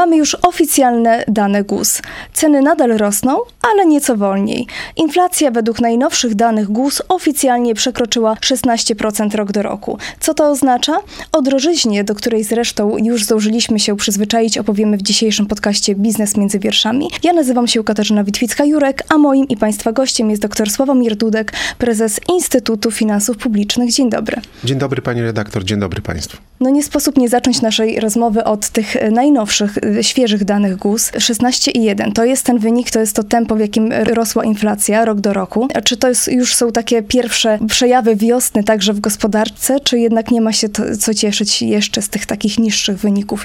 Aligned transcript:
Mamy 0.00 0.16
już 0.16 0.36
oficjalne 0.42 1.24
dane 1.28 1.64
GUS. 1.64 2.02
Ceny 2.32 2.62
nadal 2.62 2.96
rosną, 2.96 3.38
ale 3.72 3.86
nieco 3.86 4.16
wolniej. 4.16 4.66
Inflacja 4.96 5.50
według 5.50 5.80
najnowszych 5.80 6.34
danych 6.34 6.68
GUS 6.68 7.02
oficjalnie 7.08 7.74
przekroczyła 7.74 8.34
16% 8.34 9.34
rok 9.34 9.52
do 9.52 9.62
roku. 9.62 9.98
Co 10.20 10.34
to 10.34 10.50
oznacza? 10.50 10.96
O 11.32 11.42
drożyźnie, 11.42 12.04
do 12.04 12.14
której 12.14 12.44
zresztą 12.44 12.96
już 12.98 13.24
zdążyliśmy 13.24 13.80
się 13.80 13.96
przyzwyczaić, 13.96 14.58
opowiemy 14.58 14.96
w 14.96 15.02
dzisiejszym 15.02 15.46
podcaście 15.46 15.94
Biznes 15.94 16.36
między 16.36 16.58
wierszami. 16.58 17.10
Ja 17.22 17.32
nazywam 17.32 17.66
się 17.66 17.84
Katarzyna 17.84 18.24
Witwicka-Jurek, 18.24 19.02
a 19.08 19.18
moim 19.18 19.48
i 19.48 19.56
Państwa 19.56 19.92
gościem 19.92 20.30
jest 20.30 20.42
dr 20.42 20.70
Sławomir 20.70 21.16
Dudek, 21.16 21.52
prezes 21.78 22.20
Instytutu 22.28 22.90
Finansów 22.90 23.36
Publicznych. 23.36 23.92
Dzień 23.92 24.10
dobry. 24.10 24.40
Dzień 24.64 24.78
dobry 24.78 25.02
pani 25.02 25.22
redaktor, 25.22 25.64
dzień 25.64 25.80
dobry 25.80 26.02
państwu. 26.02 26.36
No 26.60 26.70
nie 26.70 26.82
sposób 26.82 27.18
nie 27.18 27.28
zacząć 27.28 27.62
naszej 27.62 28.00
rozmowy 28.00 28.44
od 28.44 28.68
tych 28.68 29.10
najnowszych 29.10 29.78
świeżych 30.02 30.44
danych 30.44 30.76
GUS 30.76 31.10
16,1. 31.10 32.12
To 32.12 32.24
jest 32.24 32.46
ten 32.46 32.58
wynik, 32.58 32.90
to 32.90 33.00
jest 33.00 33.16
to 33.16 33.24
tempo, 33.24 33.56
w 33.56 33.60
jakim 33.60 33.92
rosła 33.92 34.44
inflacja 34.44 35.04
rok 35.04 35.20
do 35.20 35.32
roku. 35.32 35.68
Czy 35.84 35.96
to 35.96 36.08
jest, 36.08 36.28
już 36.28 36.54
są 36.54 36.72
takie 36.72 37.02
pierwsze 37.02 37.58
przejawy 37.68 38.16
wiosny 38.16 38.64
także 38.64 38.92
w 38.92 39.00
gospodarce, 39.00 39.80
czy 39.80 39.98
jednak 39.98 40.30
nie 40.30 40.40
ma 40.40 40.52
się 40.52 40.68
to, 40.68 40.96
co 40.96 41.14
cieszyć 41.14 41.62
jeszcze 41.62 42.02
z 42.02 42.08
tych 42.08 42.26
takich 42.26 42.58
niższych 42.58 42.96
wyników? 42.96 43.44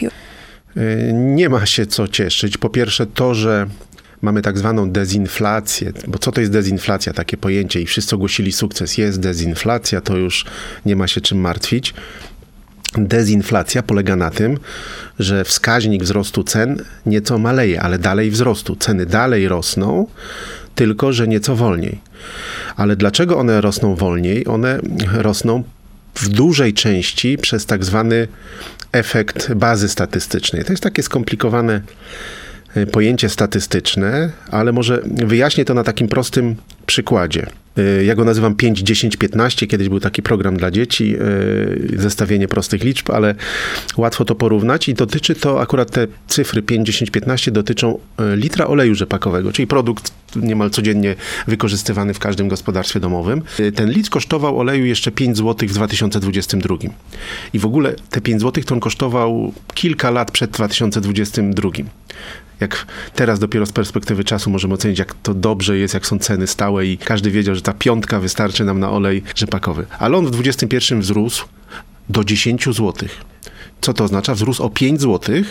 Nie 1.13 1.49
ma 1.49 1.65
się 1.65 1.85
co 1.85 2.07
cieszyć. 2.07 2.57
Po 2.57 2.69
pierwsze 2.69 3.05
to, 3.05 3.33
że 3.33 3.67
mamy 4.21 4.41
tak 4.41 4.57
zwaną 4.57 4.91
dezinflację, 4.91 5.91
bo 6.07 6.19
co 6.19 6.31
to 6.31 6.41
jest 6.41 6.53
dezinflacja, 6.53 7.13
takie 7.13 7.37
pojęcie 7.37 7.81
i 7.81 7.85
wszyscy 7.85 8.15
ogłosili 8.15 8.51
sukces, 8.51 8.97
jest 8.97 9.19
dezinflacja, 9.19 10.01
to 10.01 10.17
już 10.17 10.45
nie 10.85 10.95
ma 10.95 11.07
się 11.07 11.21
czym 11.21 11.37
martwić. 11.37 11.93
Dezinflacja 12.97 13.83
polega 13.83 14.15
na 14.15 14.29
tym, 14.29 14.57
że 15.19 15.43
wskaźnik 15.43 16.03
wzrostu 16.03 16.43
cen 16.43 16.83
nieco 17.05 17.37
maleje, 17.37 17.81
ale 17.81 17.99
dalej 17.99 18.31
wzrostu. 18.31 18.75
Ceny 18.75 19.05
dalej 19.05 19.47
rosną, 19.47 20.07
tylko 20.75 21.13
że 21.13 21.27
nieco 21.27 21.55
wolniej. 21.55 22.01
Ale 22.75 22.95
dlaczego 22.95 23.37
one 23.37 23.61
rosną 23.61 23.95
wolniej? 23.95 24.47
One 24.47 24.79
rosną 25.13 25.63
w 26.15 26.29
dużej 26.29 26.73
części 26.73 27.37
przez 27.37 27.65
tak 27.65 27.85
zwany 27.85 28.27
efekt 28.91 29.53
bazy 29.53 29.89
statystycznej. 29.89 30.65
To 30.65 30.73
jest 30.73 30.83
takie 30.83 31.03
skomplikowane 31.03 31.81
pojęcie 32.91 33.29
statystyczne, 33.29 34.31
ale 34.51 34.71
może 34.71 35.01
wyjaśnię 35.05 35.65
to 35.65 35.73
na 35.73 35.83
takim 35.83 36.07
prostym 36.07 36.55
przykładzie. 36.85 37.47
Y, 37.77 38.05
ja 38.05 38.15
go 38.15 38.25
nazywam 38.25 38.55
5, 38.55 38.79
10, 38.79 39.17
15. 39.17 39.67
Kiedyś 39.67 39.89
był 39.89 39.99
taki 39.99 40.21
program 40.21 40.57
dla 40.57 40.71
dzieci, 40.71 41.15
y, 41.95 42.01
zestawienie 42.01 42.47
prostych 42.47 42.83
liczb, 42.83 43.11
ale 43.11 43.35
łatwo 43.97 44.25
to 44.25 44.35
porównać 44.35 44.89
i 44.89 44.93
dotyczy 44.93 45.35
to 45.35 45.61
akurat 45.61 45.91
te 45.91 46.07
cyfry 46.27 46.61
5, 46.61 46.87
10, 46.87 47.11
15 47.11 47.51
dotyczą 47.51 47.99
litra 48.35 48.67
oleju 48.67 48.95
rzepakowego, 48.95 49.51
czyli 49.51 49.67
produkt 49.67 50.11
niemal 50.35 50.69
codziennie 50.69 51.15
wykorzystywany 51.47 52.13
w 52.13 52.19
każdym 52.19 52.47
gospodarstwie 52.47 52.99
domowym. 52.99 53.41
Ten 53.75 53.91
litr 53.91 54.09
kosztował 54.09 54.59
oleju 54.59 54.85
jeszcze 54.85 55.11
5 55.11 55.37
zł 55.37 55.69
w 55.69 55.73
2022. 55.73 56.75
I 57.53 57.59
w 57.59 57.65
ogóle 57.65 57.95
te 58.09 58.21
5 58.21 58.41
zł 58.41 58.63
to 58.63 58.75
on 58.75 58.79
kosztował 58.79 59.53
kilka 59.73 60.11
lat 60.11 60.31
przed 60.31 60.51
2022 60.51 61.69
jak 62.59 62.85
teraz 63.15 63.39
dopiero 63.39 63.65
z 63.65 63.71
perspektywy 63.71 64.23
czasu 64.23 64.49
możemy 64.49 64.73
ocenić, 64.73 64.99
jak 64.99 65.13
to 65.23 65.33
dobrze 65.33 65.77
jest, 65.77 65.93
jak 65.93 66.05
są 66.05 66.19
ceny 66.19 66.47
stałe 66.47 66.85
i 66.85 66.97
każdy 66.97 67.31
wiedział, 67.31 67.55
że 67.55 67.61
ta 67.61 67.73
piątka 67.73 68.19
wystarczy 68.19 68.63
nam 68.63 68.79
na 68.79 68.91
olej 68.91 69.23
rzepakowy. 69.35 69.85
Ale 69.99 70.17
on 70.17 70.25
w 70.25 70.31
21 70.31 71.01
wzrósł 71.01 71.45
do 72.09 72.23
10 72.23 72.69
złotych. 72.69 73.21
Co 73.81 73.93
to 73.93 74.03
oznacza? 74.03 74.35
Wzrósł 74.35 74.63
o 74.63 74.69
5 74.69 75.01
zł, 75.01 75.35
e, 75.35 75.43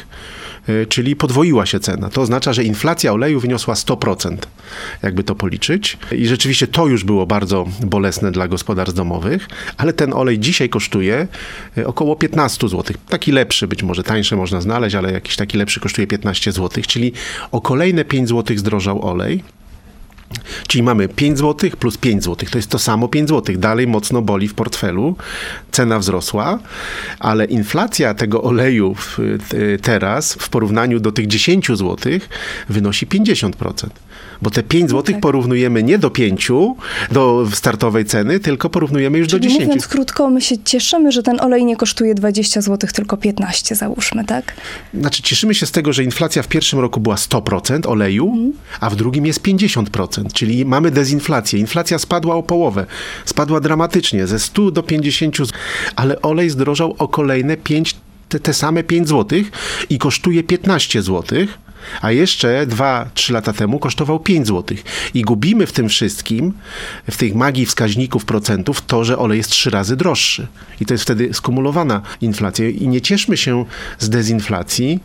czyli 0.89 1.17
podwoiła 1.17 1.67
się 1.67 1.81
cena. 1.81 2.09
To 2.09 2.21
oznacza, 2.21 2.53
że 2.53 2.65
inflacja 2.65 3.13
oleju 3.13 3.41
wyniosła 3.41 3.75
100%, 3.75 4.37
jakby 5.03 5.25
to 5.25 5.35
policzyć. 5.35 5.99
I 6.13 6.27
rzeczywiście 6.27 6.67
to 6.67 6.87
już 6.87 7.05
było 7.05 7.27
bardzo 7.27 7.67
bolesne 7.81 8.33
dla 8.33 8.49
gospodarstw 8.49 8.97
domowych, 8.97 9.49
ale 9.77 9.93
ten 9.93 10.13
olej 10.13 10.39
dzisiaj 10.39 10.69
kosztuje 10.69 11.29
e, 11.79 11.87
około 11.87 12.17
15 12.17 12.69
zł. 12.69 12.97
Taki 13.09 13.33
lepszy, 13.33 13.69
być 13.69 13.83
może 13.83 14.03
tańsze 14.03 14.37
można 14.37 14.61
znaleźć, 14.61 14.97
ale 14.97 15.13
jakiś 15.13 15.37
taki 15.37 15.59
lepszy 15.59 15.81
kosztuje 15.81 16.07
15 16.07 16.53
zł, 16.53 16.83
czyli 16.87 17.13
o 17.53 17.61
kolejne 17.61 18.05
5 18.05 18.29
zł 18.29 18.57
zdrożał 18.59 19.07
olej. 19.07 19.43
Czyli 20.69 20.83
mamy 20.83 21.09
5 21.09 21.39
zł 21.39 21.71
plus 21.79 21.97
5 21.97 22.25
zł. 22.25 22.49
To 22.51 22.59
jest 22.59 22.71
to 22.71 22.79
samo 22.79 23.09
5 23.09 23.29
zł. 23.29 23.57
Dalej 23.59 23.87
mocno 23.87 24.23
boli 24.23 24.49
w 24.49 24.55
portfelu. 24.55 25.17
Cena 25.73 25.99
wzrosła, 25.99 26.59
ale 27.19 27.45
inflacja 27.45 28.15
tego 28.15 28.43
oleju 28.43 28.97
teraz 29.83 30.35
w 30.35 30.49
porównaniu 30.49 31.01
do 31.01 31.13
tych 31.13 31.27
10 31.27 31.67
zł 31.67 31.97
wynosi 32.69 33.07
50%. 33.07 33.89
Bo 34.43 34.51
te 34.51 34.63
5 34.63 34.91
zł 34.91 35.03
tak. 35.03 35.21
porównujemy 35.21 35.83
nie 35.83 35.99
do 35.99 36.11
5, 36.11 36.51
do 37.13 37.47
startowej 37.53 38.05
ceny, 38.05 38.41
tylko 38.41 38.71
porównujemy 38.71 39.19
już 39.19 39.29
Czyli 39.29 39.41
do 39.41 39.49
10. 39.49 39.65
Mówiąc 39.65 39.89
krótko, 39.89 40.31
my 40.31 40.41
się 40.41 40.59
cieszymy, 40.65 41.13
że 41.13 41.23
ten 41.23 41.41
olej 41.41 41.65
nie 41.65 41.77
kosztuje 41.77 42.15
20 42.15 42.61
zł, 42.61 42.91
tylko 42.95 43.17
15 43.17 43.75
załóżmy, 43.75 44.25
tak? 44.25 44.55
Znaczy 44.95 45.23
cieszymy 45.23 45.55
się 45.55 45.67
z 45.67 45.71
tego, 45.71 45.93
że 45.93 46.05
inflacja 46.05 46.43
w 46.43 46.49
pierwszym 46.49 46.79
roku 46.79 47.01
była 47.01 47.15
100% 47.15 47.87
oleju, 47.87 48.33
mm. 48.35 48.53
a 48.81 48.91
w 48.91 48.97
drugim 48.97 49.27
jest 49.27 49.43
50%, 49.43 50.33
czyli 50.33 50.65
mamy 50.65 50.91
dezinflację. 50.91 51.61
Inflacja 51.61 51.99
spadła 51.99 52.35
o 52.35 52.43
połowę. 52.43 52.87
Spadła 53.25 53.61
dramatycznie, 53.61 54.27
ze 54.27 54.39
100 54.39 54.71
do 54.71 54.83
50, 54.83 55.37
ale 55.97 56.23
olej 56.23 56.51
zdrożał 56.51 56.95
o 56.99 57.09
kolejne 57.09 57.57
5 57.57 57.97
te, 58.29 58.41
te 58.41 58.55
same 58.55 58.83
5 58.83 59.09
zł 59.09 59.39
i 59.91 59.99
kosztuje 59.99 60.43
15 60.43 61.03
zł 61.03 61.39
a 62.03 62.13
jeszcze 62.13 62.67
2-3 62.67 63.33
lata 63.33 63.53
temu 63.53 63.79
kosztował 63.79 64.21
5 64.21 64.47
zł. 64.47 64.77
I 65.15 65.23
gubimy 65.23 65.67
w 65.67 65.73
tym 65.73 65.89
wszystkim, 65.89 66.53
w 67.11 67.17
tej 67.17 67.35
magii 67.35 67.67
wskaźników 67.67 68.25
procentów, 68.25 68.83
to, 68.87 69.05
że 69.05 69.19
olej 69.19 69.39
jest 69.39 69.51
trzy 69.51 69.71
razy 69.71 69.97
droższy. 69.97 70.47
I 70.81 70.87
to 70.87 70.95
jest 70.95 71.05
wtedy 71.05 71.35
skumulowana 71.35 72.03
inflacja. 72.21 72.69
I 72.69 72.89
nie 72.89 73.01
cieszmy 73.01 73.37
się 73.37 73.65
z 73.99 74.09
dezinflacji, 74.09 75.01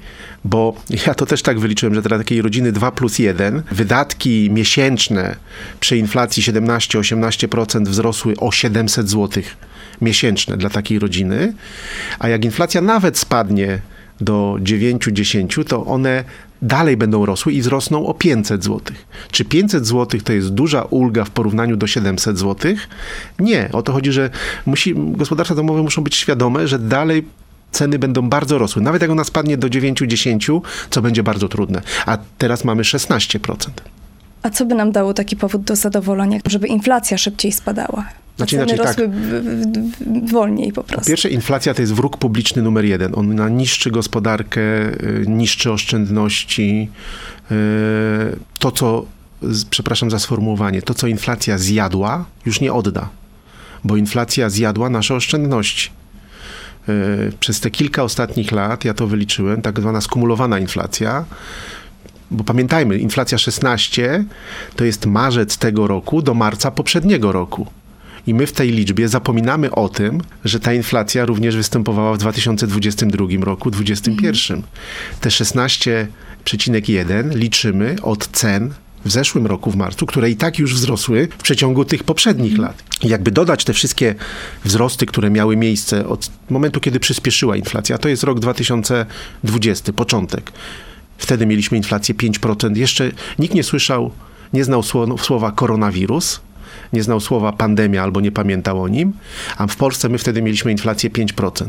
bo 0.46 0.76
ja 1.08 1.16
to 1.16 1.26
też 1.26 1.42
tak 1.42 1.60
wyliczyłem, 1.60 1.96
że 1.96 2.02
dla 2.02 2.18
takiej 2.18 2.42
rodziny 2.42 2.72
2 2.72 2.92
plus 2.92 3.20
1 3.20 3.64
wydatki 3.72 4.50
miesięczne 4.52 5.36
przy 5.80 5.98
inflacji 5.98 6.44
17-18% 6.44 7.88
wzrosły 7.88 8.34
o 8.38 8.52
700 8.52 9.10
zł 9.10 9.44
miesięczne 10.02 10.58
dla 10.58 10.70
takiej 10.70 11.00
rodziny, 11.00 11.54
a 12.20 12.30
jak 12.30 12.46
inflacja 12.46 12.82
nawet 12.82 13.18
spadnie 13.18 13.80
do 14.22 14.58
9-10, 14.60 15.64
to 15.64 15.86
one 15.86 16.24
dalej 16.62 16.98
będą 16.98 17.26
rosły 17.26 17.54
i 17.54 17.62
wzrosną 17.62 18.08
o 18.08 18.14
500 18.14 18.64
zł. 18.64 18.80
Czy 19.32 19.46
500 19.46 19.88
zł 19.88 20.22
to 20.24 20.34
jest 20.34 20.50
duża 20.50 20.82
ulga 20.82 21.26
w 21.26 21.30
porównaniu 21.30 21.78
do 21.78 21.88
700 21.88 22.40
zł? 22.40 22.74
Nie. 23.40 23.70
O 23.72 23.82
to 23.82 23.94
chodzi, 23.94 24.12
że 24.12 24.30
musi, 24.66 24.96
gospodarstwa 24.98 25.56
domowe 25.56 25.84
muszą 25.84 26.04
być 26.04 26.16
świadome, 26.16 26.68
że 26.68 26.80
dalej 26.80 27.26
ceny 27.72 28.00
będą 28.00 28.30
bardzo 28.30 28.58
rosły. 28.58 28.82
Nawet 28.82 29.02
jak 29.02 29.12
ona 29.12 29.24
spadnie 29.24 29.58
do 29.58 29.68
9-10, 29.68 30.62
co 30.90 31.02
będzie 31.02 31.24
bardzo 31.24 31.48
trudne. 31.50 31.82
A 32.06 32.18
teraz 32.38 32.64
mamy 32.64 32.84
16%. 32.84 33.56
A 34.44 34.50
co 34.50 34.66
by 34.66 34.76
nam 34.76 34.92
dało 34.92 35.14
taki 35.14 35.36
powód 35.36 35.62
do 35.62 35.76
zadowolenia, 35.76 36.40
żeby 36.46 36.68
inflacja 36.68 37.18
szybciej 37.18 37.52
spadała? 37.52 38.06
Znaczy, 38.40 38.58
ceny 38.58 38.74
inaczej, 38.74 38.86
rosły 38.86 39.10
tak. 39.74 40.30
wolniej 40.30 40.74
po 40.74 40.84
prostu. 40.84 41.06
Po 41.06 41.08
pierwsze, 41.08 41.30
inflacja 41.30 41.74
to 41.74 41.82
jest 41.82 41.94
wróg 41.94 42.18
publiczny 42.18 42.62
numer 42.62 42.86
jeden. 42.86 43.12
On 43.16 43.58
niszczy 43.58 43.92
gospodarkę, 43.92 44.62
y, 44.62 45.26
niszczy 45.28 45.72
oszczędności. 45.72 46.90
Y, 47.52 47.56
to, 48.60 48.72
co, 48.72 49.06
przepraszam 49.70 50.12
za 50.12 50.20
sformułowanie, 50.20 50.82
to, 50.82 50.94
co 50.94 51.08
inflacja 51.08 51.58
zjadła, 51.58 52.26
już 52.46 52.62
nie 52.62 52.74
odda, 52.74 53.10
bo 53.84 53.98
inflacja 53.98 54.50
zjadła 54.50 54.90
nasze 54.90 55.16
oszczędności. 55.16 55.90
Y, 56.90 57.32
przez 57.40 57.60
te 57.60 57.72
kilka 57.72 58.04
ostatnich 58.04 58.52
lat, 58.52 58.86
ja 58.86 58.94
to 58.94 59.08
wyliczyłem, 59.08 59.62
tak 59.62 59.80
zwana 59.80 60.02
skumulowana 60.02 60.60
inflacja, 60.60 61.26
bo 62.32 62.44
pamiętajmy, 62.44 62.98
inflacja 62.98 63.38
16 63.38 64.24
to 64.76 64.86
jest 64.86 65.06
marzec 65.06 65.58
tego 65.58 65.88
roku 65.88 66.22
do 66.22 66.34
marca 66.34 66.72
poprzedniego 66.72 67.32
roku. 67.32 67.68
I 68.28 68.34
my 68.34 68.48
w 68.48 68.52
tej 68.52 68.72
liczbie 68.72 69.08
zapominamy 69.08 69.72
o 69.72 69.90
tym, 69.90 70.22
że 70.46 70.60
ta 70.60 70.74
inflacja 70.74 71.26
również 71.26 71.56
występowała 71.56 72.14
w 72.14 72.18
2022 72.18 73.26
roku, 73.42 73.72
2021. 73.72 74.64
Te 75.22 75.30
16,1 75.30 77.36
liczymy 77.36 77.96
od 78.02 78.28
cen 78.28 78.74
w 79.06 79.12
zeszłym 79.12 79.48
roku, 79.48 79.72
w 79.72 79.76
marcu, 79.76 80.06
które 80.06 80.30
i 80.30 80.36
tak 80.36 80.60
już 80.60 80.76
wzrosły 80.76 81.28
w 81.38 81.44
przeciągu 81.44 81.86
tych 81.86 82.04
poprzednich 82.04 82.58
lat. 82.58 82.84
Jakby 83.04 83.32
dodać 83.32 83.64
te 83.64 83.74
wszystkie 83.74 84.16
wzrosty, 84.66 85.06
które 85.06 85.30
miały 85.30 85.58
miejsce 85.58 86.08
od 86.08 86.32
momentu, 86.50 86.80
kiedy 86.80 87.00
przyspieszyła 87.00 87.58
inflacja, 87.58 87.98
to 87.98 88.10
jest 88.10 88.24
rok 88.24 88.40
2020, 88.40 89.94
początek. 89.94 90.52
Wtedy 91.18 91.46
mieliśmy 91.46 91.78
inflację 91.78 92.16
5%. 92.16 92.78
Jeszcze 92.78 93.12
nikt 93.40 93.54
nie 93.54 93.64
słyszał, 93.64 94.12
nie 94.54 94.64
znał 94.64 94.84
słowa 95.18 95.52
koronawirus, 95.52 96.42
nie 96.94 97.04
znał 97.04 97.20
słowa 97.20 97.52
pandemia 97.52 98.04
albo 98.04 98.22
nie 98.22 98.32
pamiętał 98.32 98.84
o 98.84 98.88
nim, 98.88 99.14
a 99.58 99.68
w 99.68 99.76
Polsce 99.76 100.10
my 100.10 100.18
wtedy 100.18 100.42
mieliśmy 100.42 100.72
inflację 100.72 101.10
5%. 101.10 101.66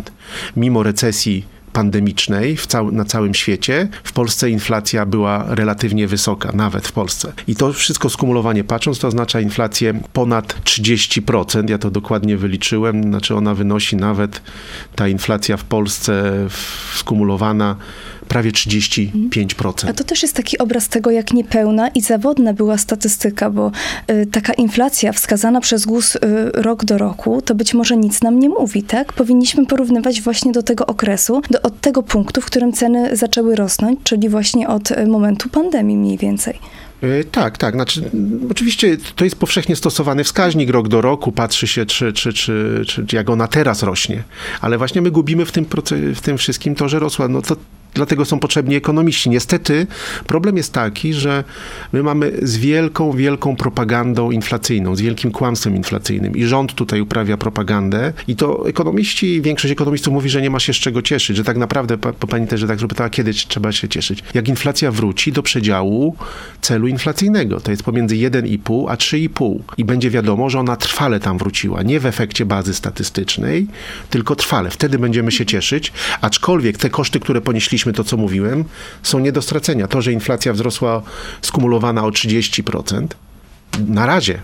Mimo 0.56 0.82
recesji 0.82 1.44
pandemicznej 1.72 2.56
cał 2.56 2.92
na 2.92 3.04
całym 3.04 3.34
świecie, 3.34 3.88
w 4.04 4.12
Polsce 4.12 4.50
inflacja 4.50 5.06
była 5.06 5.44
relatywnie 5.48 6.06
wysoka, 6.06 6.52
nawet 6.52 6.88
w 6.88 6.92
Polsce. 6.92 7.32
I 7.48 7.56
to 7.56 7.72
wszystko 7.72 8.10
skumulowanie 8.10 8.64
patrząc, 8.64 8.98
to 8.98 9.08
oznacza 9.08 9.40
inflację 9.40 10.00
ponad 10.12 10.56
30%. 10.64 11.70
Ja 11.70 11.78
to 11.78 11.90
dokładnie 11.90 12.36
wyliczyłem, 12.36 13.02
znaczy 13.02 13.36
ona 13.36 13.54
wynosi 13.54 13.96
nawet 13.96 14.42
ta 14.96 15.08
inflacja 15.08 15.56
w 15.56 15.64
Polsce 15.64 16.32
skumulowana 16.94 17.76
prawie 18.30 18.50
35%. 18.50 19.90
A 19.90 19.92
to 19.92 20.04
też 20.04 20.22
jest 20.22 20.34
taki 20.34 20.58
obraz 20.58 20.88
tego, 20.88 21.10
jak 21.10 21.32
niepełna 21.32 21.88
i 21.88 22.00
zawodna 22.00 22.52
była 22.52 22.78
statystyka, 22.78 23.50
bo 23.50 23.72
y, 24.10 24.26
taka 24.26 24.52
inflacja 24.52 25.12
wskazana 25.12 25.60
przez 25.60 25.86
GUS 25.86 26.16
y, 26.16 26.20
rok 26.54 26.84
do 26.84 26.98
roku, 26.98 27.42
to 27.42 27.54
być 27.54 27.74
może 27.74 27.96
nic 27.96 28.22
nam 28.22 28.38
nie 28.38 28.48
mówi, 28.48 28.82
tak? 28.82 29.12
Powinniśmy 29.12 29.66
porównywać 29.66 30.22
właśnie 30.22 30.52
do 30.52 30.62
tego 30.62 30.86
okresu, 30.86 31.42
do, 31.50 31.62
od 31.62 31.80
tego 31.80 32.02
punktu, 32.02 32.40
w 32.40 32.44
którym 32.44 32.72
ceny 32.72 33.16
zaczęły 33.16 33.56
rosnąć, 33.56 34.00
czyli 34.04 34.28
właśnie 34.28 34.68
od 34.68 34.90
y, 34.90 35.06
momentu 35.06 35.48
pandemii 35.48 35.96
mniej 35.96 36.18
więcej. 36.18 36.58
Tak, 37.30 37.58
tak. 37.58 37.74
Znaczy, 37.74 38.10
oczywiście 38.50 38.96
to 39.16 39.24
jest 39.24 39.36
powszechnie 39.36 39.76
stosowany 39.76 40.24
wskaźnik 40.24 40.70
rok 40.70 40.88
do 40.88 41.00
roku, 41.00 41.32
patrzy 41.32 41.66
się, 41.66 41.86
czy, 41.86 42.12
czy, 42.12 42.32
czy, 42.32 42.82
czy, 42.86 43.06
jak 43.12 43.30
ona 43.30 43.48
teraz 43.48 43.82
rośnie. 43.82 44.22
Ale 44.60 44.78
właśnie 44.78 45.02
my 45.02 45.10
gubimy 45.10 45.44
w 45.44 45.52
tym, 45.52 45.66
w 46.14 46.20
tym 46.20 46.38
wszystkim 46.38 46.74
to, 46.74 46.88
że 46.88 46.98
rosła. 46.98 47.28
No 47.28 47.42
to 47.42 47.56
Dlatego 47.94 48.24
są 48.24 48.38
potrzebni 48.38 48.76
ekonomiści. 48.76 49.30
Niestety 49.30 49.86
problem 50.26 50.56
jest 50.56 50.72
taki, 50.72 51.14
że 51.14 51.44
my 51.92 52.02
mamy 52.02 52.32
z 52.42 52.56
wielką, 52.56 53.12
wielką 53.12 53.56
propagandą 53.56 54.30
inflacyjną, 54.30 54.96
z 54.96 55.00
wielkim 55.00 55.30
kłamstwem 55.30 55.76
inflacyjnym 55.76 56.36
i 56.36 56.44
rząd 56.44 56.74
tutaj 56.74 57.00
uprawia 57.00 57.36
propagandę 57.36 58.12
i 58.28 58.36
to 58.36 58.68
ekonomiści, 58.68 59.42
większość 59.42 59.72
ekonomistów 59.72 60.12
mówi, 60.12 60.30
że 60.30 60.42
nie 60.42 60.50
ma 60.50 60.60
się 60.60 60.72
z 60.72 60.76
czego 60.76 61.02
cieszyć, 61.02 61.36
że 61.36 61.44
tak 61.44 61.56
naprawdę, 61.56 61.96
bo 61.96 62.12
pani 62.12 62.46
też 62.46 62.64
tak 62.66 62.80
zapytała, 62.80 63.10
kiedy 63.10 63.34
trzeba 63.34 63.72
się 63.72 63.88
cieszyć. 63.88 64.22
Jak 64.34 64.48
inflacja 64.48 64.92
wróci 64.92 65.32
do 65.32 65.42
przedziału 65.42 66.16
celu 66.60 66.88
inflacyjnego, 66.88 67.60
to 67.60 67.70
jest 67.70 67.82
pomiędzy 67.82 68.14
1,5 68.14 68.84
a 68.88 68.94
3,5 68.94 69.58
i 69.76 69.84
będzie 69.84 70.10
wiadomo, 70.10 70.50
że 70.50 70.60
ona 70.60 70.76
trwale 70.76 71.20
tam 71.20 71.38
wróciła, 71.38 71.82
nie 71.82 72.00
w 72.00 72.06
efekcie 72.06 72.46
bazy 72.46 72.74
statystycznej, 72.74 73.66
tylko 74.10 74.36
trwale. 74.36 74.70
Wtedy 74.70 74.98
będziemy 74.98 75.32
się 75.32 75.46
cieszyć, 75.46 75.92
aczkolwiek 76.20 76.78
te 76.78 76.90
koszty, 76.90 77.20
które 77.20 77.40
ponieśliśmy 77.40 77.79
to, 77.92 78.04
co 78.04 78.16
mówiłem, 78.16 78.64
są 79.02 79.18
nie 79.18 79.32
do 79.32 79.42
stracenia. 79.42 79.86
To, 79.86 80.02
że 80.02 80.12
inflacja 80.12 80.52
wzrosła 80.52 81.02
skumulowana 81.42 82.04
o 82.04 82.10
30%, 82.10 83.06
na 83.86 84.06
razie 84.06 84.40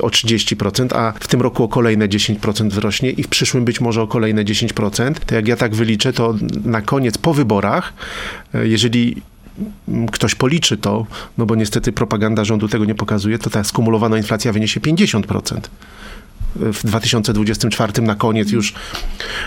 o 0.00 0.08
30%, 0.08 0.96
a 0.96 1.12
w 1.20 1.28
tym 1.28 1.42
roku 1.42 1.64
o 1.64 1.68
kolejne 1.68 2.08
10% 2.08 2.68
wzrośnie 2.68 3.10
i 3.10 3.22
w 3.22 3.28
przyszłym 3.28 3.64
być 3.64 3.80
może 3.80 4.02
o 4.02 4.06
kolejne 4.06 4.44
10%, 4.44 5.14
to 5.26 5.34
jak 5.34 5.48
ja 5.48 5.56
tak 5.56 5.74
wyliczę, 5.74 6.12
to 6.12 6.34
na 6.64 6.82
koniec 6.82 7.18
po 7.18 7.34
wyborach, 7.34 7.92
e, 8.54 8.68
jeżeli 8.68 9.22
ktoś 10.12 10.34
policzy 10.34 10.76
to, 10.76 11.06
no 11.38 11.46
bo 11.46 11.54
niestety 11.54 11.92
propaganda 11.92 12.44
rządu 12.44 12.68
tego 12.68 12.84
nie 12.84 12.94
pokazuje, 12.94 13.38
to 13.38 13.50
ta 13.50 13.64
skumulowana 13.64 14.16
inflacja 14.16 14.52
wyniesie 14.52 14.80
50% 14.80 15.60
w 16.56 16.86
2024 16.86 18.02
na 18.02 18.14
koniec 18.14 18.50
już, 18.50 18.74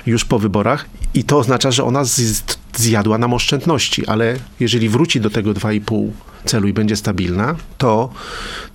już 0.06 0.26
po 0.26 0.40
wyborach 0.40 0.86
i 1.14 1.24
to 1.24 1.38
oznacza, 1.38 1.72
że 1.72 1.84
ona 1.84 2.04
zjadła 2.76 3.18
nam 3.18 3.34
oszczędności, 3.34 4.08
ale 4.08 4.36
jeżeli 4.60 4.90
wróci 4.90 5.22
do 5.22 5.30
tego 5.30 5.52
2,5 5.54 6.10
celu 6.46 6.68
i 6.68 6.74
będzie 6.74 6.96
stabilna, 6.96 7.56
to, 7.78 8.10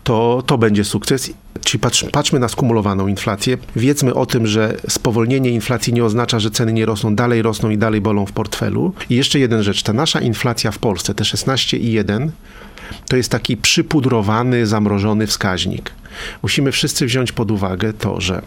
to, 0.04 0.42
to 0.46 0.58
będzie 0.58 0.84
sukces. 0.84 1.30
Czyli 1.64 1.80
patrz, 1.80 2.04
patrzmy 2.12 2.38
na 2.38 2.48
skumulowaną 2.48 3.06
inflację. 3.06 3.58
Wiedzmy 3.76 4.14
o 4.14 4.26
tym, 4.26 4.46
że 4.46 4.76
spowolnienie 4.88 5.50
inflacji 5.50 5.92
nie 5.92 6.04
oznacza, 6.04 6.40
że 6.40 6.50
ceny 6.50 6.72
nie 6.72 6.86
rosną, 6.86 7.14
dalej 7.14 7.42
rosną 7.42 7.70
i 7.70 7.78
dalej 7.78 8.00
bolą 8.00 8.26
w 8.26 8.32
portfelu. 8.32 8.92
I 9.10 9.14
jeszcze 9.14 9.38
jeden 9.38 9.62
rzecz, 9.62 9.82
ta 9.82 9.92
nasza 9.92 10.20
inflacja 10.20 10.70
w 10.70 10.78
Polsce, 10.78 11.14
te 11.14 11.24
16,1, 11.24 12.30
to 13.08 13.16
jest 13.16 13.30
taki 13.30 13.56
przypudrowany, 13.56 14.66
zamrożony 14.66 15.26
wskaźnik. 15.26 15.90
Musimy 16.42 16.72
wszyscy 16.72 17.06
wziąć 17.06 17.32
pod 17.32 17.50
uwagę 17.50 17.92
to, 17.92 18.20
że 18.20 18.42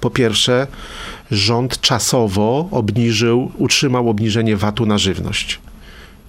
po 0.00 0.10
pierwsze, 0.10 0.66
rząd 1.30 1.80
czasowo 1.80 2.68
obniżył, 2.70 3.52
utrzymał 3.58 4.08
obniżenie 4.08 4.56
VAT-u 4.56 4.86
na 4.86 4.98
żywność. 4.98 5.58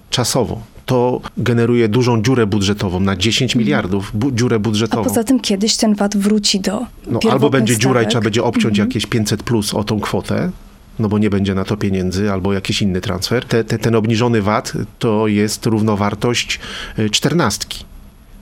Czasowo. 0.09 0.61
To 0.85 1.21
generuje 1.37 1.87
dużą 1.87 2.21
dziurę 2.21 2.47
budżetową 2.47 2.99
na 2.99 3.15
10 3.15 3.51
mhm. 3.51 3.65
miliardów 3.65 4.11
bu 4.13 4.31
dziurę 4.31 4.59
budżetową. 4.59 5.01
A 5.01 5.05
poza 5.05 5.23
tym 5.23 5.39
kiedyś 5.39 5.77
ten 5.77 5.95
VAT 5.95 6.17
wróci 6.17 6.59
do. 6.59 6.85
No, 7.07 7.19
albo 7.31 7.49
będzie 7.49 7.73
stawek. 7.73 7.87
dziura 7.87 8.03
i 8.03 8.07
trzeba 8.07 8.23
będzie 8.23 8.43
obciąć 8.43 8.79
mhm. 8.79 8.89
jakieś 8.89 9.05
500 9.05 9.43
plus 9.43 9.73
o 9.73 9.83
tą 9.83 9.99
kwotę, 9.99 10.51
no 10.99 11.09
bo 11.09 11.17
nie 11.17 11.29
będzie 11.29 11.55
na 11.55 11.65
to 11.65 11.77
pieniędzy 11.77 12.31
albo 12.31 12.53
jakiś 12.53 12.81
inny 12.81 13.01
transfer. 13.01 13.45
Te, 13.45 13.63
te, 13.63 13.79
ten 13.79 13.95
obniżony 13.95 14.41
VAT 14.41 14.73
to 14.99 15.27
jest 15.27 15.65
równowartość 15.65 16.59
y, 16.99 17.09
czternastki. 17.09 17.85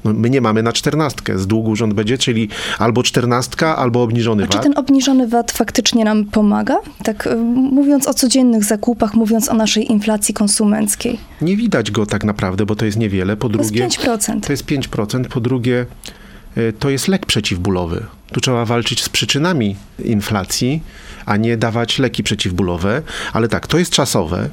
No, 0.03 0.13
my 0.13 0.29
nie 0.29 0.41
mamy 0.41 0.63
na 0.63 0.73
czternastkę. 0.73 1.39
Z 1.39 1.47
długu 1.47 1.75
rząd 1.75 1.93
będzie, 1.93 2.17
czyli 2.17 2.49
albo 2.79 3.03
czternastka, 3.03 3.77
albo 3.77 4.03
obniżony 4.03 4.43
A 4.43 4.45
VAT. 4.45 4.55
Czy 4.55 4.63
ten 4.63 4.77
obniżony 4.77 5.27
VAT 5.27 5.51
faktycznie 5.51 6.05
nam 6.05 6.25
pomaga? 6.25 6.77
Tak 7.03 7.27
y, 7.27 7.35
mówiąc 7.53 8.07
o 8.07 8.13
codziennych 8.13 8.63
zakupach, 8.63 9.13
mówiąc 9.13 9.49
o 9.49 9.53
naszej 9.53 9.91
inflacji 9.91 10.33
konsumenckiej. 10.33 11.19
Nie 11.41 11.57
widać 11.57 11.91
go 11.91 12.05
tak 12.05 12.23
naprawdę, 12.23 12.65
bo 12.65 12.75
to 12.75 12.85
jest 12.85 12.97
niewiele. 12.97 13.37
Po 13.37 13.49
drugie, 13.49 13.79
to 13.79 13.83
jest 13.85 13.99
5%. 13.99 14.41
To 14.41 14.53
jest 14.53 14.65
5%. 14.65 15.25
Po 15.25 15.39
drugie, 15.39 15.85
to 16.79 16.89
jest 16.89 17.07
lek 17.07 17.25
przeciwbólowy. 17.25 18.05
Tu 18.31 18.41
trzeba 18.41 18.65
walczyć 18.65 19.03
z 19.03 19.09
przyczynami 19.09 19.75
inflacji, 20.05 20.81
a 21.25 21.37
nie 21.37 21.57
dawać 21.57 21.99
leki 21.99 22.23
przeciwbólowe. 22.23 23.01
Ale 23.33 23.47
tak, 23.47 23.67
to 23.67 23.77
jest 23.77 23.91
czasowe. 23.91 24.49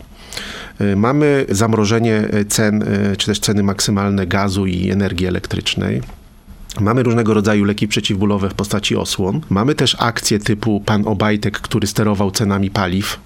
Y, 0.81 0.97
mamy 0.97 1.47
zamrożenie 1.49 2.25
y, 2.35 2.45
cen, 2.45 2.85
czy 3.19 3.27
też 3.27 3.39
ceny 3.39 3.63
maksymalne 3.63 4.27
gazu 4.27 4.67
i 4.67 4.91
energii 4.91 5.27
elektrycznej. 5.27 6.03
Mamy 6.81 7.03
różnego 7.03 7.35
rodzaju 7.35 7.65
leki 7.65 7.89
przeciwbólowe 7.89 8.51
w 8.51 8.55
postaci 8.55 8.97
osłon. 8.97 9.41
Mamy 9.51 9.75
też 9.75 9.97
akcje 9.99 10.39
typu 10.39 10.81
pan 10.81 11.09
Obajtek, 11.09 11.61
który 11.61 11.87
sterował 11.87 12.31
cenami 12.31 12.71
paliw, 12.71 13.21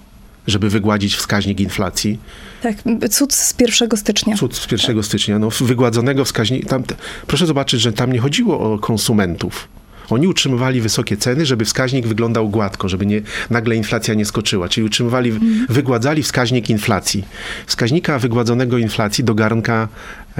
żeby 0.49 0.69
wygładzić 0.69 1.15
wskaźnik 1.15 1.59
inflacji. 1.59 2.19
Tak, 2.61 2.75
cud 3.09 3.33
z 3.33 3.55
1 3.59 3.97
stycznia. 3.97 4.35
Cud 4.35 4.55
z 4.55 4.71
1 4.71 4.95
tak. 4.95 5.05
stycznia. 5.05 5.39
No, 5.39 5.49
wygładzonego 5.61 6.25
wskaźnika. 6.25 6.79
proszę 7.27 7.45
zobaczyć, 7.45 7.81
że 7.81 7.93
tam 7.93 8.13
nie 8.13 8.19
chodziło 8.19 8.73
o 8.73 8.79
konsumentów. 8.79 9.67
Oni 10.09 10.27
utrzymywali 10.27 10.81
wysokie 10.81 11.17
ceny, 11.17 11.45
żeby 11.45 11.65
wskaźnik 11.65 12.07
wyglądał 12.07 12.49
gładko, 12.49 12.89
żeby 12.89 13.05
nie, 13.05 13.21
nagle 13.49 13.75
inflacja 13.75 14.13
nie 14.13 14.25
skoczyła. 14.25 14.69
Czyli 14.69 14.85
utrzymywali, 14.85 15.29
mm. 15.29 15.65
wygładzali 15.69 16.23
wskaźnik 16.23 16.69
inflacji. 16.69 17.25
Wskaźnika 17.65 18.19
wygładzonego 18.19 18.77
inflacji 18.77 19.23
do 19.23 19.35
garnka 19.35 19.87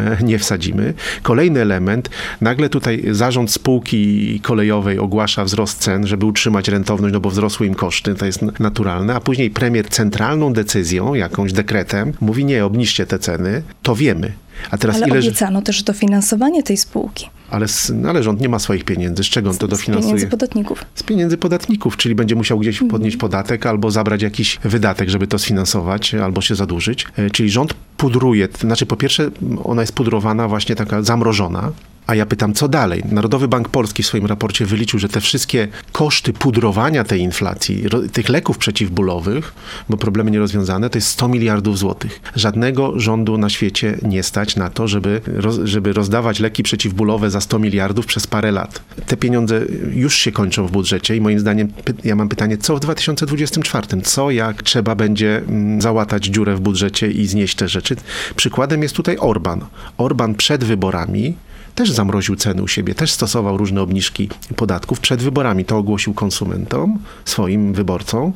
nie 0.23 0.39
wsadzimy. 0.39 0.93
Kolejny 1.21 1.61
element, 1.61 2.09
nagle 2.41 2.69
tutaj 2.69 3.03
zarząd 3.11 3.51
spółki 3.51 4.39
kolejowej 4.43 4.99
ogłasza 4.99 5.43
wzrost 5.43 5.79
cen, 5.79 6.07
żeby 6.07 6.25
utrzymać 6.25 6.67
rentowność, 6.67 7.13
no 7.13 7.19
bo 7.19 7.29
wzrosły 7.29 7.67
im 7.67 7.75
koszty, 7.75 8.15
to 8.15 8.25
jest 8.25 8.41
naturalne, 8.59 9.15
a 9.15 9.19
później 9.19 9.49
premier 9.49 9.89
centralną 9.89 10.53
decyzją, 10.53 11.13
jakąś 11.13 11.53
dekretem, 11.53 12.13
mówi 12.21 12.45
nie, 12.45 12.65
obniżcie 12.65 13.05
te 13.05 13.19
ceny, 13.19 13.61
to 13.83 13.95
wiemy. 13.95 14.31
A 14.71 14.77
teraz 14.77 14.95
Ale 14.95 15.07
ile... 15.07 15.19
obiecano 15.19 15.61
też 15.61 15.83
dofinansowanie 15.83 16.63
tej 16.63 16.77
spółki. 16.77 17.29
Ale, 17.49 17.65
no, 17.93 18.09
ale 18.09 18.23
rząd 18.23 18.41
nie 18.41 18.49
ma 18.49 18.59
swoich 18.59 18.83
pieniędzy. 18.83 19.23
Z 19.23 19.27
czego 19.27 19.49
on 19.49 19.57
to 19.57 19.67
dofinansuje? 19.67 20.03
Z 20.03 20.05
pieniędzy 20.05 20.27
podatników. 20.27 20.85
Z 20.95 21.03
pieniędzy 21.03 21.37
podatników, 21.37 21.97
czyli 21.97 22.15
będzie 22.15 22.35
musiał 22.35 22.59
gdzieś 22.59 22.75
mhm. 22.75 22.91
podnieść 22.91 23.17
podatek 23.17 23.65
albo 23.65 23.91
zabrać 23.91 24.21
jakiś 24.21 24.59
wydatek, 24.63 25.09
żeby 25.09 25.27
to 25.27 25.39
sfinansować, 25.39 26.13
albo 26.13 26.41
się 26.41 26.55
zadłużyć. 26.55 27.07
E, 27.17 27.29
czyli 27.29 27.49
rząd 27.49 27.73
pudruje, 27.97 28.47
znaczy 28.59 28.85
po 28.85 28.95
pierwsze 28.95 29.31
ona 29.63 29.81
jest 29.81 29.93
pudrowana 29.93 30.47
właśnie 30.47 30.75
taka 30.75 31.03
zamrożona, 31.03 31.71
a 32.09 32.15
ja 32.15 32.25
pytam, 32.25 32.53
co 32.53 32.67
dalej? 32.67 33.03
Narodowy 33.11 33.47
Bank 33.47 33.69
Polski 33.69 34.03
w 34.03 34.05
swoim 34.05 34.25
raporcie 34.25 34.65
wyliczył, 34.65 34.99
że 34.99 35.09
te 35.09 35.21
wszystkie 35.21 35.67
koszty 35.91 36.33
pudrowania 36.33 37.03
tej 37.03 37.21
inflacji, 37.21 37.83
tych 38.13 38.29
leków 38.29 38.57
przeciwbólowych, 38.57 39.53
bo 39.89 39.97
problemy 39.97 40.31
nierozwiązane, 40.31 40.89
to 40.89 40.97
jest 40.97 41.07
100 41.07 41.27
miliardów 41.27 41.77
złotych. 41.77 42.21
Żadnego 42.35 42.99
rządu 42.99 43.37
na 43.37 43.49
świecie 43.49 43.97
nie 44.01 44.23
stać 44.23 44.55
na 44.55 44.69
to, 44.69 44.87
żeby, 44.87 45.21
żeby 45.63 45.93
rozdawać 45.93 46.39
leki 46.39 46.63
przeciwbólowe 46.63 47.29
za 47.29 47.41
100 47.41 47.59
miliardów 47.59 48.05
przez 48.05 48.27
parę 48.27 48.51
lat. 48.51 48.81
Te 49.07 49.17
pieniądze 49.17 49.61
już 49.93 50.15
się 50.15 50.31
kończą 50.31 50.67
w 50.67 50.71
budżecie 50.71 51.15
i 51.15 51.21
moim 51.21 51.39
zdaniem, 51.39 51.71
ja 52.03 52.15
mam 52.15 52.29
pytanie, 52.29 52.57
co 52.57 52.75
w 52.75 52.79
2024? 52.79 54.01
Co 54.01 54.31
jak 54.31 54.63
trzeba 54.63 54.95
będzie 54.95 55.37
mm, 55.37 55.81
załatać 55.81 56.25
dziurę 56.25 56.55
w 56.55 56.59
budżecie 56.59 57.11
i 57.11 57.27
znieść 57.27 57.55
te 57.55 57.67
rzeczy? 57.67 57.95
Przykładem 58.35 58.83
jest 58.83 58.95
tutaj 58.95 59.17
Orban. 59.19 59.65
Orban 59.97 60.35
przed 60.35 60.63
wyborami 60.63 61.35
też 61.79 61.91
zamroził 61.91 62.35
ceny 62.35 62.63
u 62.63 62.67
siebie, 62.67 62.95
też 62.95 63.11
stosował 63.11 63.57
różne 63.57 63.81
obniżki 63.81 64.29
podatków 64.55 64.99
przed 64.99 65.21
wyborami. 65.21 65.65
To 65.65 65.77
ogłosił 65.77 66.13
konsumentom, 66.13 66.99
swoim 67.25 67.73
wyborcom. 67.73 68.33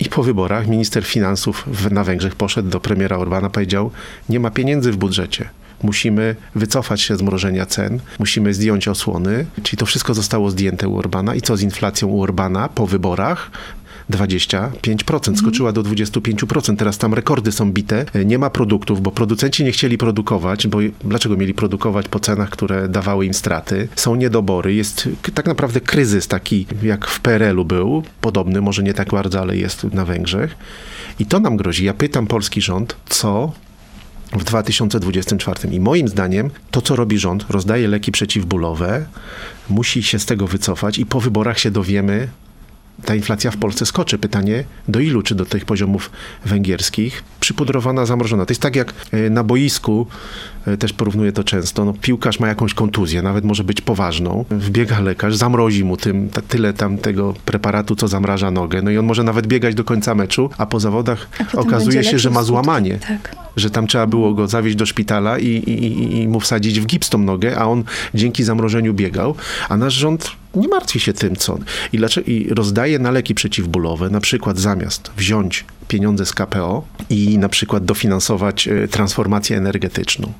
I 0.00 0.04
po 0.04 0.22
wyborach 0.22 0.66
minister 0.66 1.04
finansów 1.04 1.66
na 1.90 2.04
Węgrzech 2.04 2.34
poszedł 2.34 2.68
do 2.68 2.80
premiera 2.80 3.16
Orbana, 3.16 3.50
powiedział: 3.50 3.90
Nie 4.28 4.40
ma 4.40 4.50
pieniędzy 4.50 4.92
w 4.92 4.96
budżecie. 4.96 5.48
musimy 5.82 6.36
wycofać 6.54 7.00
się 7.00 7.16
z 7.16 7.22
mrożenia 7.22 7.66
cen, 7.66 8.00
musimy 8.18 8.54
zdjąć 8.54 8.88
osłony, 8.88 9.46
czyli 9.62 9.78
to 9.78 9.86
wszystko 9.86 10.14
zostało 10.14 10.50
zdjęte 10.50 10.88
u 10.88 10.98
Orbana. 10.98 11.34
I 11.34 11.40
co 11.40 11.56
z 11.56 11.62
inflacją 11.62 12.08
u 12.08 12.22
Orbana 12.22 12.68
po 12.68 12.86
wyborach? 12.86 13.50
25%, 14.10 15.36
skoczyła 15.36 15.72
do 15.72 15.82
25%. 15.82 16.76
Teraz 16.76 16.98
tam 16.98 17.14
rekordy 17.14 17.52
są 17.52 17.72
bite. 17.72 18.04
Nie 18.24 18.38
ma 18.38 18.50
produktów, 18.50 19.02
bo 19.02 19.10
producenci 19.10 19.64
nie 19.64 19.72
chcieli 19.72 19.98
produkować, 19.98 20.66
bo 20.66 20.78
dlaczego 21.04 21.36
mieli 21.36 21.54
produkować 21.54 22.08
po 22.08 22.20
cenach, 22.20 22.50
które 22.50 22.88
dawały 22.88 23.26
im 23.26 23.34
straty? 23.34 23.88
Są 23.96 24.14
niedobory, 24.14 24.74
jest 24.74 25.08
tak 25.34 25.46
naprawdę 25.46 25.80
kryzys 25.80 26.28
taki, 26.28 26.66
jak 26.82 27.06
w 27.06 27.20
PRL-u 27.20 27.64
był, 27.64 28.02
podobny, 28.20 28.60
może 28.60 28.82
nie 28.82 28.94
tak 28.94 29.10
bardzo, 29.10 29.40
ale 29.40 29.56
jest 29.56 29.84
na 29.84 30.04
Węgrzech. 30.04 30.56
I 31.18 31.26
to 31.26 31.40
nam 31.40 31.56
grozi. 31.56 31.84
Ja 31.84 31.94
pytam 31.94 32.26
polski 32.26 32.60
rząd, 32.60 32.96
co 33.08 33.52
w 34.32 34.44
2024. 34.44 35.74
I 35.74 35.80
moim 35.80 36.08
zdaniem 36.08 36.50
to, 36.70 36.82
co 36.82 36.96
robi 36.96 37.18
rząd, 37.18 37.46
rozdaje 37.48 37.88
leki 37.88 38.12
przeciwbólowe, 38.12 39.06
musi 39.70 40.02
się 40.02 40.18
z 40.18 40.26
tego 40.26 40.46
wycofać 40.46 40.98
i 40.98 41.06
po 41.06 41.20
wyborach 41.20 41.58
się 41.58 41.70
dowiemy, 41.70 42.28
ta 43.04 43.14
inflacja 43.14 43.50
w 43.50 43.56
Polsce 43.56 43.86
skoczy. 43.86 44.18
Pytanie, 44.18 44.64
do 44.88 45.00
ilu? 45.00 45.22
Czy 45.22 45.34
do 45.34 45.44
tych 45.44 45.64
poziomów 45.64 46.10
węgierskich? 46.44 47.24
Przypudrowana, 47.40 48.06
zamrożona. 48.06 48.46
To 48.46 48.50
jest 48.50 48.62
tak 48.62 48.76
jak 48.76 48.94
e, 49.12 49.30
na 49.30 49.44
boisku, 49.44 50.06
e, 50.66 50.76
też 50.76 50.92
porównuję 50.92 51.32
to 51.32 51.44
często, 51.44 51.84
no, 51.84 51.94
piłkarz 52.00 52.40
ma 52.40 52.48
jakąś 52.48 52.74
kontuzję, 52.74 53.22
nawet 53.22 53.44
może 53.44 53.64
być 53.64 53.80
poważną. 53.80 54.44
Wbiega 54.50 55.00
lekarz, 55.00 55.36
zamrozi 55.36 55.84
mu 55.84 55.96
tym, 55.96 56.28
ta, 56.28 56.42
tyle 56.42 56.72
tam 56.72 56.98
tego 56.98 57.34
preparatu, 57.44 57.96
co 57.96 58.08
zamraża 58.08 58.50
nogę. 58.50 58.82
No 58.82 58.90
i 58.90 58.98
on 58.98 59.06
może 59.06 59.22
nawet 59.22 59.46
biegać 59.46 59.74
do 59.74 59.84
końca 59.84 60.14
meczu, 60.14 60.50
a 60.58 60.66
po 60.66 60.80
zawodach 60.80 61.28
A 61.54 61.58
okazuje 61.58 62.04
się, 62.04 62.18
że 62.18 62.30
ma 62.30 62.42
złamanie. 62.42 62.98
Tak. 63.08 63.36
Że 63.56 63.70
tam 63.70 63.86
trzeba 63.86 64.06
było 64.06 64.34
go 64.34 64.48
zawieźć 64.48 64.76
do 64.76 64.86
szpitala 64.86 65.38
i, 65.38 65.46
i, 65.46 65.84
i, 65.84 66.22
i 66.22 66.28
mu 66.28 66.40
wsadzić 66.40 66.80
w 66.80 66.86
gips 66.86 67.10
tą 67.10 67.18
nogę, 67.18 67.58
a 67.58 67.66
on 67.66 67.84
dzięki 68.14 68.44
zamrożeniu 68.44 68.94
biegał. 68.94 69.34
A 69.68 69.76
nasz 69.76 69.94
rząd 69.94 70.30
nie 70.58 70.68
martwi 70.68 71.00
się 71.00 71.12
tym, 71.12 71.36
co. 71.36 71.58
I, 71.92 71.98
dlaczego, 71.98 72.30
I 72.30 72.48
rozdaje 72.50 72.98
na 72.98 73.10
leki 73.10 73.34
przeciwbólowe, 73.34 74.10
na 74.10 74.20
przykład 74.20 74.58
zamiast 74.58 75.10
wziąć 75.16 75.64
pieniądze 75.88 76.26
z 76.26 76.32
KPO 76.32 76.84
i 77.10 77.38
na 77.38 77.48
przykład 77.48 77.84
dofinansować 77.84 78.68
e, 78.68 78.88
transformację 78.88 79.56
energetyczną. 79.56 80.32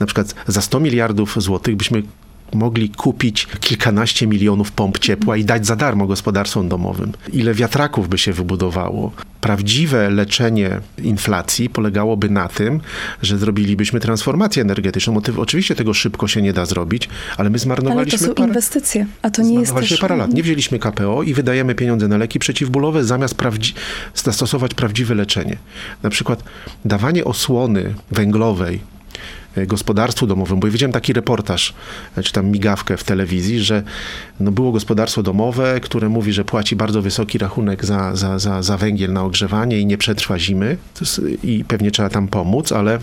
Na 0.00 0.06
przykład 0.06 0.34
za 0.46 0.62
100 0.62 0.80
miliardów 0.80 1.34
złotych 1.38 1.76
byśmy 1.76 2.02
mogli 2.52 2.88
kupić 2.88 3.46
kilkanaście 3.60 4.26
milionów 4.26 4.72
pomp 4.72 4.98
ciepła 4.98 5.36
i 5.36 5.44
dać 5.44 5.66
za 5.66 5.76
darmo 5.76 6.06
gospodarstwom 6.06 6.68
domowym. 6.68 7.12
Ile 7.32 7.54
wiatraków 7.54 8.08
by 8.08 8.18
się 8.18 8.32
wybudowało. 8.32 9.12
Prawdziwe 9.40 10.10
leczenie 10.10 10.80
inflacji 10.98 11.70
polegałoby 11.70 12.30
na 12.30 12.48
tym, 12.48 12.80
że 13.22 13.38
zrobilibyśmy 13.38 14.00
transformację 14.00 14.62
energetyczną. 14.62 15.20
Oczywiście 15.36 15.74
tego 15.74 15.94
szybko 15.94 16.28
się 16.28 16.42
nie 16.42 16.52
da 16.52 16.66
zrobić, 16.66 17.08
ale 17.36 17.50
my 17.50 17.54
Ale 17.54 17.58
zmarnowaliśmy 17.58 18.18
to 18.18 18.24
są 18.24 18.34
parę... 18.34 18.48
inwestycje, 18.48 19.06
a 19.22 19.30
to 19.30 19.42
nie 19.42 19.60
jest 19.60 19.74
też... 19.74 19.98
parę 19.98 20.16
lat. 20.16 20.32
Nie 20.34 20.42
wzięliśmy 20.42 20.78
KPO 20.78 21.22
i 21.22 21.34
wydajemy 21.34 21.74
pieniądze 21.74 22.08
na 22.08 22.16
leki 22.16 22.38
przeciwbólowe, 22.38 23.04
zamiast 23.04 23.34
prawdzi- 23.34 23.74
zastosować 24.14 24.74
prawdziwe 24.74 25.14
leczenie. 25.14 25.56
Na 26.02 26.10
przykład 26.10 26.44
dawanie 26.84 27.24
osłony 27.24 27.94
węglowej 28.10 28.80
gospodarstwu 29.66 30.26
domowym, 30.26 30.60
bo 30.60 30.66
ja 30.66 30.72
widziałem 30.72 30.92
taki 30.92 31.12
reportaż, 31.12 31.74
e, 32.16 32.22
czy 32.22 32.32
tam 32.32 32.46
migawkę 32.46 32.96
w 32.96 33.04
telewizji, 33.04 33.60
że 33.60 33.82
no 34.40 34.52
było 34.52 34.72
gospodarstwo 34.72 35.22
domowe, 35.22 35.80
które 35.80 36.08
mówi, 36.08 36.32
że 36.32 36.44
płaci 36.44 36.76
bardzo 36.76 37.02
wysoki 37.02 37.38
rachunek 37.38 37.84
za, 37.84 38.16
za, 38.16 38.38
za, 38.38 38.62
za 38.62 38.76
węgiel 38.76 39.12
na 39.12 39.24
ogrzewanie 39.24 39.80
i 39.80 39.86
nie 39.86 39.98
przetrwa 39.98 40.38
zimy. 40.38 40.76
I 41.42 41.64
pewnie 41.68 41.90
trzeba 41.90 42.08
tam 42.08 42.28
pomóc, 42.28 42.72
ale 42.72 42.98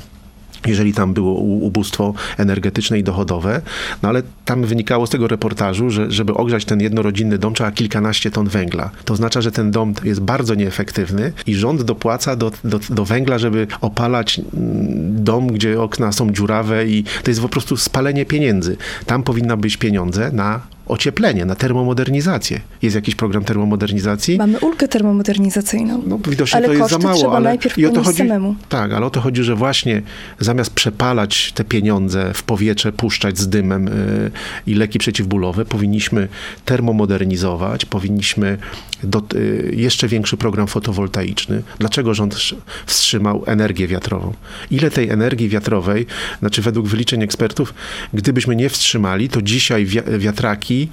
jeżeli 0.67 0.93
tam 0.93 1.13
było 1.13 1.33
ubóstwo 1.41 2.13
energetyczne 2.37 2.99
i 2.99 3.03
dochodowe, 3.03 3.61
no 4.03 4.09
ale 4.09 4.23
tam 4.45 4.63
wynikało 4.63 5.07
z 5.07 5.09
tego 5.09 5.27
reportażu, 5.27 5.89
że 5.89 6.11
żeby 6.11 6.33
ogrzać 6.33 6.65
ten 6.65 6.81
jednorodzinny 6.81 7.37
dom 7.37 7.53
trzeba 7.53 7.71
kilkanaście 7.71 8.31
ton 8.31 8.47
węgla. 8.47 8.89
To 9.05 9.13
oznacza, 9.13 9.41
że 9.41 9.51
ten 9.51 9.71
dom 9.71 9.93
jest 10.03 10.21
bardzo 10.21 10.55
nieefektywny 10.55 11.33
i 11.47 11.55
rząd 11.55 11.81
dopłaca 11.81 12.35
do, 12.35 12.51
do, 12.63 12.79
do 12.89 13.05
węgla, 13.05 13.37
żeby 13.37 13.67
opalać 13.81 14.39
mm, 14.39 15.23
dom, 15.23 15.47
gdzie 15.47 15.81
okna 15.81 16.11
są 16.11 16.31
dziurawe 16.31 16.87
i 16.87 17.03
to 17.23 17.31
jest 17.31 17.41
po 17.41 17.49
prostu 17.49 17.77
spalenie 17.77 18.25
pieniędzy. 18.25 18.77
Tam 19.05 19.23
powinna 19.23 19.57
być 19.57 19.77
pieniądze 19.77 20.31
na 20.33 20.74
ocieplenie, 20.87 21.45
na 21.45 21.55
termomodernizację. 21.55 22.59
Jest 22.81 22.95
jakiś 22.95 23.15
program 23.15 23.43
termomodernizacji? 23.43 24.37
Mamy 24.37 24.59
ulgę 24.59 24.87
termomodernizacyjną. 24.87 26.01
No, 26.07 26.19
widocznie 26.29 26.57
Ale 26.57 26.67
to 26.67 26.73
jest 26.73 26.89
za 26.89 26.97
mało, 26.97 27.17
trzeba 27.17 27.31
ale 27.35 27.49
najpierw 27.49 27.77
i 27.77 27.85
o 27.85 27.89
to 27.89 28.03
chodzi. 28.03 28.17
samemu. 28.17 28.55
Tak, 28.69 28.93
ale 28.93 29.05
o 29.05 29.09
to 29.09 29.21
chodzi, 29.21 29.43
że 29.43 29.55
właśnie 29.55 30.01
zamiast 30.39 30.73
przepalać 30.73 31.51
te 31.51 31.63
pieniądze 31.63 32.31
w 32.33 32.43
powietrze, 32.43 32.91
puszczać 32.91 33.37
z 33.37 33.47
dymem 33.49 33.87
y, 33.87 34.31
i 34.67 34.73
leki 34.75 34.99
przeciwbólowe, 34.99 35.65
powinniśmy 35.65 36.27
termomodernizować, 36.65 37.85
powinniśmy 37.85 38.57
do, 39.03 39.21
y, 39.35 39.73
jeszcze 39.75 40.07
większy 40.07 40.37
program 40.37 40.67
fotowoltaiczny. 40.67 41.61
Dlaczego 41.79 42.13
rząd 42.13 42.35
wstrzy- 42.35 42.55
wstrzymał 42.85 43.43
energię 43.45 43.87
wiatrową? 43.87 44.33
Ile 44.71 44.91
tej 44.91 45.09
energii 45.09 45.49
wiatrowej, 45.49 46.05
znaczy 46.39 46.61
według 46.61 46.87
wyliczeń 46.87 47.23
ekspertów, 47.23 47.73
gdybyśmy 48.13 48.55
nie 48.55 48.69
wstrzymali, 48.69 49.29
to 49.29 49.41
dzisiaj 49.41 49.85
wi- 49.85 49.99
wiatraki, 50.17 50.74
y, 50.83 50.89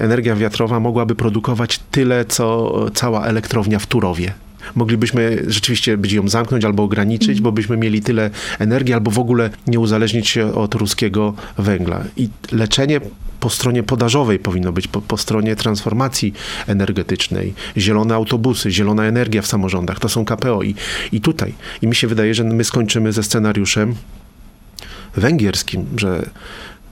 energia 0.00 0.36
wiatrowa 0.36 0.80
mogłaby 0.80 1.14
produkować 1.14 1.78
tyle, 1.90 2.24
co 2.24 2.74
cała 2.94 3.26
elektrownia 3.26 3.78
w 3.78 3.86
Turowie 3.86 4.32
moglibyśmy 4.74 5.42
rzeczywiście 5.46 5.96
być 5.96 6.12
ją 6.12 6.28
zamknąć 6.28 6.64
albo 6.64 6.82
ograniczyć, 6.82 7.40
bo 7.40 7.52
byśmy 7.52 7.76
mieli 7.76 8.02
tyle 8.02 8.30
energii, 8.58 8.94
albo 8.94 9.10
w 9.10 9.18
ogóle 9.18 9.50
nie 9.66 9.80
uzależnić 9.80 10.28
się 10.28 10.54
od 10.54 10.74
ruskiego 10.74 11.34
węgla. 11.58 12.04
I 12.16 12.28
leczenie 12.52 13.00
po 13.40 13.50
stronie 13.50 13.82
podażowej 13.82 14.38
powinno 14.38 14.72
być, 14.72 14.88
po, 14.88 15.00
po 15.00 15.16
stronie 15.16 15.56
transformacji 15.56 16.34
energetycznej. 16.66 17.54
Zielone 17.76 18.14
autobusy, 18.14 18.70
zielona 18.70 19.04
energia 19.04 19.42
w 19.42 19.46
samorządach, 19.46 20.00
to 20.00 20.08
są 20.08 20.24
KPO. 20.24 20.62
I, 20.62 20.74
i 21.12 21.20
tutaj. 21.20 21.54
I 21.82 21.86
mi 21.86 21.94
się 21.94 22.06
wydaje, 22.06 22.34
że 22.34 22.44
my 22.44 22.64
skończymy 22.64 23.12
ze 23.12 23.22
scenariuszem 23.22 23.94
węgierskim, 25.16 25.86
że 25.96 26.30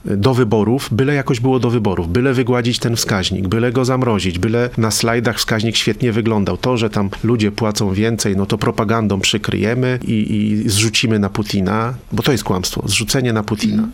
do 0.05 0.33
wyborów, 0.33 0.89
byle 0.91 1.13
jakoś 1.13 1.39
było 1.39 1.59
do 1.59 1.69
wyborów, 1.69 2.11
byle 2.11 2.33
wygładzić 2.33 2.79
ten 2.79 2.95
wskaźnik, 2.95 3.47
byle 3.47 3.71
go 3.71 3.85
zamrozić, 3.85 4.39
byle 4.39 4.69
na 4.77 4.91
slajdach 4.91 5.37
wskaźnik 5.37 5.75
świetnie 5.75 6.11
wyglądał. 6.11 6.57
To, 6.57 6.77
że 6.77 6.89
tam 6.89 7.09
ludzie 7.23 7.51
płacą 7.51 7.93
więcej, 7.93 8.37
no 8.37 8.45
to 8.45 8.57
propagandą 8.57 9.19
przykryjemy 9.19 9.99
i, 10.07 10.35
i 10.35 10.69
zrzucimy 10.69 11.19
na 11.19 11.29
Putina, 11.29 11.93
bo 12.11 12.23
to 12.23 12.31
jest 12.31 12.43
kłamstwo, 12.43 12.83
zrzucenie 12.85 13.33
na 13.33 13.43
Putina. 13.43 13.87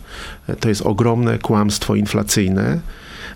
To 0.60 0.68
jest 0.68 0.82
ogromne 0.82 1.38
kłamstwo 1.38 1.94
inflacyjne. 1.94 2.80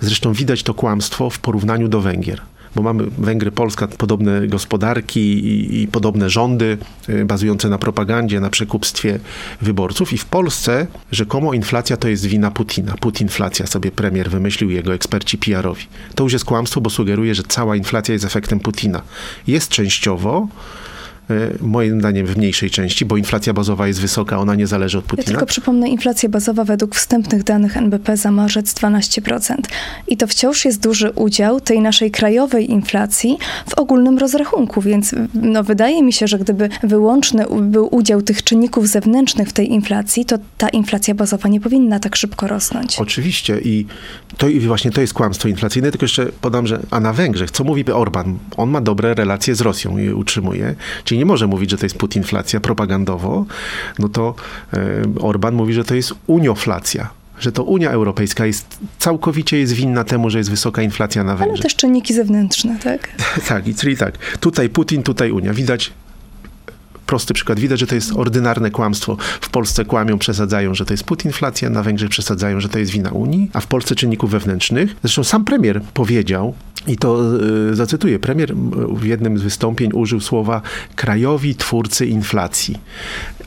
Zresztą 0.01 0.33
widać 0.33 0.63
to 0.63 0.75
kłamstwo 0.75 1.31
w 1.31 1.39
porównaniu 1.39 1.89
do 1.89 2.01
Węgier 2.01 2.41
bo 2.77 2.83
mamy 2.83 3.05
Węgry, 3.19 3.51
Polska, 3.51 3.87
podobne 3.87 4.49
gospodarki 4.49 5.21
i, 5.21 5.83
i 5.83 5.89
podobne 5.89 6.31
rządy 6.31 6.79
y, 7.09 7.25
bazujące 7.25 7.69
na 7.69 7.79
propagandzie, 7.79 8.41
na 8.41 8.51
przekupstwie 8.51 9.19
wyborców. 9.61 10.13
I 10.13 10.19
w 10.19 10.25
Polsce 10.25 10.87
rzekomo 11.13 11.55
inflacja 11.55 11.97
to 11.97 12.09
jest 12.09 12.27
wina 12.27 12.51
Putina. 12.51 12.95
Putinflacja 13.01 13.67
sobie 13.67 13.91
premier 13.91 14.31
wymyślił, 14.31 14.71
jego 14.71 14.95
eksperci 14.95 15.39
PR-owi. 15.39 15.87
To 16.15 16.25
już 16.25 16.33
jest 16.33 16.45
kłamstwo, 16.45 16.81
bo 16.81 16.91
sugeruje, 16.91 17.35
że 17.35 17.43
cała 17.43 17.77
inflacja 17.77 18.13
jest 18.13 18.25
efektem 18.25 18.61
Putina. 18.61 19.03
Jest 19.47 19.69
częściowo, 19.69 20.49
moim 21.61 22.01
zdaniem 22.01 22.27
w 22.27 22.37
mniejszej 22.37 22.71
części, 22.71 23.05
bo 23.05 23.17
inflacja 23.17 23.53
bazowa 23.53 23.87
jest 23.87 24.01
wysoka, 24.01 24.39
ona 24.39 24.55
nie 24.55 24.67
zależy 24.67 24.99
od 24.99 25.05
Ja 25.05 25.09
Putina. 25.09 25.27
tylko 25.27 25.47
przypomnę, 25.47 25.89
inflacja 25.89 26.29
bazowa 26.29 26.65
według 26.65 26.95
wstępnych 26.95 27.45
danych 27.45 27.77
NBP 27.77 28.17
za 28.17 28.31
marzec 28.31 28.75
12%. 28.75 29.55
I 30.09 30.17
to 30.17 30.27
wciąż 30.27 30.65
jest 30.65 30.83
duży 30.83 31.11
udział 31.11 31.61
tej 31.61 31.81
naszej 31.81 32.11
krajowej 32.11 32.71
inflacji 32.71 33.39
w 33.71 33.75
ogólnym 33.75 34.19
rozrachunku, 34.19 34.81
więc 34.81 35.15
no, 35.35 35.65
wydaje 35.65 36.03
mi 36.03 36.13
się, 36.13 36.27
że 36.27 36.39
gdyby 36.39 36.69
wyłączny 36.83 37.45
był 37.61 37.95
udział 37.95 38.23
tych 38.23 38.45
czynników 38.45 38.89
zewnętrznych 38.89 39.49
w 39.49 39.53
tej 39.53 39.73
inflacji, 39.73 40.25
to 40.25 40.39
ta 40.59 40.69
inflacja 40.69 41.15
bazowa 41.15 41.49
nie 41.49 41.61
powinna 41.61 42.01
tak 42.01 42.17
szybko 42.17 42.47
rosnąć. 42.47 42.99
Oczywiście 42.99 43.59
i 43.65 43.87
to 44.37 44.49
i 44.49 44.61
właśnie 44.61 44.91
to 44.91 45.01
jest 45.01 45.15
kłamstwo 45.15 45.49
inflacyjne, 45.49 45.91
tylko 45.91 46.05
jeszcze 46.05 46.27
podam, 46.27 46.67
że 46.67 46.81
a 46.91 47.01
na 47.01 47.13
Węgrzech, 47.13 47.51
co 47.51 47.65
mówi 47.65 47.85
Orban? 47.93 48.39
On 48.57 48.71
ma 48.71 48.81
dobre 48.81 49.15
relacje 49.15 49.55
z 49.55 49.61
Rosją 49.61 49.99
i 49.99 50.05
je 50.05 50.17
utrzymuje, 50.17 50.75
czyli 51.05 51.16
nie 51.19 51.27
może 51.27 51.47
mówić, 51.47 51.71
że 51.71 51.79
to 51.79 51.87
jest 51.87 51.97
putinflacja 51.97 52.61
propagandowo, 52.61 53.47
no 53.99 54.09
to 54.09 54.35
e, 54.73 54.79
Orban 55.21 55.55
mówi, 55.55 55.75
że 55.75 55.85
to 55.85 55.95
jest 55.95 56.15
unioflacja, 56.27 57.09
że 57.39 57.53
to 57.53 57.65
Unia 57.65 57.91
Europejska 57.91 58.47
jest 58.47 58.79
całkowicie 58.99 59.59
jest 59.59 59.73
winna 59.73 60.05
temu, 60.05 60.31
że 60.31 60.39
jest 60.39 60.51
wysoka 60.51 60.83
inflacja 60.83 61.25
na 61.25 61.33
Ale 61.33 61.39
Węgrzech. 61.39 61.63
też 61.63 61.77
czynniki 61.77 62.15
zewnętrzne, 62.15 62.79
tak? 62.83 63.09
Tak, 63.49 63.69
i 63.69 63.75
czyli 63.75 63.97
tak, 63.97 64.39
tutaj 64.39 64.69
Putin, 64.69 65.03
tutaj 65.03 65.31
Unia. 65.31 65.53
Widać 65.55 65.93
prosty 67.07 67.35
przykład. 67.35 67.61
Widać, 67.61 67.81
że 67.81 67.87
to 67.87 67.95
jest 67.95 68.13
ordynarne 68.13 68.71
kłamstwo. 68.71 69.17
W 69.41 69.49
Polsce 69.49 69.85
kłamią, 69.85 70.19
przesadzają, 70.19 70.75
że 70.75 70.85
to 70.85 70.93
jest 70.93 71.05
putinflacja, 71.05 71.71
na 71.71 71.83
Węgrzech 71.83 72.11
przesadzają, 72.11 72.61
że 72.61 72.69
to 72.69 72.79
jest 72.79 72.91
wina 72.91 73.11
Unii, 73.11 73.51
a 73.53 73.61
w 73.61 73.67
Polsce 73.67 73.95
czynników 73.95 74.31
wewnętrznych. 74.31 74.97
Zresztą 75.03 75.25
sam 75.25 75.45
premier 75.45 75.83
powiedział, 75.95 76.55
i 76.87 76.97
to 76.97 77.37
y, 77.71 77.75
zacytuję, 77.75 78.19
premier 78.19 78.55
w 78.97 79.05
jednym 79.05 79.39
z 79.39 79.43
wystąpień 79.43 79.91
użył 79.95 80.21
słowa 80.21 80.63
krajowi 80.97 81.55
twórcy 81.55 82.07
inflacji. 82.07 82.79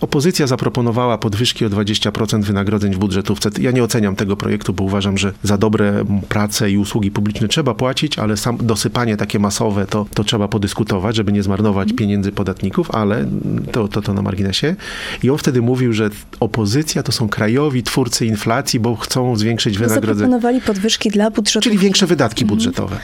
Opozycja 0.02 0.48
zaproponowała 0.48 1.18
podwyżki 1.18 1.66
o 1.66 1.70
20% 1.70 2.44
wynagrodzeń 2.44 2.94
w 2.94 2.98
budżetówce. 2.98 3.50
Ja 3.62 3.72
nie 3.72 3.84
oceniam 3.84 4.16
tego 4.16 4.36
projektu, 4.36 4.74
bo 4.74 4.84
uważam, 4.84 5.18
że 5.18 5.34
za 5.44 5.58
dobre 5.58 6.06
prace 6.30 6.72
i 6.72 6.78
usługi 6.78 7.12
publiczne 7.12 7.48
trzeba 7.48 7.74
płacić, 7.74 8.20
ale 8.20 8.38
sam 8.38 8.58
dosypanie 8.58 9.18
takie 9.18 9.40
masowe 9.40 9.88
to, 9.88 10.06
to 10.14 10.24
trzeba 10.24 10.48
podyskutować, 10.48 11.16
żeby 11.16 11.32
nie 11.32 11.44
zmarnować 11.44 11.94
pieniędzy 11.94 12.32
podatników, 12.32 12.92
ale 12.92 13.26
to, 13.72 13.88
to, 13.88 14.02
to 14.02 14.14
na 14.14 14.22
marginesie. 14.22 14.76
I 15.24 15.30
on 15.30 15.38
wtedy 15.38 15.62
mówił, 15.62 15.94
że 15.94 16.10
opozycja 16.40 17.04
to 17.04 17.12
są 17.12 17.30
krajowi 17.30 17.84
twórcy 17.84 18.26
inflacji, 18.26 18.80
bo 18.80 18.96
chcą 18.96 19.36
zwiększyć 19.36 19.78
wynagrodzenia. 19.78 20.14
Zaproponowali 20.14 20.62
podwyżki 20.62 21.10
dla 21.10 21.32
budżetu. 21.32 21.64
Czyli 21.64 21.78
większe 21.78 22.08
wydatki 22.08 22.46
budżetowe. 22.46 22.98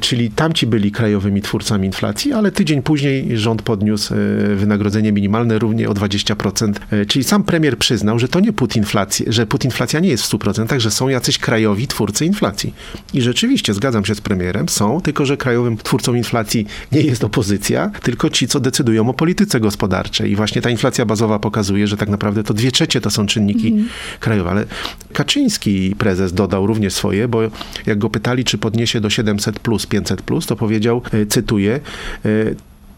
Czyli 0.00 0.30
tamci 0.30 0.66
byli 0.66 0.92
krajowymi 0.92 1.42
twórcami 1.42 1.86
inflacji, 1.86 2.32
ale 2.32 2.52
tydzień 2.52 2.82
później 2.82 3.38
rząd 3.38 3.62
podniósł 3.62 4.14
wynagrodzenie 4.56 5.12
minimalne 5.12 5.58
równie 5.58 5.88
o 5.88 5.92
20%. 5.92 6.72
Czyli 7.08 7.24
sam 7.24 7.44
premier 7.44 7.78
przyznał, 7.78 8.18
że 8.18 8.28
to 8.28 8.40
nie 8.40 8.52
putinflacja, 8.52 9.26
że 9.32 9.46
putinflacja 9.46 10.00
nie 10.00 10.08
jest 10.08 10.24
w 10.24 10.30
100%, 10.30 10.80
że 10.80 10.90
są 10.90 11.08
jacyś 11.08 11.38
krajowi 11.38 11.86
twórcy 11.86 12.26
inflacji. 12.26 12.74
I 13.14 13.22
rzeczywiście, 13.22 13.74
zgadzam 13.74 14.04
się 14.04 14.14
z 14.14 14.20
premierem, 14.20 14.68
są, 14.68 15.00
tylko 15.00 15.26
że 15.26 15.36
krajowym 15.36 15.76
twórcą 15.76 16.14
inflacji 16.14 16.66
nie 16.92 17.00
jest 17.00 17.24
opozycja, 17.24 17.90
tylko 18.02 18.30
ci, 18.30 18.48
co 18.48 18.60
decydują 18.60 19.08
o 19.08 19.14
polityce 19.14 19.60
gospodarczej. 19.60 19.77
I 20.26 20.36
właśnie 20.36 20.62
ta 20.62 20.70
inflacja 20.70 21.06
bazowa 21.06 21.38
pokazuje, 21.38 21.86
że 21.86 21.96
tak 21.96 22.08
naprawdę 22.08 22.44
to 22.44 22.54
dwie 22.54 22.72
trzecie 22.72 23.00
to 23.00 23.10
są 23.10 23.26
czynniki 23.26 23.68
mhm. 23.68 23.88
krajowe. 24.20 24.50
Ale 24.50 24.64
Kaczyński 25.12 25.94
prezes 25.98 26.32
dodał 26.32 26.66
również 26.66 26.94
swoje, 26.94 27.28
bo 27.28 27.40
jak 27.86 27.98
go 27.98 28.10
pytali, 28.10 28.44
czy 28.44 28.58
podniesie 28.58 29.00
do 29.00 29.10
700 29.10 29.60
plus, 29.60 29.86
500 29.86 30.22
plus, 30.22 30.46
to 30.46 30.56
powiedział, 30.56 31.02
e, 31.12 31.26
cytuję, 31.26 31.80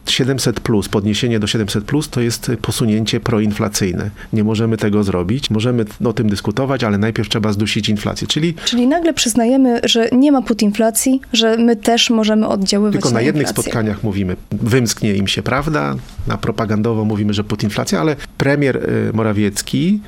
700 0.06 0.58
e, 0.58 0.60
plus, 0.60 0.88
podniesienie 0.88 1.40
do 1.40 1.46
700 1.46 1.84
plus 1.84 2.08
to 2.08 2.20
jest 2.20 2.52
posunięcie 2.62 3.20
proinflacyjne. 3.20 4.10
Nie 4.32 4.44
możemy 4.44 4.76
tego 4.76 5.04
zrobić. 5.04 5.50
Możemy 5.50 5.84
o 6.04 6.12
tym 6.12 6.28
dyskutować, 6.28 6.84
ale 6.84 6.98
najpierw 6.98 7.28
trzeba 7.28 7.52
zdusić 7.52 7.88
inflację. 7.88 8.26
Czyli, 8.26 8.54
Czyli 8.64 8.86
nagle 8.86 9.14
przyznajemy, 9.14 9.80
że 9.84 10.08
nie 10.12 10.32
ma 10.32 10.42
putinflacji, 10.42 11.20
że 11.32 11.56
my 11.56 11.76
też 11.76 12.10
możemy 12.10 12.46
oddziaływać 12.46 12.92
Tylko 12.92 13.08
na, 13.08 13.14
na 13.14 13.20
jednych 13.20 13.48
inflację. 13.48 13.62
spotkaniach 13.62 14.02
mówimy, 14.02 14.36
wymsknie 14.50 15.14
im 15.14 15.28
się 15.28 15.42
prawda, 15.42 15.94
na 16.26 16.38
propagandowo 16.38 17.04
mówimy, 17.04 17.34
że 17.34 17.44
putinflacja, 17.44 18.00
ale 18.00 18.16
premier 18.38 18.76
e, 18.76 18.80
Morawiecki 19.12 20.00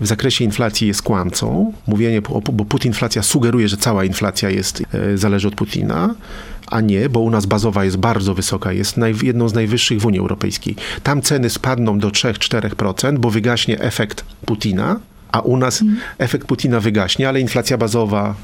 w 0.00 0.06
zakresie 0.06 0.44
inflacji 0.44 0.88
jest 0.88 1.02
kłamcą. 1.02 1.72
Mówienie, 1.86 2.22
bo 2.52 2.64
putinflacja 2.64 3.22
sugeruje, 3.22 3.68
że 3.68 3.76
cała 3.76 4.04
inflacja 4.04 4.50
jest, 4.50 4.82
zależy 5.14 5.48
od 5.48 5.54
Putina, 5.54 6.14
a 6.72 6.80
nie, 6.80 7.08
bo 7.08 7.20
u 7.20 7.30
nas 7.30 7.46
bazowa 7.46 7.84
jest 7.84 7.96
bardzo 7.96 8.34
wysoka, 8.34 8.72
jest 8.72 8.96
naj, 8.96 9.14
jedną 9.22 9.48
z 9.48 9.54
najwyższych 9.54 10.00
w 10.00 10.06
Unii 10.06 10.20
Europejskiej. 10.20 10.76
Tam 11.02 11.22
ceny 11.22 11.50
spadną 11.50 11.98
do 11.98 12.08
3-4%, 12.08 13.18
bo 13.18 13.30
wygaśnie 13.30 13.80
efekt 13.80 14.24
Putina, 14.46 15.00
a 15.32 15.40
u 15.40 15.56
nas 15.56 15.82
mm. 15.82 15.96
efekt 16.18 16.46
Putina 16.46 16.80
wygaśnie, 16.80 17.28
ale 17.28 17.40
inflacja 17.40 17.78
bazowa 17.78 18.34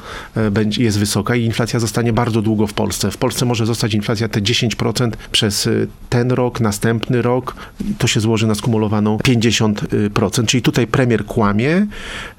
będzie, 0.51 0.83
jest 0.83 0.99
wysoka 0.99 1.37
i 1.37 1.45
inflacja 1.45 1.81
zostanie 1.81 2.13
bardzo 2.13 2.43
długo 2.43 2.67
w 2.67 2.73
Polsce. 2.73 3.11
W 3.11 3.17
Polsce 3.17 3.45
może 3.45 3.67
zostać 3.67 3.95
inflacja 3.95 4.29
te 4.29 4.41
10% 4.41 5.11
przez 5.33 5.69
ten 6.09 6.31
rok, 6.31 6.61
następny 6.61 7.23
rok. 7.23 7.55
To 7.99 8.07
się 8.07 8.21
złoży 8.21 8.47
na 8.47 8.55
skumulowaną 8.55 9.17
50%. 9.17 10.47
Czyli 10.47 10.63
tutaj 10.63 10.87
premier 10.87 11.25
kłamie, 11.25 11.87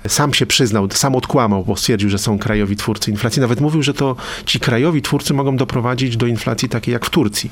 sam 0.07 0.33
się 0.33 0.45
przyznał, 0.45 0.87
sam 0.91 1.15
odkłamał, 1.15 1.65
bo 1.65 1.75
stwierdził, 1.75 2.09
że 2.09 2.17
są 2.17 2.39
krajowi 2.39 2.75
twórcy 2.75 3.11
inflacji. 3.11 3.41
Nawet 3.41 3.61
mówił, 3.61 3.83
że 3.83 3.93
to 3.93 4.15
ci 4.45 4.59
krajowi 4.59 5.01
twórcy 5.01 5.33
mogą 5.33 5.57
doprowadzić 5.57 6.17
do 6.17 6.27
inflacji 6.27 6.69
takiej 6.69 6.93
jak 6.93 7.05
w 7.05 7.09
Turcji 7.09 7.51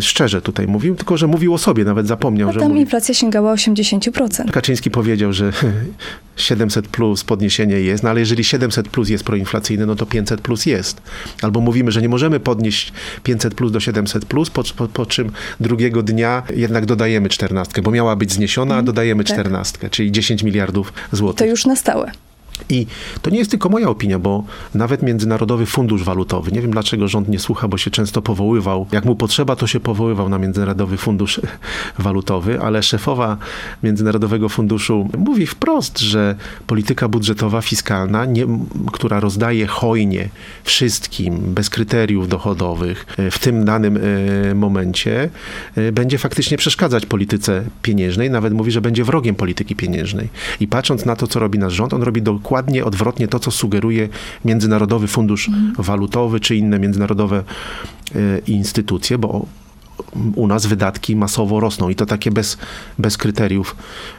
szczerze 0.00 0.42
tutaj 0.42 0.66
mówił, 0.66 0.96
tylko 0.96 1.16
że 1.16 1.26
mówił 1.26 1.54
o 1.54 1.58
sobie, 1.58 1.84
nawet 1.84 2.06
zapomniał, 2.06 2.48
A 2.48 2.52
że. 2.52 2.60
tam 2.60 2.68
mówi. 2.68 2.80
inflacja 2.80 3.14
sięgała 3.14 3.54
80%. 3.54 4.50
Kaczyński 4.50 4.90
powiedział, 4.90 5.32
że 5.32 5.52
700 6.36 6.88
plus 6.88 7.24
podniesienie 7.24 7.80
jest, 7.80 8.02
no 8.04 8.10
ale 8.10 8.20
jeżeli 8.20 8.44
700 8.44 8.88
plus 8.88 9.08
jest 9.08 9.24
proinflacyjne, 9.24 9.86
no 9.86 9.94
to 9.96 10.06
500 10.06 10.40
plus 10.40 10.66
jest. 10.66 11.02
Albo 11.42 11.60
mówimy, 11.60 11.92
że 11.92 12.02
nie 12.02 12.08
możemy 12.08 12.40
podnieść 12.40 12.92
500 13.22 13.54
plus 13.54 13.72
do 13.72 13.80
700 13.80 14.24
plus, 14.24 14.50
po, 14.50 14.62
po, 14.76 14.88
po 14.88 15.06
czym 15.06 15.32
drugiego 15.60 16.02
dnia 16.02 16.42
jednak 16.56 16.86
dodajemy 16.86 17.28
14, 17.28 17.82
bo 17.82 17.90
miała 17.90 18.16
być 18.16 18.32
zniesiona, 18.32 18.74
a 18.74 18.78
Mhm. 18.78 18.84
dodajemy 18.86 19.24
tak. 19.24 19.32
14, 19.36 19.90
czyli 19.90 20.12
10 20.12 20.42
miliardów 20.42 20.92
złotych. 21.12 21.38
To 21.38 21.50
już 21.50 21.66
na 21.66 21.76
stałe. 21.76 22.10
I 22.68 22.86
to 23.22 23.30
nie 23.30 23.38
jest 23.38 23.50
tylko 23.50 23.68
moja 23.68 23.88
opinia, 23.88 24.18
bo 24.18 24.44
nawet 24.74 25.02
Międzynarodowy 25.02 25.66
Fundusz 25.66 26.02
Walutowy, 26.04 26.52
nie 26.52 26.60
wiem 26.60 26.70
dlaczego 26.70 27.08
rząd 27.08 27.28
nie 27.28 27.38
słucha, 27.38 27.68
bo 27.68 27.78
się 27.78 27.90
często 27.90 28.22
powoływał, 28.22 28.86
jak 28.92 29.04
mu 29.04 29.16
potrzeba, 29.16 29.56
to 29.56 29.66
się 29.66 29.80
powoływał 29.80 30.28
na 30.28 30.38
Międzynarodowy 30.38 30.96
Fundusz 30.96 31.40
Walutowy, 31.98 32.60
ale 32.60 32.82
szefowa 32.82 33.36
Międzynarodowego 33.82 34.48
Funduszu 34.48 35.08
mówi 35.18 35.46
wprost, 35.46 35.98
że 35.98 36.34
polityka 36.66 37.08
budżetowa, 37.08 37.62
fiskalna, 37.62 38.24
nie, 38.24 38.46
która 38.92 39.20
rozdaje 39.20 39.66
hojnie 39.66 40.28
wszystkim, 40.64 41.54
bez 41.54 41.70
kryteriów 41.70 42.28
dochodowych, 42.28 43.06
w 43.30 43.38
tym 43.38 43.64
danym 43.64 43.98
e, 44.50 44.54
momencie, 44.54 45.30
e, 45.76 45.92
będzie 45.92 46.18
faktycznie 46.18 46.56
przeszkadzać 46.56 47.06
polityce 47.06 47.64
pieniężnej, 47.82 48.30
nawet 48.30 48.52
mówi, 48.52 48.70
że 48.70 48.80
będzie 48.80 49.04
wrogiem 49.04 49.34
polityki 49.34 49.76
pieniężnej. 49.76 50.28
I 50.60 50.68
patrząc 50.68 51.04
na 51.04 51.16
to, 51.16 51.26
co 51.26 51.40
robi 51.40 51.58
nasz 51.58 51.72
rząd, 51.72 51.94
on 51.94 52.02
robi 52.02 52.22
dokładnie 52.22 52.51
odwrotnie 52.84 53.28
to, 53.28 53.38
co 53.38 53.50
sugeruje 53.50 54.08
Międzynarodowy 54.44 55.06
Fundusz 55.06 55.50
Walutowy 55.78 56.40
czy 56.40 56.56
inne 56.56 56.78
międzynarodowe 56.78 57.44
e, 58.14 58.38
instytucje, 58.46 59.18
bo 59.18 59.46
u 60.36 60.46
nas 60.46 60.66
wydatki 60.66 61.16
masowo 61.16 61.60
rosną 61.60 61.88
i 61.88 61.94
to 61.94 62.06
takie 62.06 62.30
bez, 62.30 62.56
bez 62.98 63.16
kryteriów 63.16 63.76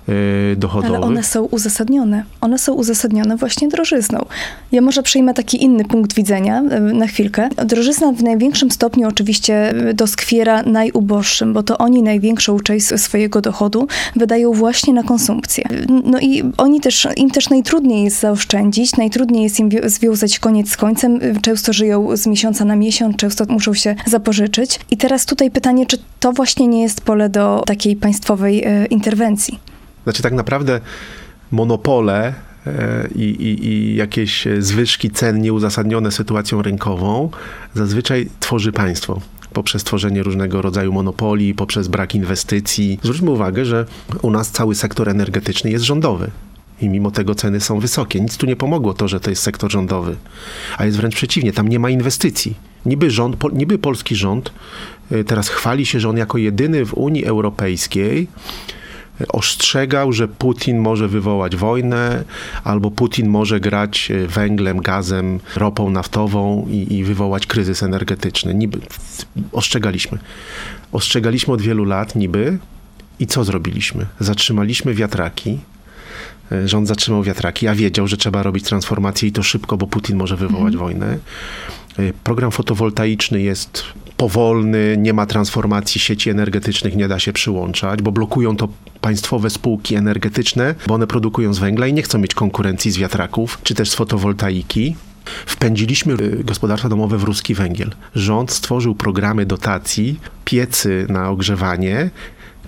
e, 0.10 0.56
dochodowych. 0.56 0.98
Ale 0.98 1.06
one 1.06 1.24
są 1.24 1.44
uzasadnione. 1.44 2.24
One 2.42 2.58
są 2.58 2.74
uzasadnione 2.74 3.38
właśnie 3.38 3.68
drożyzną. 3.68 4.26
Ja 4.72 4.82
może 4.82 5.04
przyjmę 5.04 5.34
taki 5.34 5.64
inny 5.64 5.86
punkt 5.86 6.16
widzenia 6.16 6.60
e, 6.60 6.80
na 6.80 7.08
chwilkę. 7.08 7.50
Drożyzna 7.66 8.12
w 8.12 8.24
największym 8.24 8.72
stopniu 8.72 9.08
oczywiście 9.08 9.70
e, 9.70 9.94
doskwiera 9.94 10.64
najuboższym, 10.64 11.54
bo 11.54 11.64
to 11.64 11.78
oni 11.78 12.04
największą 12.04 12.60
część 12.60 13.02
swojego 13.02 13.42
dochodu 13.42 13.88
wydają 14.16 14.54
właśnie 14.54 14.94
na 14.94 15.04
konsumpcję. 15.04 15.64
No 16.06 16.20
i 16.20 16.44
oni 16.58 16.82
też, 16.82 17.08
im 17.18 17.30
też 17.32 17.50
najtrudniej 17.50 18.04
jest 18.04 18.20
zaoszczędzić, 18.20 18.96
najtrudniej 18.98 19.44
jest 19.44 19.60
im 19.60 19.70
wi- 19.70 19.90
związać 19.90 20.40
koniec 20.40 20.70
z 20.72 20.78
końcem. 20.78 21.20
Często 21.42 21.74
żyją 21.74 22.18
z 22.18 22.28
miesiąca 22.28 22.66
na 22.66 22.76
miesiąc, 22.76 23.16
często 23.16 23.46
muszą 23.50 23.74
się 23.74 23.96
zapożyczyć. 24.06 24.80
I 24.92 24.98
teraz 24.98 25.26
tutaj 25.26 25.52
pytanie, 25.52 25.73
czy 25.86 25.98
to 26.20 26.32
właśnie 26.32 26.68
nie 26.68 26.82
jest 26.82 27.02
pole 27.02 27.30
do 27.30 27.64
takiej 27.66 27.96
państwowej 27.96 28.64
e, 28.64 28.86
interwencji? 28.86 29.60
Znaczy 30.04 30.24
tak 30.24 30.34
naprawdę 30.34 30.82
monopole 31.52 32.34
e, 32.68 33.08
i, 33.16 33.22
i, 33.22 33.68
i 33.68 33.96
jakieś 33.96 34.48
zwyżki 34.60 35.12
cen 35.12 35.42
nieuzasadnione 35.42 36.12
sytuacją 36.12 36.62
rynkową 36.62 37.30
zazwyczaj 37.74 38.30
tworzy 38.40 38.72
państwo 38.72 39.22
poprzez 39.54 39.84
tworzenie 39.84 40.24
różnego 40.24 40.62
rodzaju 40.62 40.94
monopolii, 40.94 41.54
poprzez 41.54 41.88
brak 41.88 42.16
inwestycji. 42.16 43.00
Zwróćmy 43.04 43.32
uwagę, 43.32 43.66
że 43.66 43.86
u 44.22 44.32
nas 44.32 44.52
cały 44.52 44.76
sektor 44.76 45.10
energetyczny 45.10 45.72
jest 45.72 45.86
rządowy. 45.86 46.32
I 46.82 46.90
mimo 46.90 47.12
tego 47.12 47.36
ceny 47.36 47.60
są 47.60 47.80
wysokie. 47.80 48.22
Nic 48.22 48.38
tu 48.38 48.46
nie 48.46 48.56
pomogło 48.56 48.94
to, 48.94 49.08
że 49.08 49.20
to 49.20 49.30
jest 49.30 49.44
sektor 49.44 49.72
rządowy. 49.72 50.16
A 50.78 50.86
jest 50.86 50.98
wręcz 50.98 51.16
przeciwnie, 51.16 51.54
tam 51.54 51.68
nie 51.68 51.80
ma 51.80 51.90
inwestycji. 51.90 52.56
Niby, 52.86 53.12
rząd, 53.12 53.54
niby 53.54 53.78
polski 53.78 54.16
rząd 54.16 54.52
y, 55.12 55.24
teraz 55.24 55.50
chwali 55.50 55.86
się, 55.86 56.00
że 56.00 56.10
on 56.10 56.18
jako 56.18 56.38
jedyny 56.38 56.86
w 56.86 56.94
Unii 56.94 57.26
Europejskiej 57.26 58.28
ostrzegał, 59.30 60.12
że 60.12 60.28
Putin 60.28 60.80
może 60.80 61.08
wywołać 61.08 61.56
wojnę, 61.56 62.24
albo 62.64 62.92
Putin 62.92 63.30
może 63.30 63.60
grać 63.60 64.12
węglem, 64.28 64.82
gazem, 64.82 65.40
ropą 65.56 65.90
naftową 65.90 66.68
i, 66.70 66.94
i 66.94 67.04
wywołać 67.04 67.48
kryzys 67.48 67.84
energetyczny. 67.84 68.54
Niby 68.54 68.80
ostrzegaliśmy. 69.52 70.18
Ostrzegaliśmy 70.92 71.54
od 71.54 71.62
wielu 71.62 71.86
lat, 71.86 72.16
niby. 72.16 72.58
I 73.20 73.28
co 73.28 73.44
zrobiliśmy? 73.44 74.06
Zatrzymaliśmy 74.20 74.94
wiatraki. 74.94 75.60
Rząd 76.66 76.88
zatrzymał 76.88 77.24
wiatraki, 77.24 77.68
a 77.68 77.76
wiedział, 77.76 78.08
że 78.08 78.18
trzeba 78.18 78.44
robić 78.44 78.64
transformację 78.64 79.30
i 79.30 79.32
to 79.32 79.44
szybko, 79.44 79.78
bo 79.78 79.88
Putin 79.88 80.18
może 80.18 80.38
wywołać 80.38 80.74
mhm. 80.74 80.80
wojnę. 80.80 81.18
Program 82.24 82.52
fotowoltaiczny 82.52 83.42
jest 83.42 83.84
powolny, 84.18 84.96
nie 84.98 85.14
ma 85.14 85.26
transformacji 85.26 86.02
sieci 86.02 86.30
energetycznych, 86.30 86.96
nie 86.96 87.08
da 87.08 87.20
się 87.20 87.34
przyłączać, 87.34 88.02
bo 88.02 88.12
blokują 88.12 88.58
to 88.58 88.68
państwowe 89.02 89.50
spółki 89.50 89.96
energetyczne, 89.96 90.76
bo 90.88 90.94
one 90.94 91.08
produkują 91.08 91.54
z 91.54 91.60
węgla 91.60 91.88
i 91.88 91.94
nie 91.94 92.02
chcą 92.02 92.20
mieć 92.20 92.34
konkurencji 92.34 92.92
z 92.92 92.98
wiatraków, 92.98 93.60
czy 93.64 93.76
też 93.76 93.90
z 93.90 93.96
fotowoltaiki. 93.96 94.96
Wpędziliśmy 95.46 96.18
gospodarstwa 96.44 96.90
domowe 96.90 97.18
w 97.18 97.24
ruski 97.24 97.56
węgiel. 97.56 97.92
Rząd 98.16 98.52
stworzył 98.52 98.96
programy 98.96 99.46
dotacji, 99.46 100.20
piecy 100.46 101.06
na 101.10 101.30
ogrzewanie, 101.30 102.10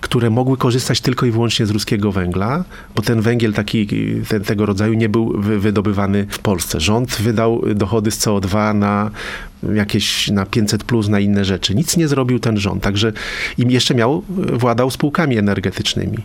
które 0.00 0.30
mogły 0.30 0.56
korzystać 0.56 1.00
tylko 1.00 1.26
i 1.26 1.30
wyłącznie 1.30 1.66
z 1.66 1.70
ruskiego 1.70 2.12
węgla, 2.12 2.64
bo 2.94 3.02
ten 3.02 3.20
węgiel 3.20 3.52
taki, 3.52 3.86
ten, 4.28 4.42
tego 4.42 4.66
rodzaju 4.66 4.94
nie 4.94 5.08
był 5.08 5.40
wy, 5.40 5.58
wydobywany 5.58 6.26
w 6.30 6.38
Polsce. 6.38 6.80
Rząd 6.80 7.10
wydał 7.10 7.62
dochody 7.74 8.10
z 8.10 8.18
CO2 8.18 8.74
na 8.74 9.10
jakieś 9.74 10.30
na 10.30 10.46
500 10.46 10.84
plus, 10.84 11.08
na 11.08 11.20
inne 11.20 11.44
rzeczy. 11.44 11.74
Nic 11.74 11.96
nie 11.96 12.08
zrobił 12.08 12.38
ten 12.38 12.56
rząd, 12.56 12.82
także 12.82 13.12
im 13.58 13.70
jeszcze 13.70 13.94
miał, 13.94 14.22
władał 14.52 14.90
spółkami 14.90 15.38
energetycznymi. 15.38 16.18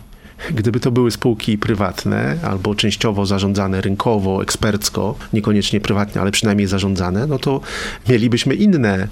Gdyby 0.50 0.80
to 0.80 0.90
były 0.90 1.10
spółki 1.10 1.58
prywatne 1.58 2.36
albo 2.42 2.74
częściowo 2.74 3.26
zarządzane 3.26 3.80
rynkowo, 3.80 4.42
ekspercko, 4.42 5.14
niekoniecznie 5.32 5.80
prywatnie, 5.80 6.20
ale 6.20 6.30
przynajmniej 6.30 6.66
zarządzane, 6.66 7.26
no 7.26 7.38
to 7.38 7.60
mielibyśmy 8.08 8.54
inne 8.54 9.08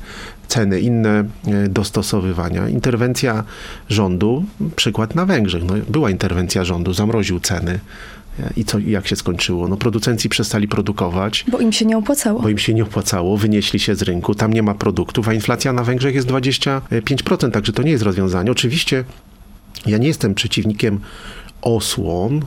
ceny, 0.50 0.80
inne 0.80 1.24
e, 1.46 1.68
dostosowywania. 1.68 2.68
Interwencja 2.68 3.44
rządu, 3.88 4.44
przykład 4.76 5.14
na 5.14 5.26
Węgrzech. 5.26 5.64
No, 5.64 5.74
była 5.88 6.10
interwencja 6.10 6.64
rządu, 6.64 6.92
zamroził 6.92 7.40
ceny. 7.40 7.80
E, 8.40 8.50
I 8.56 8.64
co, 8.64 8.78
jak 8.78 9.06
się 9.06 9.16
skończyło? 9.16 9.68
No, 9.68 9.76
producenci 9.76 10.28
przestali 10.28 10.68
produkować. 10.68 11.44
Bo 11.50 11.58
im 11.58 11.72
się 11.72 11.86
nie 11.86 11.98
opłacało. 11.98 12.42
Bo 12.42 12.48
im 12.48 12.58
się 12.58 12.74
nie 12.74 12.82
opłacało, 12.82 13.36
wynieśli 13.36 13.78
się 13.78 13.94
z 13.94 14.02
rynku, 14.02 14.34
tam 14.34 14.52
nie 14.52 14.62
ma 14.62 14.74
produktów, 14.74 15.28
a 15.28 15.32
inflacja 15.34 15.72
na 15.72 15.84
Węgrzech 15.84 16.14
jest 16.14 16.28
25%, 16.28 17.50
także 17.50 17.72
to 17.72 17.82
nie 17.82 17.90
jest 17.90 18.04
rozwiązanie. 18.04 18.50
Oczywiście 18.50 19.04
ja 19.86 19.98
nie 19.98 20.08
jestem 20.08 20.34
przeciwnikiem 20.34 21.00
osłon, 21.62 22.40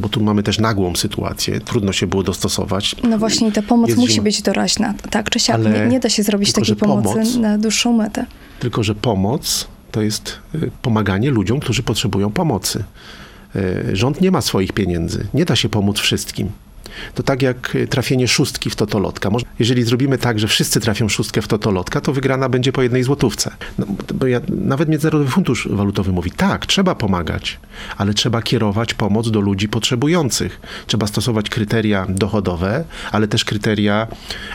bo 0.00 0.08
tu 0.08 0.22
mamy 0.22 0.42
też 0.42 0.58
nagłą 0.58 0.96
sytuację, 0.96 1.60
trudno 1.60 1.92
się 1.92 2.06
było 2.06 2.22
dostosować. 2.22 2.96
No 3.02 3.18
właśnie, 3.18 3.52
ta 3.52 3.62
pomoc 3.62 3.88
Jest 3.88 4.00
musi 4.00 4.12
zima. 4.12 4.24
być 4.24 4.42
doraźna, 4.42 4.94
tak 5.10 5.30
czy 5.30 5.38
siak. 5.40 5.60
Nie, 5.64 5.86
nie 5.86 6.00
da 6.00 6.08
się 6.08 6.22
zrobić 6.22 6.52
tylko, 6.52 6.60
takiej 6.60 6.76
pomocy 6.76 7.08
pomoc- 7.08 7.38
na 7.40 7.58
dłuższą 7.58 7.92
metę. 7.92 8.26
Tylko, 8.60 8.82
że 8.82 8.94
pomoc 8.94 9.68
to 9.92 10.02
jest 10.02 10.38
y, 10.54 10.70
pomaganie 10.82 11.30
ludziom, 11.30 11.60
którzy 11.60 11.82
potrzebują 11.82 12.30
pomocy. 12.30 12.84
Y, 13.56 13.96
Rząd 13.96 14.20
nie 14.20 14.30
ma 14.30 14.40
swoich 14.40 14.72
pieniędzy, 14.72 15.26
nie 15.34 15.44
da 15.44 15.56
się 15.56 15.68
pomóc 15.68 15.98
wszystkim. 15.98 16.50
To 17.14 17.22
tak 17.22 17.42
jak 17.42 17.74
y, 17.74 17.86
trafienie 17.86 18.28
szóstki 18.28 18.70
w 18.70 18.76
totolotka. 18.76 19.30
Jeżeli 19.58 19.82
zrobimy 19.82 20.18
tak, 20.18 20.38
że 20.38 20.48
wszyscy 20.48 20.80
trafią 20.80 21.08
szóstkę 21.08 21.42
w 21.42 21.48
totolotka, 21.48 22.00
to 22.00 22.12
wygrana 22.12 22.48
będzie 22.48 22.72
po 22.72 22.82
jednej 22.82 23.02
złotówce. 23.02 23.50
No, 23.78 23.86
bo 24.14 24.26
ja, 24.26 24.40
nawet 24.48 24.88
Międzynarodowy 24.88 25.30
Fundusz 25.30 25.68
Walutowy 25.70 26.12
mówi, 26.12 26.30
tak, 26.30 26.66
trzeba 26.66 26.94
pomagać, 26.94 27.58
ale 27.96 28.14
trzeba 28.14 28.42
kierować 28.42 28.94
pomoc 28.94 29.30
do 29.30 29.40
ludzi 29.40 29.68
potrzebujących. 29.68 30.60
Trzeba 30.86 31.06
stosować 31.06 31.50
kryteria 31.50 32.06
dochodowe, 32.08 32.84
ale 33.12 33.28
też 33.28 33.44
kryteria 33.44 34.06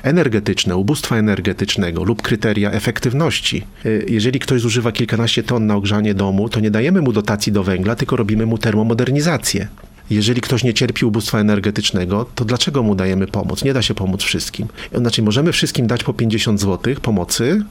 energetyczne, 0.04 0.76
ubóstwa 0.76 1.17
energetycznego 1.17 2.04
lub 2.04 2.21
kryteria 2.21 2.71
efektywności. 2.71 3.63
Y, 3.86 4.06
Jeżeli 4.10 4.39
ktoś 4.39 4.62
zużywa 4.62 4.91
kilkanaście 4.91 5.43
ton 5.43 5.65
na 5.65 5.76
ogrzanie 5.76 6.13
domu, 6.13 6.50
to 6.50 6.60
nie 6.60 6.71
dajemy 6.71 7.02
mu 7.02 7.12
dotacji 7.13 7.52
do 7.52 7.63
węgla, 7.63 7.95
tylko 7.95 8.15
robimy 8.15 8.45
mu 8.45 8.58
termomodernizację. 8.58 9.67
Jeżeli 10.10 10.41
ktoś 10.41 10.63
nie 10.63 10.74
cierpi 10.74 11.06
ubóstwa 11.06 11.39
energetycznego, 11.39 12.26
to 12.36 12.46
dlaczego 12.46 12.84
mu 12.84 12.96
dajemy 12.96 13.28
pomoc? 13.28 13.63
Nie 13.63 13.74
da 13.74 13.82
się 13.82 13.94
pomóc 13.94 14.24
wszystkim. 14.24 14.68
Znaczy, 14.94 15.22
możemy 15.22 15.52
wszystkim 15.52 15.88
dać 15.88 16.04
po 16.04 16.13
50 16.13 16.62
zł 16.62 16.96
pomocy 17.02 17.63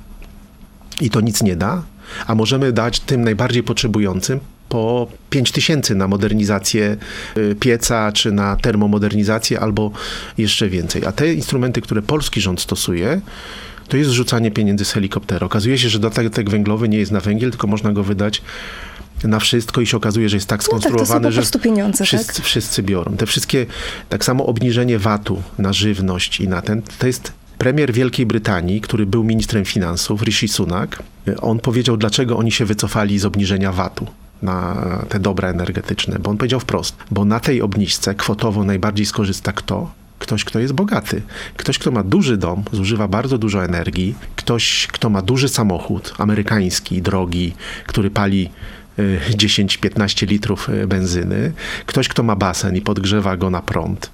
i 1.00 1.10
to 1.10 1.20
nic 1.20 1.42
nie 1.42 1.56
da, 1.56 1.82
a 2.26 2.34
możemy 2.34 2.72
dać 2.72 3.00
tym 3.00 3.24
najbardziej 3.24 3.62
potrzebującym 3.62 4.40
po 4.68 5.06
5 5.30 5.52
tysięcy 5.52 5.94
na 5.94 6.08
modernizację 6.08 6.96
y, 7.36 7.56
pieca, 7.60 8.12
czy 8.12 8.32
na 8.32 8.56
termomodernizację, 8.56 9.60
albo 9.60 9.90
jeszcze 10.38 10.68
więcej. 10.68 11.06
A 11.06 11.12
te 11.12 11.34
instrumenty, 11.34 11.80
które 11.80 12.02
polski 12.02 12.40
rząd 12.40 12.60
stosuje, 12.60 13.20
to 13.88 13.96
jest 13.96 14.10
zrzucanie 14.10 14.50
pieniędzy 14.50 14.84
z 14.84 14.92
helikoptera. 14.92 15.46
Okazuje 15.46 15.78
się, 15.78 15.88
że 15.88 15.98
dodatek 15.98 16.50
węglowy 16.50 16.88
nie 16.88 16.98
jest 16.98 17.12
na 17.12 17.20
węgiel, 17.20 17.50
tylko 17.50 17.66
można 17.66 17.92
go 17.92 18.02
wydać 18.02 18.42
na 19.24 19.38
wszystko 19.38 19.80
i 19.80 19.86
się 19.86 19.96
okazuje, 19.96 20.28
że 20.28 20.36
jest 20.36 20.46
tak 20.48 20.62
No 20.72 20.78
tak, 21.20 21.32
że 21.32 21.40
prostu 21.40 21.58
pieniądze, 21.58 22.04
wszyscy, 22.04 22.34
tak? 22.34 22.44
wszyscy 22.44 22.82
biorą. 22.82 23.16
Te 23.16 23.26
wszystkie, 23.26 23.66
tak 24.08 24.24
samo 24.24 24.46
obniżenie 24.46 24.98
VAT-u 24.98 25.42
na 25.58 25.72
żywność 25.72 26.40
i 26.40 26.48
na 26.48 26.62
ten, 26.62 26.82
to 26.98 27.06
jest 27.06 27.32
premier 27.58 27.92
Wielkiej 27.92 28.26
Brytanii, 28.26 28.80
który 28.80 29.06
był 29.06 29.24
ministrem 29.24 29.64
finansów, 29.64 30.22
Rishi 30.22 30.48
Sunak, 30.48 31.02
on 31.40 31.58
powiedział, 31.58 31.96
dlaczego 31.96 32.36
oni 32.36 32.52
się 32.52 32.64
wycofali 32.64 33.18
z 33.18 33.24
obniżenia 33.24 33.72
VAT-u 33.72 34.06
na 34.42 34.76
te 35.08 35.20
dobra 35.20 35.48
energetyczne, 35.48 36.18
bo 36.18 36.30
on 36.30 36.36
powiedział 36.36 36.60
wprost, 36.60 36.96
bo 37.10 37.24
na 37.24 37.40
tej 37.40 37.62
obniżce 37.62 38.14
kwotowo 38.14 38.64
najbardziej 38.64 39.06
skorzysta 39.06 39.52
kto? 39.52 39.90
Ktoś, 40.18 40.44
kto 40.44 40.58
jest 40.58 40.72
bogaty. 40.72 41.22
Ktoś, 41.56 41.78
kto 41.78 41.90
ma 41.90 42.02
duży 42.02 42.36
dom, 42.36 42.62
zużywa 42.72 43.08
bardzo 43.08 43.38
dużo 43.38 43.64
energii. 43.64 44.14
Ktoś, 44.36 44.86
kto 44.92 45.10
ma 45.10 45.22
duży 45.22 45.48
samochód, 45.48 46.14
amerykański, 46.18 47.02
drogi, 47.02 47.54
który 47.86 48.10
pali 48.10 48.50
10-15 48.98 50.26
litrów 50.26 50.68
y, 50.68 50.86
benzyny. 50.86 51.52
Ktoś, 51.86 52.08
kto 52.08 52.22
ma 52.22 52.36
basen 52.36 52.76
i 52.76 52.80
podgrzewa 52.80 53.36
go 53.36 53.50
na 53.50 53.62
prąd. 53.62 54.10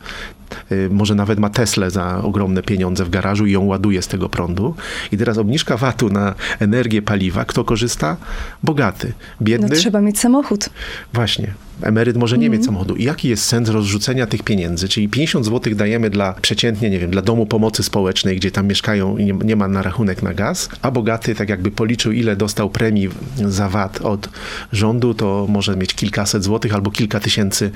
Y, 0.73 0.89
Może 0.91 1.15
nawet 1.15 1.39
ma 1.39 1.51
Teslę 1.51 1.91
za 1.91 2.23
ogromne 2.23 2.63
pieniądze 2.63 3.05
w 3.05 3.11
garażu 3.11 3.47
i 3.47 3.53
ją 3.53 3.65
ładuje 3.65 4.03
z 4.03 4.09
tego 4.09 4.29
prądu. 4.29 4.75
I 5.13 5.17
teraz 5.17 5.39
obniżka 5.39 5.77
VAT-u 5.77 6.11
na 6.11 6.35
energię 6.61 7.03
paliwa. 7.03 7.45
Kto 7.45 7.65
korzysta? 7.65 8.17
Bogaty. 8.63 9.13
Biedny? 9.43 9.69
No 9.71 9.77
trzeba 9.77 10.01
mieć 10.01 10.19
samochód. 10.19 10.71
Właśnie. 11.13 11.55
Emeryt 11.83 12.17
może 12.17 12.39
nie 12.39 12.51
mieć 12.51 12.65
samochodu. 12.65 12.97
I 12.97 13.05
jaki 13.05 13.29
jest 13.29 13.45
sens 13.45 13.69
rozrzucenia 13.69 14.27
tych 14.27 14.43
pieniędzy? 14.43 14.89
Czyli 14.89 15.09
50 15.09 15.45
zł 15.45 15.75
dajemy 15.75 16.11
dla 16.11 16.33
przeciętnie, 16.33 16.91
nie 16.91 16.99
wiem, 16.99 17.11
dla 17.11 17.23
domu 17.23 17.47
pomocy 17.47 17.83
społecznej, 17.83 18.37
gdzie 18.37 18.51
tam 18.51 18.67
mieszkają 18.67 19.17
i 19.17 19.25
nie, 19.25 19.33
nie 19.33 19.57
ma 19.57 19.69
na 19.69 19.83
rachunek 19.83 20.23
na 20.23 20.35
gaz, 20.35 20.69
a 20.83 20.91
bogaty 20.91 21.35
tak 21.35 21.49
jakby 21.49 21.71
policzył, 21.71 22.13
ile 22.13 22.37
dostał 22.37 22.71
premii 22.71 23.09
za 23.37 23.69
VAT 23.69 24.01
od 24.01 24.29
rządu, 24.73 25.15
to 25.15 25.47
może 25.49 25.77
mieć 25.77 25.95
kilkaset 25.95 26.45
złotych 26.45 26.75
albo 26.75 26.91
kilka 26.91 27.21
tysięcy 27.21 27.71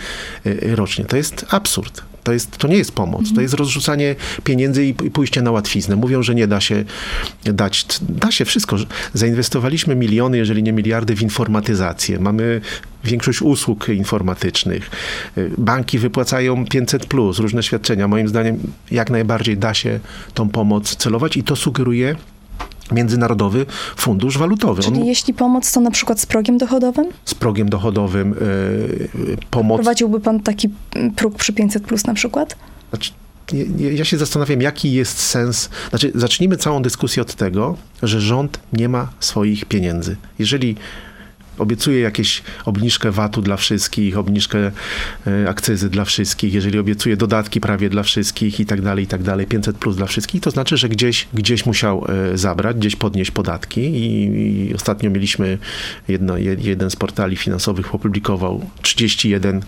y, 0.46 0.76
rocznie. 0.76 1.04
To 1.04 1.16
jest 1.16 1.46
absurd. 1.50 2.13
To, 2.24 2.32
jest, 2.32 2.56
to 2.56 2.68
nie 2.68 2.76
jest 2.76 2.92
pomoc, 2.92 3.34
to 3.34 3.40
jest 3.40 3.54
rozrzucanie 3.54 4.16
pieniędzy 4.44 4.86
i 4.86 4.94
pójście 4.94 5.42
na 5.42 5.50
łatwiznę. 5.50 5.96
Mówią, 5.96 6.22
że 6.22 6.34
nie 6.34 6.46
da 6.46 6.60
się 6.60 6.84
dać. 7.44 7.86
Da 8.02 8.30
się 8.30 8.44
wszystko. 8.44 8.76
Zainwestowaliśmy 9.12 9.96
miliony, 9.96 10.36
jeżeli 10.36 10.62
nie 10.62 10.72
miliardy 10.72 11.16
w 11.16 11.22
informatyzację. 11.22 12.18
Mamy 12.18 12.60
większość 13.04 13.42
usług 13.42 13.88
informatycznych. 13.88 14.90
Banki 15.58 15.98
wypłacają 15.98 16.64
500, 16.66 17.06
plus, 17.06 17.38
różne 17.38 17.62
świadczenia. 17.62 18.08
Moim 18.08 18.28
zdaniem, 18.28 18.58
jak 18.90 19.10
najbardziej 19.10 19.56
da 19.56 19.74
się 19.74 20.00
tą 20.34 20.48
pomoc 20.48 20.96
celować 20.96 21.36
i 21.36 21.42
to 21.42 21.56
sugeruje 21.56 22.16
Międzynarodowy 22.92 23.66
Fundusz 23.96 24.38
Walutowy. 24.38 24.82
Czyli 24.82 25.00
On 25.00 25.04
jeśli 25.04 25.34
pomoc, 25.34 25.72
to 25.72 25.80
na 25.80 25.90
przykład 25.90 26.20
z 26.20 26.26
progiem 26.26 26.58
dochodowym? 26.58 27.06
z 27.24 27.34
progiem 27.34 27.68
dochodowym 27.68 28.32
y, 28.32 28.36
y, 28.36 29.36
pomoc. 29.50 29.76
Prowadziłby 29.76 30.20
pan 30.20 30.40
taki 30.40 30.68
próg 31.16 31.34
przy 31.36 31.52
500 31.52 31.82
plus 31.82 32.06
na 32.06 32.14
przykład? 32.14 32.56
Znaczy, 32.90 33.10
ja 33.78 34.04
się 34.04 34.18
zastanawiam, 34.18 34.60
jaki 34.62 34.92
jest 34.92 35.18
sens. 35.18 35.70
Znaczy, 35.90 36.12
zacznijmy 36.14 36.56
całą 36.56 36.82
dyskusję 36.82 37.22
od 37.22 37.34
tego, 37.34 37.76
że 38.02 38.20
rząd 38.20 38.60
nie 38.72 38.88
ma 38.88 39.08
swoich 39.20 39.64
pieniędzy. 39.64 40.16
Jeżeli 40.38 40.76
obiecuje 41.58 42.00
jakieś 42.00 42.42
obniżkę 42.64 43.10
VAT-u 43.10 43.42
dla 43.42 43.56
wszystkich, 43.56 44.18
obniżkę 44.18 44.70
e, 45.26 45.48
akcyzy 45.48 45.90
dla 45.90 46.04
wszystkich, 46.04 46.54
jeżeli 46.54 46.78
obiecuje 46.78 47.16
dodatki 47.16 47.60
prawie 47.60 47.90
dla 47.90 48.02
wszystkich 48.02 48.60
i 48.60 48.66
tak 48.66 48.80
dalej, 48.82 49.04
i 49.04 49.06
tak 49.08 49.22
dalej, 49.22 49.46
500 49.46 49.76
plus 49.78 49.96
dla 49.96 50.06
wszystkich, 50.06 50.42
to 50.42 50.50
znaczy, 50.50 50.76
że 50.76 50.88
gdzieś, 50.88 51.28
gdzieś 51.34 51.66
musiał 51.66 52.06
e, 52.32 52.38
zabrać, 52.38 52.76
gdzieś 52.76 52.96
podnieść 52.96 53.30
podatki 53.30 53.80
i, 53.80 54.68
i 54.68 54.74
ostatnio 54.74 55.10
mieliśmy 55.10 55.58
jedno, 56.08 56.36
je- 56.38 56.56
jeden 56.60 56.90
z 56.90 56.96
portali 56.96 57.36
finansowych 57.36 57.94
opublikował 57.94 58.70
31 58.82 59.62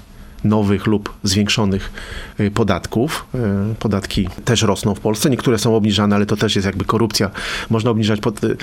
nowych 0.45 0.87
lub 0.87 1.13
zwiększonych 1.23 1.93
y, 2.41 2.51
podatków. 2.51 3.27
Y, 3.35 3.75
Podatki 3.75 4.29
też 4.45 4.63
rosną 4.63 4.95
w 4.95 5.01
Polsce. 5.01 5.31
Niektóre 5.31 5.59
są 5.59 5.77
obniżane, 5.77 6.17
ale 6.17 6.27
to 6.27 6.37
też 6.37 6.57
jest 6.57 6.67
jakby 6.67 6.85
korupcja. 6.85 7.31
Można 7.71 7.91
obniżać, 7.91 8.21
pod, 8.21 8.45
y, 8.45 8.57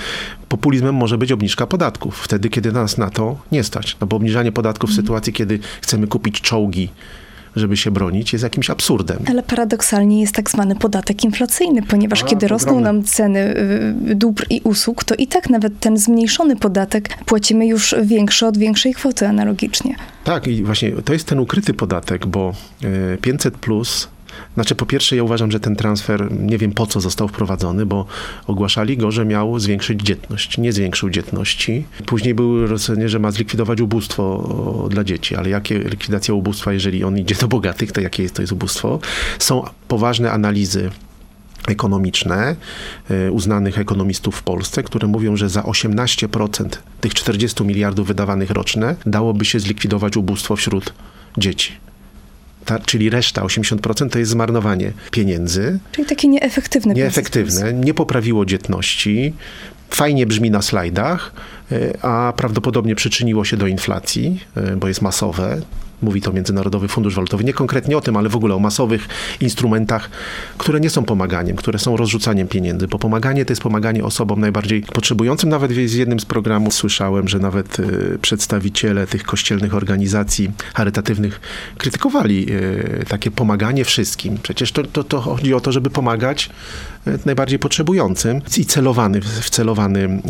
populizmem 0.48 0.94
może 0.94 1.18
być 1.18 1.32
obniżka 1.32 1.66
podatków, 1.66 2.18
wtedy 2.18 2.48
kiedy 2.50 2.72
nas 2.72 2.98
na 2.98 3.10
to 3.10 3.36
nie 3.52 3.64
stać. 3.64 3.96
No 4.00 4.06
bo 4.06 4.16
obniżanie 4.16 4.52
podatków 4.52 4.90
w 4.90 4.94
sytuacji, 4.94 5.32
kiedy 5.32 5.58
chcemy 5.80 6.06
kupić 6.06 6.40
czołgi, 6.40 6.88
żeby 7.56 7.76
się 7.76 7.90
bronić, 7.90 8.32
jest 8.32 8.42
jakimś 8.42 8.70
absurdem. 8.70 9.18
Ale 9.28 9.42
paradoksalnie 9.42 10.20
jest 10.20 10.34
tak 10.34 10.50
zwany 10.50 10.76
podatek 10.76 11.24
inflacyjny, 11.24 11.82
ponieważ 11.82 12.22
A, 12.22 12.26
kiedy 12.26 12.48
rosną 12.48 12.80
nam 12.80 13.02
ceny 13.02 13.56
y, 14.10 14.14
dóbr 14.14 14.46
i 14.50 14.60
usług, 14.64 15.04
to 15.04 15.14
i 15.14 15.26
tak 15.26 15.50
nawet 15.50 15.80
ten 15.80 15.98
zmniejszony 15.98 16.56
podatek 16.56 17.24
płacimy 17.24 17.66
już 17.66 17.94
większy 18.02 18.46
od 18.46 18.58
większej 18.58 18.94
kwoty 18.94 19.28
analogicznie. 19.28 19.94
Tak, 20.24 20.46
i 20.46 20.64
właśnie 20.64 20.92
to 20.92 21.12
jest 21.12 21.26
ten 21.26 21.38
ukryty 21.38 21.74
podatek, 21.74 22.26
bo 22.26 22.52
y, 23.14 23.18
500 23.20 23.56
plus. 23.58 24.08
Znaczy, 24.54 24.74
po 24.74 24.86
pierwsze, 24.86 25.16
ja 25.16 25.22
uważam, 25.22 25.50
że 25.50 25.60
ten 25.60 25.76
transfer 25.76 26.32
nie 26.32 26.58
wiem 26.58 26.72
po 26.72 26.86
co 26.86 27.00
został 27.00 27.28
wprowadzony, 27.28 27.86
bo 27.86 28.06
ogłaszali 28.46 28.96
go, 28.96 29.10
że 29.10 29.24
miał 29.24 29.58
zwiększyć 29.58 30.00
dzietność. 30.02 30.58
Nie 30.58 30.72
zwiększył 30.72 31.10
dzietności. 31.10 31.84
Później 32.06 32.34
były 32.34 32.66
rozsądzenie, 32.66 33.08
że 33.08 33.18
ma 33.18 33.30
zlikwidować 33.30 33.80
ubóstwo 33.80 34.88
dla 34.90 35.04
dzieci, 35.04 35.36
ale 35.36 35.48
jakie 35.48 35.78
likwidacja 35.78 36.34
ubóstwa, 36.34 36.72
jeżeli 36.72 37.04
on 37.04 37.18
idzie 37.18 37.34
do 37.34 37.48
bogatych, 37.48 37.92
to 37.92 38.00
jakie 38.00 38.22
jest 38.22 38.34
to 38.34 38.42
jest 38.42 38.52
ubóstwo? 38.52 38.98
Są 39.38 39.64
poważne 39.88 40.32
analizy 40.32 40.90
ekonomiczne 41.68 42.56
e, 43.10 43.32
uznanych 43.32 43.78
ekonomistów 43.78 44.36
w 44.36 44.42
Polsce, 44.42 44.82
które 44.82 45.08
mówią, 45.08 45.36
że 45.36 45.48
za 45.48 45.60
18% 45.60 46.68
tych 47.00 47.14
40 47.14 47.64
miliardów 47.64 48.06
wydawanych 48.06 48.50
rocznie 48.50 48.94
dałoby 49.06 49.44
się 49.44 49.60
zlikwidować 49.60 50.16
ubóstwo 50.16 50.56
wśród 50.56 50.94
dzieci. 51.38 51.72
Ta, 52.64 52.78
czyli 52.78 53.10
reszta, 53.10 53.42
80% 53.42 54.10
to 54.10 54.18
jest 54.18 54.30
zmarnowanie 54.30 54.92
pieniędzy. 55.10 55.78
Czyli 55.92 56.06
takie 56.06 56.28
nieefektywne. 56.28 56.94
Nieefektywne, 56.94 57.72
nie 57.72 57.94
poprawiło 57.94 58.46
dzietności, 58.46 59.32
fajnie 59.90 60.26
brzmi 60.26 60.50
na 60.50 60.62
slajdach, 60.62 61.32
e, 61.72 62.04
a 62.04 62.32
prawdopodobnie 62.36 62.94
przyczyniło 62.94 63.44
się 63.44 63.56
do 63.56 63.66
inflacji, 63.66 64.40
e, 64.56 64.76
bo 64.76 64.88
jest 64.88 65.02
masowe. 65.02 65.60
Mówi 66.02 66.20
to 66.20 66.32
Międzynarodowy 66.32 66.88
Fundusz 66.88 67.14
Walutowy. 67.14 67.44
Nie 67.44 67.52
konkretnie 67.52 67.96
o 67.96 68.00
tym, 68.00 68.16
ale 68.16 68.28
w 68.28 68.36
ogóle 68.36 68.54
o 68.54 68.58
masowych 68.58 69.08
instrumentach, 69.40 70.10
które 70.58 70.80
nie 70.80 70.90
są 70.90 71.04
pomaganiem, 71.04 71.56
które 71.56 71.78
są 71.78 71.96
rozrzucaniem 71.96 72.48
pieniędzy, 72.48 72.88
bo 72.88 72.98
pomaganie 72.98 73.44
to 73.44 73.52
jest 73.52 73.62
pomaganie 73.62 74.04
osobom 74.04 74.40
najbardziej 74.40 74.82
potrzebującym. 74.82 75.48
Nawet 75.48 75.72
w 75.72 75.94
jednym 75.94 76.20
z 76.20 76.24
programów 76.24 76.74
słyszałem, 76.74 77.28
że 77.28 77.38
nawet 77.38 77.78
y, 77.78 78.18
przedstawiciele 78.22 79.06
tych 79.06 79.22
kościelnych 79.22 79.74
organizacji 79.74 80.50
charytatywnych 80.74 81.40
krytykowali 81.78 82.52
y, 82.52 83.04
takie 83.08 83.30
pomaganie 83.30 83.84
wszystkim. 83.84 84.38
Przecież 84.42 84.72
to, 84.72 84.82
to, 84.82 85.04
to 85.04 85.20
chodzi 85.20 85.54
o 85.54 85.60
to, 85.60 85.72
żeby 85.72 85.90
pomagać 85.90 86.50
najbardziej 87.26 87.58
potrzebującym 87.58 88.40
i 88.58 88.66
celowany, 88.66 89.20
w 89.20 89.50
celowany 89.50 90.22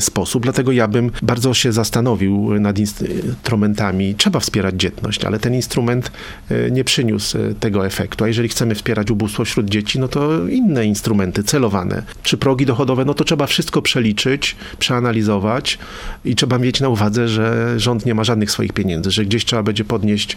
sposób. 0.00 0.42
Dlatego 0.42 0.72
ja 0.72 0.88
bym 0.88 1.10
bardzo 1.22 1.54
się 1.54 1.72
zastanowił 1.72 2.60
nad 2.60 2.78
instrumentami. 2.78 4.14
Trzeba 4.14 4.40
wspierać 4.40 4.74
dzietność 4.74 5.26
ale 5.26 5.38
ten 5.38 5.54
instrument 5.54 6.10
e, 6.50 6.70
nie 6.70 6.84
przyniósł 6.84 7.38
e, 7.38 7.54
tego 7.54 7.86
efektu. 7.86 8.24
A 8.24 8.28
jeżeli 8.28 8.48
chcemy 8.48 8.74
wspierać 8.74 9.10
ubóstwo 9.10 9.44
wśród 9.44 9.68
dzieci, 9.68 9.98
no 9.98 10.08
to 10.08 10.48
inne 10.48 10.84
instrumenty 10.84 11.44
celowane. 11.44 12.02
Czy 12.22 12.36
progi 12.36 12.66
dochodowe, 12.66 13.04
no 13.04 13.14
to 13.14 13.24
trzeba 13.24 13.46
wszystko 13.46 13.82
przeliczyć, 13.82 14.56
przeanalizować 14.78 15.78
i 16.24 16.34
trzeba 16.34 16.58
mieć 16.58 16.80
na 16.80 16.88
uwadze, 16.88 17.28
że 17.28 17.74
rząd 17.80 18.06
nie 18.06 18.14
ma 18.14 18.24
żadnych 18.24 18.50
swoich 18.50 18.72
pieniędzy, 18.72 19.10
że 19.10 19.24
gdzieś 19.24 19.44
trzeba 19.44 19.62
będzie 19.62 19.84
podnieść 19.84 20.36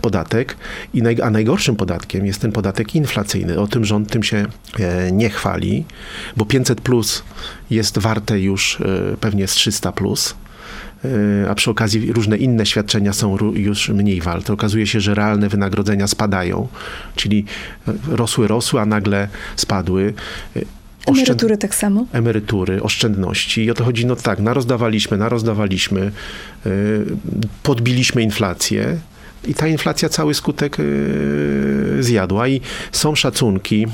podatek. 0.00 0.56
I 0.94 1.02
a 1.22 1.30
najgorszym 1.30 1.76
podatkiem 1.76 2.26
jest 2.26 2.40
ten 2.40 2.52
podatek 2.52 2.94
inflacyjny. 2.94 3.60
O 3.60 3.66
tym 3.66 3.84
rząd 3.84 4.10
tym 4.10 4.22
się 4.22 4.46
e, 4.80 5.12
nie 5.20 5.30
chwali, 5.30 5.84
bo 6.36 6.46
500 6.46 6.80
plus 6.80 7.22
jest 7.70 7.98
warte 7.98 8.40
już 8.40 8.78
pewnie 9.20 9.48
z 9.48 9.52
300 9.52 9.92
plus 9.92 10.34
a 11.50 11.54
przy 11.54 11.70
okazji 11.70 12.12
różne 12.12 12.36
inne 12.36 12.66
świadczenia 12.66 13.12
są 13.12 13.36
już 13.54 13.88
mniej 13.88 14.20
warte. 14.20 14.52
Okazuje 14.52 14.86
się, 14.86 15.00
że 15.00 15.14
realne 15.14 15.48
wynagrodzenia 15.48 16.06
spadają, 16.06 16.68
czyli 17.16 17.44
e, 17.88 17.92
rosły, 18.16 18.48
rosły, 18.48 18.80
a 18.80 18.86
nagle 18.86 19.28
spadły. 19.56 20.14
E, 20.56 20.60
Oszczęd... 21.06 21.28
Emerytury 21.28 21.58
tak 21.58 21.74
samo? 21.74 22.06
Emerytury, 22.12 22.82
oszczędności. 22.82 23.64
I 23.64 23.70
o 23.70 23.74
to 23.74 23.84
chodzi, 23.84 24.06
no 24.06 24.16
tak, 24.16 24.38
narozdawaliśmy, 24.38 25.16
narozdawaliśmy, 25.16 26.00
e, 26.66 26.70
podbiliśmy 27.62 28.22
inflację, 28.22 28.98
i 29.48 29.54
ta 29.54 29.68
inflacja 29.68 30.08
cały 30.08 30.34
skutek 30.34 30.76
zjadła. 32.00 32.48
I 32.48 32.60
są 32.92 33.14
szacunki 33.14 33.86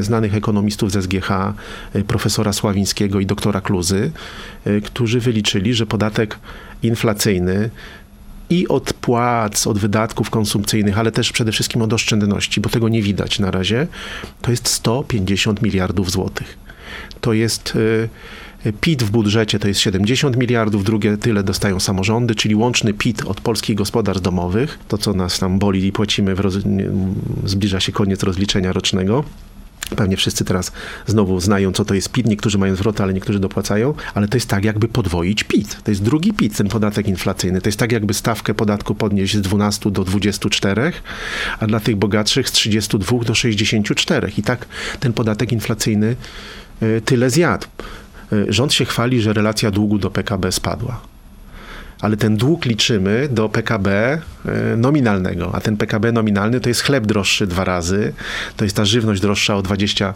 znanych 0.00 0.34
ekonomistów 0.34 0.92
z 0.92 1.04
SGH, 1.04 1.30
profesora 2.06 2.52
Sławińskiego 2.52 3.20
i 3.20 3.26
doktora 3.26 3.60
Kluzy, 3.60 4.10
którzy 4.84 5.20
wyliczyli, 5.20 5.74
że 5.74 5.86
podatek 5.86 6.38
inflacyjny 6.82 7.70
i 8.50 8.68
od 8.68 8.92
płac, 8.92 9.66
od 9.66 9.78
wydatków 9.78 10.30
konsumpcyjnych, 10.30 10.98
ale 10.98 11.12
też 11.12 11.32
przede 11.32 11.52
wszystkim 11.52 11.82
od 11.82 11.92
oszczędności, 11.92 12.60
bo 12.60 12.68
tego 12.68 12.88
nie 12.88 13.02
widać 13.02 13.38
na 13.38 13.50
razie, 13.50 13.86
to 14.42 14.50
jest 14.50 14.68
150 14.68 15.62
miliardów 15.62 16.10
złotych. 16.10 16.58
To 17.20 17.32
jest 17.32 17.78
PIT 18.72 19.02
w 19.02 19.10
budżecie 19.10 19.58
to 19.58 19.68
jest 19.68 19.80
70 19.80 20.36
miliardów, 20.36 20.84
drugie 20.84 21.16
tyle 21.16 21.42
dostają 21.42 21.80
samorządy, 21.80 22.34
czyli 22.34 22.54
łączny 22.54 22.94
PIT 22.94 23.22
od 23.24 23.40
polskich 23.40 23.76
gospodarstw 23.76 24.24
domowych, 24.24 24.78
to 24.88 24.98
co 24.98 25.14
nas 25.14 25.38
tam 25.38 25.58
boli 25.58 25.86
i 25.86 25.92
płacimy, 25.92 26.34
roz... 26.34 26.54
zbliża 27.44 27.80
się 27.80 27.92
koniec 27.92 28.22
rozliczenia 28.22 28.72
rocznego. 28.72 29.24
Pewnie 29.96 30.16
wszyscy 30.16 30.44
teraz 30.44 30.72
znowu 31.06 31.40
znają, 31.40 31.72
co 31.72 31.84
to 31.84 31.94
jest 31.94 32.08
PIT. 32.08 32.26
Niektórzy 32.26 32.58
mają 32.58 32.76
zwroty, 32.76 33.02
ale 33.02 33.14
niektórzy 33.14 33.38
dopłacają. 33.38 33.94
Ale 34.14 34.28
to 34.28 34.36
jest 34.36 34.48
tak, 34.48 34.64
jakby 34.64 34.88
podwoić 34.88 35.44
PIT. 35.44 35.82
To 35.84 35.90
jest 35.90 36.02
drugi 36.02 36.32
PIT, 36.32 36.56
ten 36.56 36.68
podatek 36.68 37.08
inflacyjny. 37.08 37.60
To 37.60 37.68
jest 37.68 37.78
tak, 37.78 37.92
jakby 37.92 38.14
stawkę 38.14 38.54
podatku 38.54 38.94
podnieść 38.94 39.36
z 39.36 39.40
12 39.40 39.90
do 39.90 40.04
24, 40.04 40.92
a 41.60 41.66
dla 41.66 41.80
tych 41.80 41.96
bogatszych 41.96 42.48
z 42.48 42.52
32 42.52 43.18
do 43.18 43.34
64. 43.34 44.32
I 44.38 44.42
tak 44.42 44.66
ten 45.00 45.12
podatek 45.12 45.52
inflacyjny 45.52 46.16
y, 46.82 47.02
tyle 47.04 47.30
zjadł. 47.30 47.66
Y, 48.32 48.46
rząd 48.48 48.74
się 48.74 48.84
chwali, 48.84 49.22
że 49.22 49.32
relacja 49.32 49.70
długu 49.70 49.98
do 49.98 50.10
PKB 50.10 50.52
spadła. 50.52 51.00
Ale 52.00 52.16
ten 52.16 52.36
dług 52.36 52.64
liczymy 52.64 53.28
do 53.30 53.48
PKB 53.48 54.18
e, 54.44 54.76
nominalnego, 54.76 55.54
a 55.54 55.60
ten 55.60 55.76
PKB 55.76 56.12
nominalny 56.12 56.60
to 56.60 56.68
jest 56.68 56.80
chleb 56.80 57.06
droższy 57.06 57.46
dwa 57.46 57.64
razy, 57.64 58.12
to 58.56 58.64
jest 58.64 58.76
ta 58.76 58.84
żywność 58.84 59.20
droższa 59.20 59.56
o 59.56 59.62
20 59.62 60.14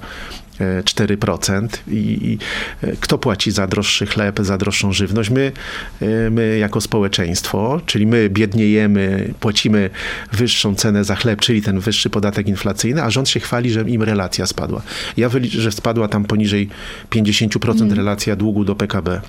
4%. 0.85 1.69
I, 1.89 1.97
I, 1.97 2.39
e, 2.83 2.97
kto 2.97 3.19
płaci 3.19 3.51
za 3.51 3.67
droższy 3.67 4.07
chleb, 4.07 4.41
za 4.41 4.59
droższą 4.59 4.93
żywność? 4.93 5.31
My, 5.31 5.53
e, 6.01 6.31
my 6.31 6.59
jako 6.59 6.81
społeczeństwo, 6.81 7.81
czyli 7.87 8.07
my 8.07 8.31
biedniejemy, 8.31 9.35
płacimy 9.41 9.91
wyższą 10.33 10.75
cenę 10.75 11.05
za 11.05 11.17
chleb, 11.17 11.41
czyli 11.41 11.63
ten 11.63 11.81
wyższy 11.81 12.11
podatek 12.11 12.49
inflacyjny, 12.49 13.03
a 13.03 13.11
rząd 13.11 13.29
się 13.29 13.41
chwali, 13.41 13.71
że 13.71 13.81
im 13.81 14.03
relacja 14.03 14.47
spadła. 14.47 14.83
Ja 15.17 15.29
wyliczę, 15.29 15.61
że 15.61 15.73
spadła 15.73 16.09
tam 16.09 16.25
poniżej 16.25 16.69
50% 17.11 17.83
mm. 17.83 17.93
relacja 17.93 18.37
długu 18.37 18.65
do 18.65 18.75
PKB. 18.75 19.21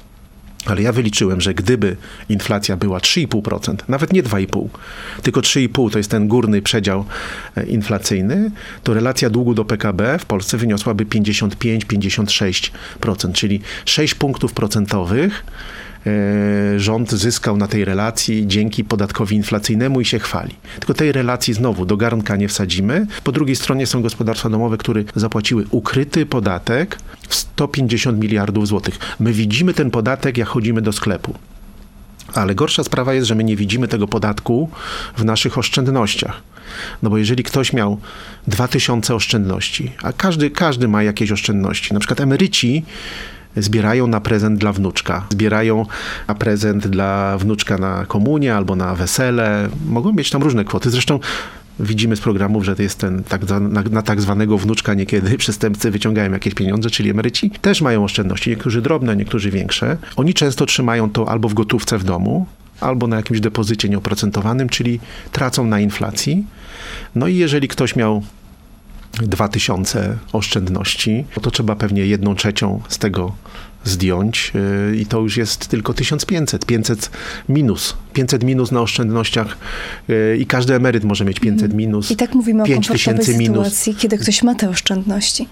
Ale 0.66 0.82
ja 0.82 0.92
wyliczyłem, 0.92 1.42
że 1.42 1.54
gdyby 1.54 1.96
inflacja 2.30 2.78
była 2.78 3.00
3,5%, 3.00 3.76
nawet 3.88 4.14
nie 4.14 4.24
2,5%, 4.24 4.68
tylko 5.22 5.42
3,5% 5.42 5.92
to 5.92 5.98
jest 5.98 6.12
ten 6.12 6.28
górny 6.28 6.62
przedział 6.62 7.06
e, 7.56 7.66
inflacyjny, 7.66 8.52
to 8.84 8.94
relacja 8.94 9.30
długu 9.30 9.54
do 9.54 9.66
PKB 9.66 10.20
w 10.20 10.26
Polsce 10.26 10.58
wyniosłaby 10.58 11.06
55-56%, 11.06 13.34
czyli 13.34 13.62
6 13.86 14.16
punktów 14.16 14.54
procentowych 14.54 15.44
rząd 16.78 17.12
zyskał 17.12 17.58
na 17.58 17.68
tej 17.68 17.86
relacji 17.86 18.48
dzięki 18.48 18.84
podatkowi 18.84 19.36
inflacyjnemu 19.36 20.02
i 20.02 20.06
się 20.06 20.20
chwali. 20.20 20.56
Tylko 20.80 20.94
tej 20.94 21.12
relacji 21.12 21.54
znowu 21.54 21.86
do 21.86 21.98
garnka 21.98 22.36
nie 22.36 22.48
wsadzimy. 22.48 23.08
Po 23.24 23.32
drugiej 23.32 23.56
stronie 23.56 23.88
są 23.88 24.02
gospodarstwa 24.02 24.50
domowe, 24.50 24.78
które 24.78 25.04
zapłaciły 25.16 25.66
ukryty 25.70 26.26
podatek 26.26 26.98
w 27.28 27.36
150 27.36 28.20
miliardów 28.20 28.68
złotych. 28.68 29.00
My 29.20 29.34
widzimy 29.34 29.74
ten 29.74 29.92
podatek, 29.92 30.38
jak 30.38 30.48
chodzimy 30.48 30.82
do 30.82 30.92
sklepu. 30.92 31.34
Ale 32.34 32.56
gorsza 32.56 32.84
sprawa 32.84 33.14
jest, 33.14 33.28
że 33.28 33.36
my 33.36 33.44
nie 33.44 33.56
widzimy 33.56 33.88
tego 33.88 34.08
podatku 34.08 34.70
w 35.18 35.26
naszych 35.26 35.58
oszczędnościach. 35.58 36.42
No 37.02 37.10
bo 37.10 37.18
jeżeli 37.18 37.44
ktoś 37.44 37.74
miał 37.74 38.00
2000 38.48 39.16
oszczędności, 39.16 39.92
a 40.04 40.14
każdy, 40.14 40.50
każdy 40.50 40.88
ma 40.88 41.04
jakieś 41.04 41.32
oszczędności, 41.32 41.94
na 41.94 42.00
przykład 42.00 42.22
emeryci 42.22 42.84
zbierają 43.58 44.08
na 44.08 44.22
prezent 44.22 44.60
dla 44.60 44.74
wnuczka. 44.74 45.26
Zbierają 45.30 45.86
na 46.28 46.36
prezent 46.36 46.88
dla 46.88 47.38
wnuczka 47.38 47.78
na 47.78 48.06
komunię 48.06 48.56
albo 48.56 48.76
na 48.76 48.96
wesele. 48.96 49.70
Mogą 49.90 50.14
mieć 50.14 50.30
tam 50.30 50.44
różne 50.44 50.66
kwoty. 50.66 50.90
Zresztą 50.90 51.20
widzimy 51.80 52.16
z 52.16 52.22
programów, 52.22 52.64
że 52.64 52.76
to 52.76 52.82
jest 52.82 53.00
ten 53.00 53.24
tak, 53.24 53.50
na, 53.50 53.84
na, 53.84 54.02
tak 54.02 54.22
zwanego 54.22 54.58
wnuczka 54.58 54.94
niekiedy 54.94 55.38
przestępcy 55.44 55.92
wyciągają 55.92 56.32
jakieś 56.32 56.54
pieniądze, 56.54 56.90
czyli 56.90 57.10
emeryci 57.10 57.52
też 57.52 57.82
mają 57.82 58.04
oszczędności, 58.04 58.50
niektórzy 58.50 58.82
drobne, 58.82 59.16
niektórzy 59.16 59.52
większe. 59.52 59.98
Oni 60.16 60.34
często 60.34 60.66
trzymają 60.66 61.10
to 61.10 61.30
albo 61.30 61.50
w 61.50 61.54
gotówce 61.54 61.98
w 61.98 62.04
domu, 62.04 62.46
albo 62.82 63.08
na 63.08 63.16
jakimś 63.16 63.40
depozycie 63.40 63.90
nieoprocentowanym, 63.90 64.70
czyli 64.70 65.00
tracą 65.32 65.66
na 65.66 65.80
inflacji. 65.80 66.46
No 67.16 67.28
i 67.28 67.36
jeżeli 67.36 67.68
ktoś 67.68 67.96
miał 67.96 68.24
2000 69.12 70.18
oszczędności, 70.34 71.26
to 71.42 71.52
trzeba 71.52 71.76
pewnie 71.76 72.06
jedną 72.06 72.36
trzecią 72.36 72.82
z 72.88 72.98
tego 72.98 73.34
zdjąć 73.84 74.52
y, 74.92 74.98
i 74.98 75.06
to 75.06 75.20
już 75.20 75.38
jest 75.38 75.68
tylko 75.68 75.94
1500. 75.94 76.66
500 76.66 77.12
minus. 77.50 77.96
500 78.14 78.44
minus 78.44 78.72
na 78.72 78.82
oszczędnościach 78.82 79.58
y, 80.10 80.38
i 80.38 80.46
każdy 80.46 80.76
emeryt 80.76 81.04
może 81.04 81.26
mieć 81.26 81.40
500 81.40 81.64
mhm. 81.64 81.78
minus. 81.78 82.12
I 82.12 82.16
tak 82.16 82.36
mówimy 82.36 82.64
o 82.64 82.66
komfortowej 82.66 83.26
sytuacji, 83.26 83.96
kiedy 83.96 84.18
ktoś 84.18 84.44
ma 84.44 84.56
te 84.56 84.70
oszczędności. 84.70 85.48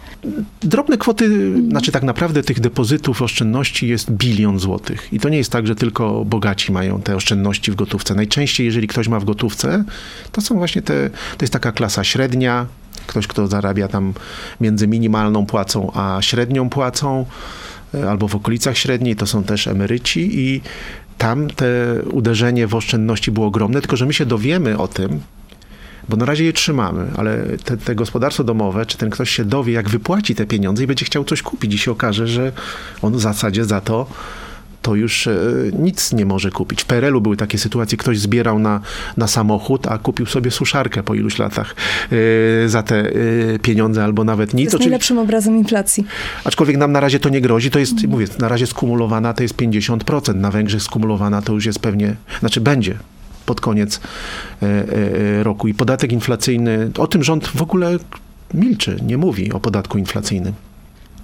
Drobne 0.62 0.98
kwoty, 0.98 1.26
mhm. 1.26 1.70
znaczy 1.70 1.92
tak 1.92 2.04
naprawdę 2.04 2.44
tych 2.44 2.60
depozytów 2.60 3.22
oszczędności 3.22 3.88
jest 3.88 4.12
bilion 4.12 4.60
złotych. 4.60 5.08
I 5.14 5.20
to 5.20 5.30
nie 5.30 5.38
jest 5.38 5.52
tak, 5.52 5.68
że 5.68 5.76
tylko 5.76 6.26
bogaci 6.26 6.72
mają 6.72 7.02
te 7.02 7.16
oszczędności 7.16 7.72
w 7.72 7.76
gotówce. 7.76 8.16
Najczęściej, 8.16 8.66
jeżeli 8.66 8.88
ktoś 8.88 9.08
ma 9.08 9.20
w 9.20 9.26
gotówce, 9.26 9.84
to 10.32 10.42
są 10.42 10.56
właśnie 10.56 10.82
te, 10.82 11.10
to 11.10 11.44
jest 11.44 11.54
taka 11.54 11.72
klasa 11.72 12.04
średnia, 12.04 12.66
ktoś, 13.08 13.28
kto 13.28 13.48
zarabia 13.48 13.88
tam 13.88 14.14
między 14.62 14.88
minimalną 14.88 15.46
płacą 15.46 15.92
a 15.94 16.18
średnią 16.22 16.70
płacą, 16.70 17.26
e, 17.94 18.10
albo 18.10 18.28
w 18.28 18.36
okolicach 18.36 18.78
średniej, 18.78 19.16
to 19.16 19.28
są 19.28 19.44
też 19.44 19.68
emeryci 19.68 20.40
i 20.40 20.62
tam 21.18 21.50
te 21.50 21.68
uderzenie 22.12 22.68
w 22.68 22.76
oszczędności 22.76 23.32
było 23.32 23.48
ogromne, 23.48 23.82
tylko 23.82 23.98
że 23.98 24.06
my 24.06 24.14
się 24.14 24.26
dowiemy 24.26 24.78
o 24.78 24.88
tym 24.88 25.20
Bo 26.10 26.18
na 26.18 26.26
razie 26.26 26.46
je 26.46 26.54
trzymamy, 26.54 27.12
ale 27.18 27.44
te, 27.64 27.78
te 27.78 27.96
gospodarstwo 27.96 28.44
domowe, 28.44 28.86
czy 28.86 28.98
ten 28.98 29.10
ktoś 29.10 29.30
się 29.30 29.46
dowie, 29.46 29.74
jak 29.74 29.90
wypłaci 29.90 30.36
te 30.36 30.46
pieniądze 30.46 30.84
i 30.84 30.88
będzie 30.88 31.06
chciał 31.06 31.24
coś 31.24 31.42
kupić 31.42 31.74
i 31.74 31.78
się 31.78 31.92
okaże, 31.92 32.28
że 32.28 32.52
on 33.02 33.14
w 33.14 33.20
zasadzie 33.20 33.66
za 33.66 33.82
to 33.82 34.08
to 34.82 34.96
już 34.96 35.28
e, 35.28 35.38
nic 35.80 36.14
nie 36.14 36.26
może 36.26 36.52
kupić. 36.52 36.82
W 36.82 36.86
PRL-u 36.86 37.22
były 37.22 37.38
takie 37.38 37.58
sytuacje, 37.58 37.98
ktoś 37.98 38.20
zbierał 38.20 38.60
na, 38.60 38.82
na 39.18 39.28
samochód, 39.28 39.88
a 39.88 39.98
kupił 39.98 40.26
sobie 40.26 40.52
suszarkę 40.52 41.04
po 41.04 41.16
iluś 41.16 41.40
latach 41.40 41.76
e, 42.66 42.70
za 42.70 42.84
te 42.84 42.96
e, 42.96 43.60
pieniądze 43.62 44.04
albo 44.04 44.24
nawet 44.24 44.54
nic. 44.54 44.72
To 44.72 44.78
jest 44.78 44.86
najlepszym 44.86 45.18
obrazem 45.18 45.58
inflacji. 45.58 46.06
Aczkolwiek 46.44 46.78
nam 46.78 46.92
na 46.92 47.00
razie 47.00 47.20
to 47.20 47.30
nie 47.30 47.42
grozi, 47.42 47.72
to 47.72 47.80
jest, 47.80 48.08
mówię, 48.08 48.28
na 48.40 48.48
razie 48.48 48.68
skumulowana 48.68 49.34
to 49.34 49.44
jest 49.44 49.56
50%, 49.56 50.36
na 50.36 50.52
Węgrzech 50.52 50.82
skumulowana 50.82 51.42
to 51.42 51.54
już 51.54 51.66
jest 51.66 51.80
pewnie, 51.80 52.16
znaczy 52.40 52.62
będzie 52.62 52.98
pod 53.46 53.62
koniec 53.62 54.02
roku. 55.44 55.68
I 55.68 55.74
podatek 55.74 56.12
inflacyjny, 56.12 56.92
o 56.98 57.08
tym 57.08 57.24
rząd 57.24 57.48
w 57.48 57.62
ogóle 57.62 57.98
milczy, 58.54 59.00
nie 59.02 59.18
mówi 59.18 59.52
o 59.52 59.60
podatku 59.60 59.98
inflacyjnym. 59.98 60.54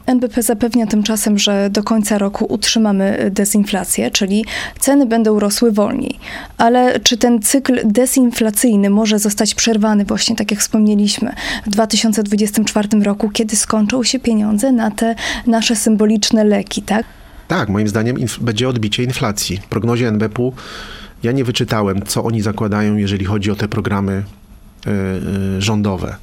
NBP 0.05 0.43
zapewnia 0.43 0.87
tymczasem, 0.87 1.37
że 1.37 1.69
do 1.69 1.83
końca 1.83 2.17
roku 2.17 2.45
utrzymamy 2.49 3.31
dezinflację, 3.31 4.11
czyli 4.11 4.45
ceny 4.79 5.05
będą 5.05 5.39
rosły 5.39 5.71
wolniej. 5.71 6.19
Ale 6.57 6.99
czy 6.99 7.17
ten 7.17 7.41
cykl 7.41 7.79
dezinflacyjny 7.85 8.89
może 8.89 9.19
zostać 9.19 9.55
przerwany, 9.55 10.05
właśnie 10.05 10.35
tak 10.35 10.51
jak 10.51 10.59
wspomnieliśmy, 10.59 11.33
w 11.65 11.69
2024 11.69 12.89
roku, 13.03 13.29
kiedy 13.29 13.55
skończą 13.55 14.03
się 14.03 14.19
pieniądze 14.19 14.71
na 14.71 14.91
te 14.91 15.15
nasze 15.47 15.75
symboliczne 15.75 16.43
leki, 16.43 16.81
tak? 16.81 17.05
Tak, 17.47 17.69
moim 17.69 17.87
zdaniem 17.87 18.17
będzie 18.41 18.69
odbicie 18.69 19.03
inflacji. 19.03 19.57
W 19.57 19.65
prognozie 19.67 20.07
NBP-u 20.07 20.53
ja 21.23 21.31
nie 21.31 21.43
wyczytałem, 21.43 22.01
co 22.05 22.23
oni 22.23 22.41
zakładają, 22.41 22.95
jeżeli 22.95 23.25
chodzi 23.25 23.51
o 23.51 23.55
te 23.55 23.67
programy 23.67 24.23
y, 24.87 24.91
y, 25.57 25.61
rządowe. 25.61 26.15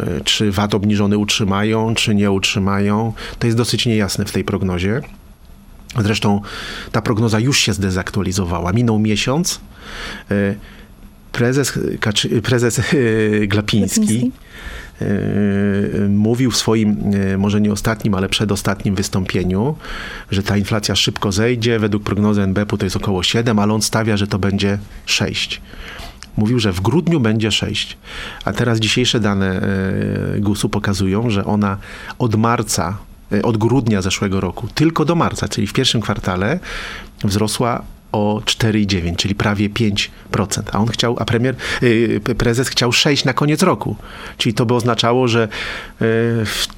Y, 0.00 0.20
Czy 0.24 0.52
VAT 0.52 0.74
obniżony 0.74 1.18
utrzymają, 1.18 1.94
czy 1.94 2.14
nie 2.14 2.30
utrzymają. 2.30 3.12
To 3.38 3.46
jest 3.46 3.56
dosyć 3.56 3.86
niejasne 3.86 4.24
w 4.24 4.32
tej 4.32 4.44
prognozie. 4.44 5.00
Zresztą 6.02 6.40
ta 6.92 7.02
prognoza 7.02 7.38
już 7.40 7.58
się 7.58 7.72
zdezaktualizowała. 7.72 8.72
Minął 8.72 8.98
miesiąc. 8.98 9.60
y, 10.30 10.56
Prezes, 11.32 11.78
Kaczy, 12.00 12.42
prezes 12.42 12.78
y, 12.78 13.46
Glapiński 13.48 14.00
Glapiński. 14.00 14.32
Mówił 16.08 16.50
w 16.50 16.56
swoim, 16.56 16.96
może 17.38 17.60
nie 17.60 17.72
ostatnim, 17.72 18.14
ale 18.14 18.28
przedostatnim 18.28 18.94
wystąpieniu, 18.94 19.76
że 20.30 20.42
ta 20.42 20.56
inflacja 20.56 20.96
szybko 20.96 21.32
zejdzie. 21.32 21.78
Według 21.78 22.02
prognozy 22.02 22.42
NBP 22.42 22.76
to 22.76 22.86
jest 22.86 22.96
około 22.96 23.22
7, 23.22 23.58
ale 23.58 23.74
on 23.74 23.82
stawia, 23.82 24.16
że 24.16 24.26
to 24.26 24.38
będzie 24.38 24.78
6. 25.06 25.60
Mówił, 26.38 26.58
że 26.58 26.72
w 26.72 26.80
grudniu 26.80 27.20
będzie 27.20 27.50
6. 27.50 27.96
A 28.44 28.52
teraz 28.52 28.78
dzisiejsze 28.78 29.20
dane 29.20 29.60
yy, 30.34 30.40
GUS-u 30.40 30.68
pokazują, 30.68 31.30
że 31.30 31.44
ona 31.44 31.76
od 32.18 32.34
marca, 32.34 32.98
yy, 33.30 33.42
od 33.42 33.56
grudnia 33.56 34.02
zeszłego 34.02 34.40
roku, 34.40 34.68
tylko 34.74 35.04
do 35.04 35.14
marca, 35.14 35.48
czyli 35.48 35.66
w 35.66 35.72
pierwszym 35.72 36.00
kwartale, 36.00 36.60
wzrosła 37.24 37.82
o 38.12 38.42
4,9, 38.44 39.16
czyli 39.16 39.34
prawie 39.34 39.70
5%. 39.70 40.08
A 40.72 40.78
on 40.78 40.86
chciał, 40.86 41.16
a 41.18 41.24
premier, 41.24 41.54
yy, 41.82 42.20
prezes 42.20 42.68
chciał 42.68 42.92
6 42.92 43.24
na 43.24 43.32
koniec 43.32 43.62
roku. 43.62 43.96
Czyli 44.36 44.54
to 44.54 44.66
by 44.66 44.74
oznaczało, 44.74 45.28
że 45.28 45.48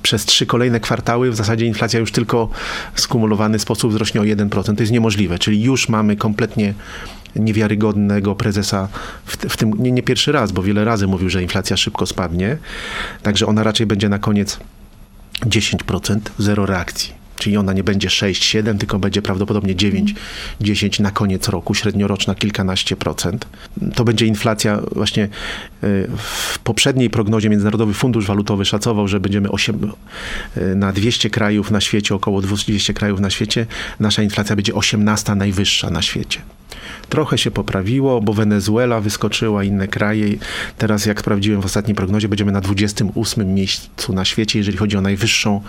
przez 0.02 0.24
trzy 0.24 0.46
kolejne 0.46 0.80
kwartały 0.80 1.30
w 1.30 1.36
zasadzie 1.36 1.66
inflacja 1.66 2.00
już 2.00 2.12
tylko 2.12 2.48
w 2.94 3.00
skumulowany 3.00 3.58
sposób 3.58 3.90
wzrośnie 3.92 4.20
o 4.20 4.24
1%. 4.24 4.76
To 4.76 4.82
jest 4.82 4.92
niemożliwe. 4.92 5.38
Czyli 5.38 5.62
już 5.62 5.88
mamy 5.88 6.16
kompletnie 6.16 6.74
niewiarygodnego 7.36 8.34
prezesa 8.34 8.88
w, 9.24 9.36
w 9.36 9.56
tym, 9.56 9.72
nie, 9.78 9.92
nie 9.92 10.02
pierwszy 10.02 10.32
raz, 10.32 10.52
bo 10.52 10.62
wiele 10.62 10.84
razy 10.84 11.06
mówił, 11.06 11.30
że 11.30 11.42
inflacja 11.42 11.76
szybko 11.76 12.06
spadnie. 12.06 12.56
Także 13.22 13.46
ona 13.46 13.62
raczej 13.62 13.86
będzie 13.86 14.08
na 14.08 14.18
koniec 14.18 14.60
10%, 15.46 16.18
zero 16.38 16.66
reakcji. 16.66 17.19
Czyli 17.40 17.56
ona 17.56 17.72
nie 17.72 17.84
będzie 17.84 18.08
6-7, 18.08 18.78
tylko 18.78 18.98
będzie 18.98 19.22
prawdopodobnie 19.22 19.74
9-10 19.74 21.00
na 21.00 21.10
koniec 21.10 21.48
roku, 21.48 21.74
średnioroczna 21.74 22.34
kilkanaście 22.34 22.96
procent. 22.96 23.46
To 23.94 24.04
będzie 24.04 24.26
inflacja 24.26 24.80
właśnie 24.92 25.24
y, 25.24 25.28
w 26.16 26.58
poprzedniej 26.58 27.10
prognozie 27.10 27.48
Międzynarodowy 27.48 27.94
Fundusz 27.94 28.26
Walutowy 28.26 28.64
szacował, 28.64 29.08
że 29.08 29.20
będziemy 29.20 29.50
8, 29.50 29.92
y, 30.56 30.74
na 30.74 30.92
200 30.92 31.30
krajów 31.30 31.70
na 31.70 31.80
świecie, 31.80 32.14
około 32.14 32.42
200 32.42 32.94
krajów 32.94 33.20
na 33.20 33.30
świecie, 33.30 33.66
nasza 34.00 34.22
inflacja 34.22 34.56
będzie 34.56 34.74
18 34.74 35.34
najwyższa 35.34 35.90
na 35.90 36.02
świecie. 36.02 36.40
Trochę 37.08 37.38
się 37.38 37.50
poprawiło, 37.50 38.20
bo 38.20 38.32
Wenezuela 38.32 39.00
wyskoczyła, 39.00 39.64
inne 39.64 39.88
kraje. 39.88 40.36
Teraz, 40.78 41.06
jak 41.06 41.20
sprawdziłem 41.20 41.60
w 41.62 41.64
ostatniej 41.64 41.94
prognozie, 41.94 42.28
będziemy 42.28 42.52
na 42.52 42.60
28 42.60 43.54
miejscu 43.54 44.12
na 44.12 44.24
świecie, 44.24 44.58
jeżeli 44.58 44.78
chodzi 44.78 44.96
o 44.96 45.00
najwyższą 45.00 45.60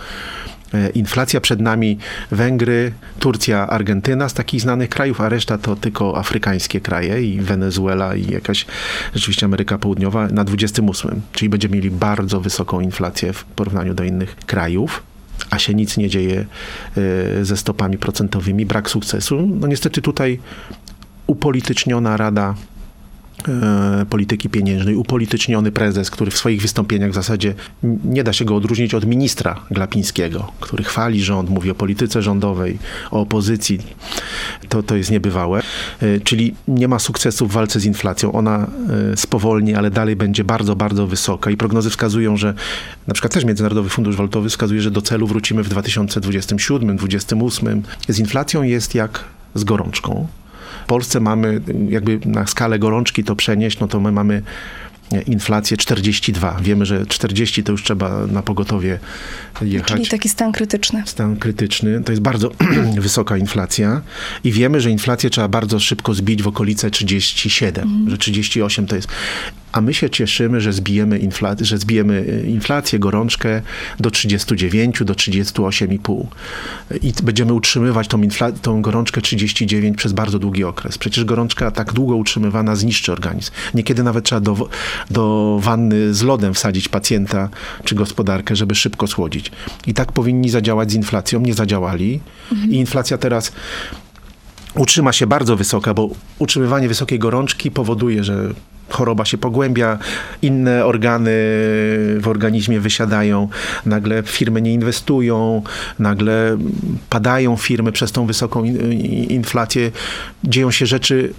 inflacja. 0.94 1.40
Przed 1.40 1.60
nami 1.60 1.98
Węgry, 2.30 2.92
Turcja, 3.18 3.66
Argentyna 3.66 4.28
z 4.28 4.34
takich 4.34 4.60
znanych 4.60 4.88
krajów, 4.88 5.20
a 5.20 5.28
reszta 5.28 5.58
to 5.58 5.76
tylko 5.76 6.18
afrykańskie 6.18 6.80
kraje 6.80 7.22
i 7.22 7.40
Wenezuela 7.40 8.14
i 8.14 8.32
jakaś 8.32 8.66
rzeczywiście 9.14 9.46
Ameryka 9.46 9.78
Południowa 9.78 10.28
na 10.28 10.44
28. 10.44 11.20
Czyli 11.32 11.48
będziemy 11.48 11.76
mieli 11.76 11.90
bardzo 11.90 12.40
wysoką 12.40 12.80
inflację 12.80 13.32
w 13.32 13.44
porównaniu 13.44 13.94
do 13.94 14.04
innych 14.04 14.36
krajów 14.36 15.02
a 15.50 15.58
się 15.58 15.74
nic 15.74 15.96
nie 15.96 16.08
dzieje 16.08 16.46
e, 17.40 17.44
ze 17.44 17.56
stopami 17.56 17.98
procentowymi, 17.98 18.66
brak 18.66 18.90
sukcesu. 18.90 19.48
No 19.60 19.66
niestety 19.66 20.02
tutaj 20.02 20.38
upolityczniona 21.26 22.16
Rada 22.16 22.54
e, 22.54 22.71
Polityki 24.10 24.48
Pieniężnej, 24.48 24.96
upolityczniony 24.96 25.72
prezes, 25.72 26.10
który 26.10 26.30
w 26.30 26.36
swoich 26.36 26.62
wystąpieniach 26.62 27.10
w 27.10 27.14
zasadzie 27.14 27.54
nie 28.04 28.24
da 28.24 28.32
się 28.32 28.44
go 28.44 28.56
odróżnić 28.56 28.94
od 28.94 29.06
ministra 29.06 29.60
Glapińskiego, 29.70 30.52
który 30.60 30.84
chwali 30.84 31.22
rząd, 31.22 31.50
mówi 31.50 31.70
o 31.70 31.74
polityce 31.74 32.22
rządowej, 32.22 32.78
o 33.10 33.20
opozycji. 33.20 33.78
To, 34.68 34.82
to 34.82 34.96
jest 34.96 35.10
niebywałe. 35.10 35.62
E, 36.00 36.20
Czyli 36.20 36.54
nie 36.68 36.88
ma 36.88 36.98
sukcesu 36.98 37.46
w 37.46 37.52
walce 37.52 37.80
z 37.80 37.84
inflacją. 37.84 38.32
Ona 38.32 38.66
e, 39.12 39.16
spowolni, 39.16 39.74
ale 39.74 39.90
dalej 39.90 40.16
będzie 40.16 40.44
bardzo, 40.44 40.76
bardzo 40.76 41.06
wysoka 41.06 41.50
i 41.50 41.56
prognozy 41.56 41.90
wskazują, 41.90 42.36
że 42.36 42.54
na 43.06 43.14
przykład 43.14 43.32
też 43.32 43.44
Międzynarodowy 43.44 43.88
Fundusz 43.88 44.16
Walutowy 44.16 44.48
wskazuje, 44.48 44.82
że 44.82 44.90
do 44.90 45.02
celu 45.02 45.26
wrócimy 45.26 45.62
w 45.62 45.68
2027-2028. 45.68 47.82
Z 48.08 48.18
inflacją 48.18 48.62
jest 48.62 48.94
jak 48.94 49.24
z 49.54 49.64
gorączką. 49.64 50.26
W 50.92 50.94
Polsce 50.94 51.20
mamy, 51.20 51.60
jakby 51.88 52.18
na 52.24 52.46
skalę 52.46 52.78
gorączki 52.78 53.24
to 53.24 53.36
przenieść, 53.36 53.78
no 53.78 53.88
to 53.88 54.00
my 54.00 54.12
mamy 54.12 54.42
inflację 55.26 55.76
42. 55.76 56.56
Wiemy, 56.62 56.86
że 56.86 57.06
40 57.06 57.64
to 57.64 57.72
już 57.72 57.82
trzeba 57.82 58.26
na 58.26 58.42
pogotowie 58.42 58.98
jechać 59.62 59.88
Czyli 59.88 60.06
taki 60.06 60.28
stan 60.28 60.52
krytyczny. 60.52 61.02
stan 61.06 61.36
krytyczny. 61.36 62.04
To 62.04 62.12
jest 62.12 62.22
bardzo 62.22 62.50
wysoka 63.00 63.36
inflacja 63.36 64.02
i 64.44 64.52
wiemy, 64.52 64.80
że 64.80 64.90
inflację 64.90 65.30
trzeba 65.30 65.48
bardzo 65.48 65.80
szybko 65.80 66.14
zbić 66.14 66.42
w 66.42 66.48
okolice 66.48 66.90
37, 66.90 68.06
że 68.08 68.18
38 68.18 68.86
to 68.86 68.96
jest. 68.96 69.08
A 69.72 69.80
my 69.80 69.94
się 69.94 70.10
cieszymy, 70.10 70.60
że 70.60 70.72
zbijemy, 70.72 71.18
infla- 71.18 71.64
że 71.64 71.78
zbijemy 71.78 72.14
y, 72.14 72.46
inflację, 72.46 72.98
gorączkę 72.98 73.62
do 74.00 74.10
39, 74.10 75.04
do 75.04 75.14
38,5. 75.14 76.26
I 77.02 77.12
będziemy 77.22 77.52
utrzymywać 77.52 78.08
tą, 78.08 78.20
tą 78.62 78.82
gorączkę 78.82 79.20
39 79.20 79.96
przez 79.96 80.12
bardzo 80.12 80.38
długi 80.38 80.64
okres. 80.64 80.98
Przecież 80.98 81.24
gorączka 81.24 81.70
tak 81.70 81.92
długo 81.92 82.16
utrzymywana 82.16 82.76
zniszczy 82.76 83.12
organizm. 83.12 83.50
Niekiedy 83.74 84.02
nawet 84.02 84.24
trzeba 84.24 84.40
do, 84.40 84.68
do 85.10 85.58
wanny 85.62 86.14
z 86.14 86.22
lodem 86.22 86.54
wsadzić 86.54 86.88
pacjenta 86.88 87.48
czy 87.84 87.94
gospodarkę, 87.94 88.56
żeby 88.56 88.74
szybko 88.74 89.06
schłodzić. 89.06 89.52
I 89.86 89.94
tak 89.94 90.12
powinni 90.12 90.50
zadziałać 90.50 90.90
z 90.92 90.94
inflacją. 90.94 91.40
Nie 91.40 91.54
zadziałali. 91.54 92.20
I 92.68 92.76
inflacja 92.76 93.18
teraz 93.18 93.52
utrzyma 94.74 95.12
się 95.12 95.26
bardzo 95.26 95.56
wysoka, 95.56 95.94
bo 95.94 96.10
utrzymywanie 96.38 96.88
wysokiej 96.88 97.18
gorączki 97.18 97.70
powoduje, 97.70 98.24
że 98.24 98.48
choroba 98.92 99.24
się 99.24 99.38
pogłębia, 99.38 99.98
inne 100.42 100.84
organy 100.84 101.30
w 102.20 102.24
organizmie 102.26 102.80
wysiadają, 102.80 103.48
nagle 103.86 104.22
firmy 104.22 104.62
nie 104.62 104.72
inwestują, 104.72 105.62
nagle 105.98 106.58
padają 107.10 107.56
firmy 107.56 107.92
przez 107.92 108.12
tą 108.12 108.26
wysoką 108.26 108.64
inflację. 109.28 109.90
Dzieją 110.44 110.70
się 110.70 110.86
rzeczy 110.86 111.32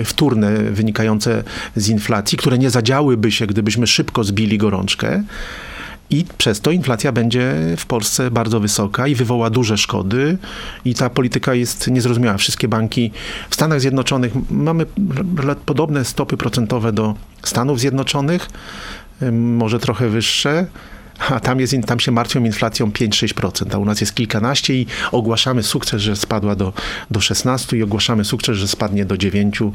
e, 0.00 0.04
wtórne 0.04 0.52
wynikające 0.56 1.44
z 1.76 1.88
inflacji, 1.88 2.38
które 2.38 2.58
nie 2.58 2.70
zadziałyby 2.70 3.32
się, 3.32 3.46
gdybyśmy 3.46 3.86
szybko 3.86 4.24
zbili 4.24 4.58
gorączkę. 4.58 5.22
I 6.10 6.24
przez 6.38 6.60
to 6.60 6.70
inflacja 6.70 7.12
będzie 7.12 7.54
w 7.76 7.86
Polsce 7.86 8.30
bardzo 8.30 8.60
wysoka 8.60 9.06
i 9.06 9.14
wywoła 9.14 9.50
duże 9.50 9.78
szkody. 9.78 10.38
I 10.84 10.94
ta 10.94 11.10
polityka 11.10 11.54
jest 11.54 11.88
niezrozumiała. 11.88 12.38
Wszystkie 12.38 12.68
banki 12.68 13.10
w 13.50 13.54
Stanach 13.54 13.80
Zjednoczonych 13.80 14.32
mamy 14.50 14.86
podobne 15.66 16.04
stopy 16.04 16.36
procentowe 16.36 16.92
do 16.92 17.14
Stanów 17.42 17.80
Zjednoczonych, 17.80 18.50
może 19.32 19.78
trochę 19.78 20.08
wyższe, 20.08 20.66
a 21.30 21.40
tam, 21.40 21.60
jest, 21.60 21.74
tam 21.86 22.00
się 22.00 22.12
martwią 22.12 22.44
inflacją 22.44 22.90
5-6%, 22.90 23.74
a 23.74 23.78
u 23.78 23.84
nas 23.84 24.00
jest 24.00 24.14
kilkanaście 24.14 24.74
i 24.74 24.86
ogłaszamy 25.12 25.62
sukces, 25.62 26.02
że 26.02 26.16
spadła 26.16 26.54
do, 26.54 26.72
do 27.10 27.20
16 27.20 27.76
i 27.76 27.82
ogłaszamy 27.82 28.24
sukces, 28.24 28.56
że 28.56 28.68
spadnie 28.68 29.04
do 29.04 29.14
9-10. 29.14 29.72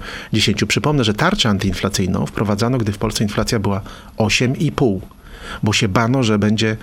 Przypomnę, 0.67 1.03
że 1.03 1.13
tarczę 1.13 1.49
antyinflacyjną 1.49 2.25
wprowadzano, 2.25 2.77
gdy 2.77 2.91
w 2.91 2.97
Polsce 2.97 3.23
inflacja 3.23 3.59
była 3.59 3.81
8,5, 4.17 4.99
bo 5.63 5.73
się 5.73 5.87
bano, 5.87 6.23
że 6.23 6.39
będzie 6.39 6.77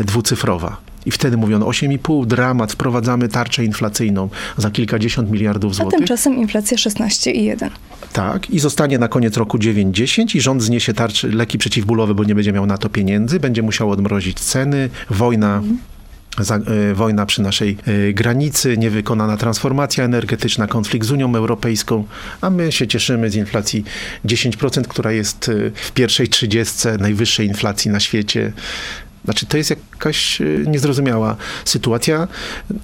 dwucyfrowa. 0.00 0.76
I 1.06 1.10
wtedy 1.10 1.36
mówiono 1.36 1.66
8,5, 1.66 2.26
dramat, 2.26 2.72
wprowadzamy 2.72 3.28
tarczę 3.28 3.64
inflacyjną 3.64 4.28
za 4.56 4.70
kilkadziesiąt 4.70 5.30
miliardów 5.30 5.72
A 5.72 5.74
złotych. 5.74 5.98
tymczasem 5.98 6.36
inflacja 6.36 6.76
16,1. 6.76 7.70
Tak, 8.12 8.50
i 8.50 8.58
zostanie 8.58 8.98
na 8.98 9.08
koniec 9.08 9.36
roku 9.36 9.58
9-10 9.58 10.36
i 10.36 10.40
rząd 10.40 10.62
zniesie 10.62 10.94
tarczy, 10.94 11.28
leki 11.28 11.58
przeciwbólowe, 11.58 12.14
bo 12.14 12.24
nie 12.24 12.34
będzie 12.34 12.52
miał 12.52 12.66
na 12.66 12.78
to 12.78 12.88
pieniędzy, 12.88 13.40
będzie 13.40 13.62
musiał 13.62 13.90
odmrozić 13.90 14.40
ceny, 14.40 14.90
wojna. 15.10 15.62
Za, 16.38 16.56
y, 16.90 16.94
wojna 16.94 17.26
przy 17.26 17.42
naszej 17.42 17.76
y, 17.88 18.12
granicy, 18.12 18.76
niewykonana 18.76 19.36
transformacja 19.36 20.04
energetyczna, 20.04 20.66
konflikt 20.66 21.06
z 21.06 21.10
Unią 21.10 21.34
Europejską, 21.34 22.04
a 22.40 22.50
my 22.50 22.72
się 22.72 22.86
cieszymy 22.86 23.30
z 23.30 23.34
inflacji 23.34 23.84
10%, 24.24 24.82
która 24.82 25.12
jest 25.12 25.48
y, 25.48 25.72
w 25.74 25.92
pierwszej 25.92 26.28
trzydziestce 26.28 26.98
najwyższej 26.98 27.46
inflacji 27.46 27.90
na 27.90 28.00
świecie. 28.00 28.52
Znaczy, 29.26 29.46
to 29.46 29.56
jest 29.56 29.70
jakaś 29.70 30.40
y, 30.40 30.64
niezrozumiała 30.68 31.36
sytuacja. 31.64 32.28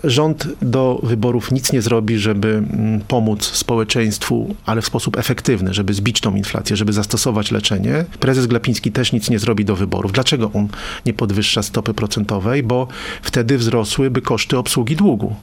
Rząd 0.05 0.49
do 0.63 1.01
wyborów 1.03 1.53
nic 1.53 1.73
nie 1.73 1.83
zrobi, 1.83 2.19
żeby 2.19 2.49
mm, 2.49 3.01
pomóc 3.01 3.45
społeczeństwu, 3.45 4.55
ale 4.67 4.83
w 4.83 4.87
sposób 4.87 5.19
efektywny, 5.19 5.75
żeby 5.75 5.95
zbić 5.95 6.21
tą 6.21 6.35
inflację, 6.35 6.77
żeby 6.77 6.93
zastosować 6.93 7.51
leczenie. 7.51 8.05
Prezes 8.21 8.47
Glapiński 8.47 8.93
też 8.93 9.13
nic 9.13 9.31
nie 9.31 9.39
zrobi 9.39 9.65
do 9.65 9.77
wyborów. 9.77 10.13
Dlaczego 10.13 10.51
on 10.55 10.69
nie 11.07 11.13
podwyższa 11.13 11.63
stopy 11.63 11.95
procentowej? 11.95 12.63
Bo 12.63 12.89
wtedy 13.23 13.59
wzrosłyby 13.59 14.23
koszty 14.23 14.59
obsługi 14.59 14.97
długu. 14.97 15.37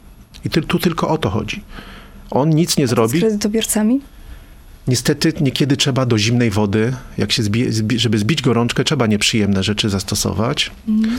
I 0.46 0.50
tu 0.50 0.80
tylko 0.80 1.08
o 1.08 1.18
to 1.18 1.30
chodzi. 1.30 1.64
On 2.32 2.50
nic 2.50 2.78
nie 2.78 2.88
Z 2.88 2.90
zrobi. 2.90 3.20
kredytobiorcami? 3.20 4.02
Niestety 4.88 5.34
niekiedy 5.42 5.78
trzeba 5.78 6.06
do 6.06 6.18
zimnej 6.18 6.50
wody, 6.50 6.94
jak 7.18 7.32
się 7.32 7.44
zbi, 7.44 7.72
zbi, 7.72 8.00
żeby 8.00 8.18
zbić 8.18 8.42
gorączkę, 8.42 8.84
trzeba 8.84 9.08
nieprzyjemne 9.08 9.64
rzeczy 9.64 9.90
zastosować. 9.90 10.72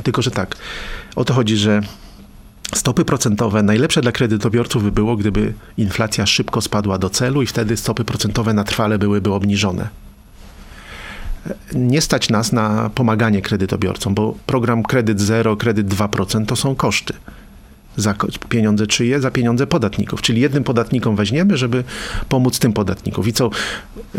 Tylko, 0.03 0.23
że 0.23 0.31
tak, 0.31 0.57
o 1.17 1.25
to 1.25 1.35
chodzi, 1.35 1.57
że 1.57 1.81
stopy 2.75 3.05
procentowe 3.05 3.63
najlepsze 3.63 4.01
dla 4.01 4.13
kredytobiorców 4.13 4.83
by 4.83 4.93
było, 4.93 5.17
gdyby 5.17 5.53
inflacja 5.77 6.27
szybko 6.27 6.61
spadła 6.61 6.99
do 6.99 7.11
celu 7.11 7.43
i 7.43 7.47
wtedy 7.47 7.77
stopy 7.77 8.05
procentowe 8.05 8.55
na 8.55 8.65
trwale 8.65 8.99
byłyby 8.99 9.33
obniżone. 9.33 9.89
Nie 11.75 12.01
stać 12.01 12.29
nas 12.29 12.53
na 12.53 12.91
pomaganie 12.95 13.43
kredytobiorcom, 13.43 14.15
bo 14.15 14.35
program 14.47 14.83
kredyt 14.83 15.21
0, 15.21 15.57
kredyt 15.57 15.89
2% 15.89 16.47
to 16.47 16.57
są 16.57 16.75
koszty 16.75 17.15
za 17.97 18.15
pieniądze 18.49 18.87
czyje? 18.87 19.21
Za 19.21 19.31
pieniądze 19.31 19.67
podatników. 19.67 20.23
Czyli 20.23 20.41
jednym 20.41 20.65
podatnikom 20.65 21.17
weźmiemy, 21.17 21.57
żeby 21.57 21.85
pomóc 22.29 22.59
tym 22.59 22.73
podatnikom. 22.73 23.29
I 23.29 23.33
co? 23.33 23.51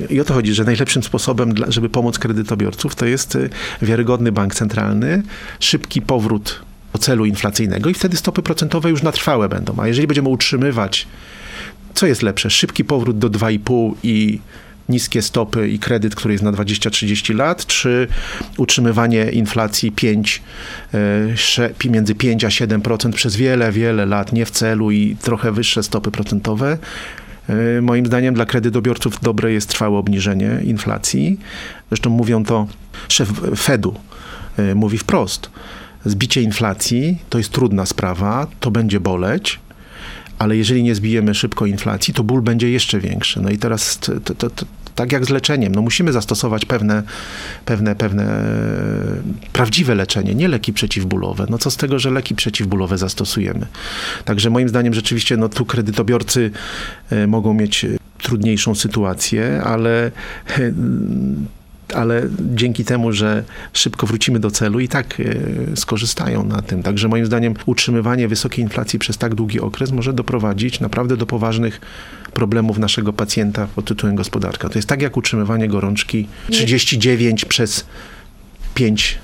I 0.09 0.19
o 0.19 0.24
to 0.24 0.34
chodzi, 0.34 0.53
że 0.53 0.63
najlepszym 0.63 1.03
sposobem, 1.03 1.53
dla, 1.53 1.72
żeby 1.72 1.89
pomóc 1.89 2.19
kredytobiorców, 2.19 2.95
to 2.95 3.05
jest 3.05 3.36
y, 3.36 3.49
wiarygodny 3.82 4.32
bank 4.32 4.55
centralny, 4.55 5.24
szybki 5.59 6.01
powrót 6.01 6.61
do 6.93 6.99
celu 6.99 7.26
inflacyjnego 7.26 7.89
i 7.89 7.93
wtedy 7.93 8.17
stopy 8.17 8.41
procentowe 8.41 8.89
już 8.89 9.03
na 9.03 9.11
trwałe 9.11 9.49
będą. 9.49 9.74
A 9.78 9.88
jeżeli 9.88 10.07
będziemy 10.07 10.30
utrzymywać, 10.30 11.07
co 11.93 12.07
jest 12.07 12.22
lepsze? 12.22 12.49
Szybki 12.49 12.86
powrót 12.86 13.17
do 13.17 13.30
2,5 13.30 13.93
i 14.03 14.39
niskie 14.92 15.22
stopy 15.22 15.70
i 15.70 15.80
kredyt, 15.80 16.16
który 16.16 16.34
jest 16.34 16.44
na 16.44 16.52
20-30 16.52 17.36
lat, 17.36 17.66
czy 17.66 18.08
utrzymywanie 18.58 19.32
inflacji 19.32 19.92
5, 19.92 20.42
e, 21.86 21.89
między 21.89 22.16
5 22.16 22.46
a 22.46 22.48
7% 22.48 23.12
przez 23.12 23.36
wiele, 23.36 23.72
wiele 23.72 24.06
lat, 24.06 24.34
nie 24.34 24.46
w 24.46 24.52
celu 24.52 24.92
i 24.92 25.16
trochę 25.22 25.52
wyższe 25.52 25.84
stopy 25.84 26.12
procentowe. 26.12 26.78
E, 27.50 27.82
Moim 27.82 28.06
zdaniem 28.06 28.34
dla 28.34 28.46
kredytobiorców 28.46 29.20
dobre 29.22 29.52
jest 29.52 29.70
trwałe 29.70 29.98
obniżenie 29.98 30.60
inflacji. 30.64 31.39
Zresztą 31.89 32.10
mówią 32.10 32.44
to 32.46 32.68
szef 33.08 33.30
Fedu, 33.58 33.96
e, 34.58 34.76
mówi 34.76 34.98
wprost. 34.98 35.50
Zbicie 36.06 36.42
inflacji 36.42 37.18
to 37.30 37.38
jest 37.38 37.52
trudna 37.52 37.86
sprawa, 37.86 38.48
to 38.60 38.72
będzie 38.72 39.00
boleć, 39.00 39.60
ale 40.39 40.58
jeżeli 40.58 40.84
nie 40.84 40.96
zbijemy 40.96 41.36
szybko 41.36 41.66
inflacji, 41.66 42.14
to 42.14 42.24
ból 42.24 42.42
będzie 42.42 42.72
jeszcze 42.72 43.00
większy. 43.00 43.42
No 43.42 43.50
i 43.50 43.58
teraz 43.58 44.00
to, 44.00 44.20
to, 44.20 44.50
to, 44.50 44.66
tak 44.96 45.12
jak 45.12 45.26
z 45.26 45.30
leczeniem, 45.30 45.76
no 45.76 45.82
musimy 45.82 46.12
zastosować 46.12 46.66
pewne, 46.66 47.04
pewne, 47.66 47.96
pewne 47.96 48.24
e, 48.24 49.22
prawdziwe 49.54 49.96
leczenie, 49.96 50.36
nie 50.36 50.48
leki 50.48 50.74
przeciwbólowe. 50.74 51.46
No 51.50 51.58
co 51.58 51.72
z 51.72 51.78
tego, 51.78 52.00
że 52.00 52.12
leki 52.12 52.36
przeciwbólowe 52.36 52.98
zastosujemy. 52.98 53.66
Także 54.26 54.50
moim 54.50 54.70
zdaniem 54.70 54.94
rzeczywiście 54.94 55.38
no 55.38 55.50
tu 55.50 55.66
kredytobiorcy 55.66 56.52
e, 57.10 57.28
mogą 57.28 57.54
mieć 57.54 57.86
e, 57.86 57.98
trudniejszą 58.22 58.76
sytuację, 58.76 59.62
ale 59.64 60.12
ale 61.94 62.28
dzięki 62.56 62.86
temu, 62.86 63.12
że 63.12 63.44
szybko 63.74 64.08
wrócimy 64.08 64.39
do 64.39 64.52
celu 64.52 64.80
i 64.80 64.88
tak 64.88 65.20
e, 65.20 65.76
skorzystają 65.76 66.44
na 66.44 66.62
tym. 66.62 66.84
Także 66.84 67.08
moim 67.08 67.26
zdaniem 67.26 67.54
utrzymywanie 67.66 68.28
wysokiej 68.28 68.64
inflacji 68.64 69.00
przez 69.00 69.18
tak 69.18 69.36
długi 69.36 69.60
okres 69.60 69.92
może 69.92 70.14
doprowadzić 70.14 70.80
naprawdę 70.80 71.18
do 71.18 71.26
poważnych 71.26 71.82
problemów 72.34 72.78
naszego 72.78 73.14
pacjenta 73.14 73.68
pod 73.76 73.86
tytułem 73.86 74.16
gospodarka. 74.16 74.70
To 74.70 74.78
jest 74.78 74.88
tak 74.88 75.02
jak 75.02 75.18
utrzymywanie 75.18 75.68
gorączki 75.68 76.28
39 76.50 77.46
przez 77.46 77.86
5, 78.76 79.20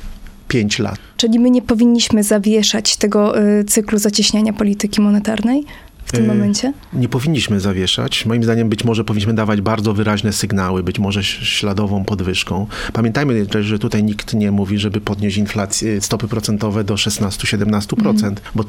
5 0.48 0.80
lat. 0.80 1.00
Czyli 1.18 1.40
my 1.40 1.50
nie 1.50 1.62
powinniśmy 1.62 2.24
zawieszać 2.24 2.98
tego 2.98 3.42
y, 3.42 3.64
cyklu 3.64 4.00
zacieśniania 4.00 4.54
polityki 4.54 5.02
monetarnej 5.02 5.66
w 6.08 6.12
tym 6.12 6.24
Y, 6.24 6.28
momencie? 6.28 6.74
Nie 6.94 7.10
powinniśmy 7.10 7.60
zawieszać. 7.60 8.26
Moim 8.26 8.44
zdaniem 8.44 8.70
być 8.70 8.84
może 8.84 9.04
powinniśmy 9.04 9.34
dawać 9.34 9.62
bardzo 9.62 9.94
wyraźne 9.94 10.34
sygnały, 10.34 10.84
być 10.84 11.00
może 11.00 11.24
śladową 11.24 12.06
podwyżką. 12.06 12.68
Pamiętajmy 12.94 13.46
też, 13.46 13.66
że 13.66 13.80
tutaj 13.80 14.04
nikt 14.04 14.34
nie 14.34 14.52
mówi, 14.52 14.80
żeby 14.80 15.02
podnieść 15.02 15.38
inflację, 15.38 16.02
stopy 16.02 16.28
procentowe 16.28 16.84
do 16.84 16.96
16-17%, 16.96 18.36
bo 18.56 18.64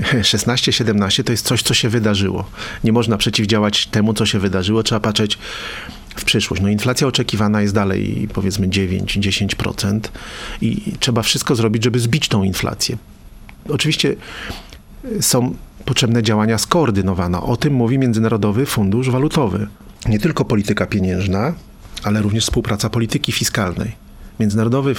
16-17 0.00 1.24
to 1.24 1.32
jest 1.32 1.46
coś, 1.46 1.62
co 1.62 1.74
się 1.74 1.88
wydarzyło. 1.88 2.44
Nie 2.84 2.92
można 2.92 3.16
przeciwdziałać 3.16 3.86
temu, 3.86 4.14
co 4.14 4.26
się 4.26 4.38
wydarzyło, 4.38 4.82
trzeba 4.82 5.00
patrzeć 5.00 5.38
w 6.16 6.24
przyszłość. 6.24 6.62
No 6.62 6.68
inflacja 6.68 7.06
oczekiwana 7.06 7.62
jest 7.62 7.74
dalej 7.74 8.28
powiedzmy 8.34 8.68
9-10% 8.68 10.00
i 10.60 10.92
trzeba 11.00 11.22
wszystko 11.22 11.54
zrobić, 11.54 11.84
żeby 11.84 12.00
zbić 12.00 12.28
tą 12.28 12.42
inflację. 12.42 12.96
Oczywiście 13.68 14.16
są 15.20 15.54
potrzebne 15.84 16.22
działania 16.22 16.58
skoordynowane. 16.58 17.40
O 17.40 17.56
tym 17.56 17.74
mówi 17.74 17.98
Międzynarodowy 17.98 18.66
Fundusz 18.66 19.10
Walutowy. 19.10 19.66
Nie 20.08 20.18
tylko 20.18 20.44
polityka 20.44 20.86
pieniężna, 20.86 21.54
ale 22.02 22.22
również 22.22 22.44
współpraca 22.44 22.90
polityki 22.90 23.32
fiskalnej. 23.32 23.92
Międzynarodowy 24.40 24.94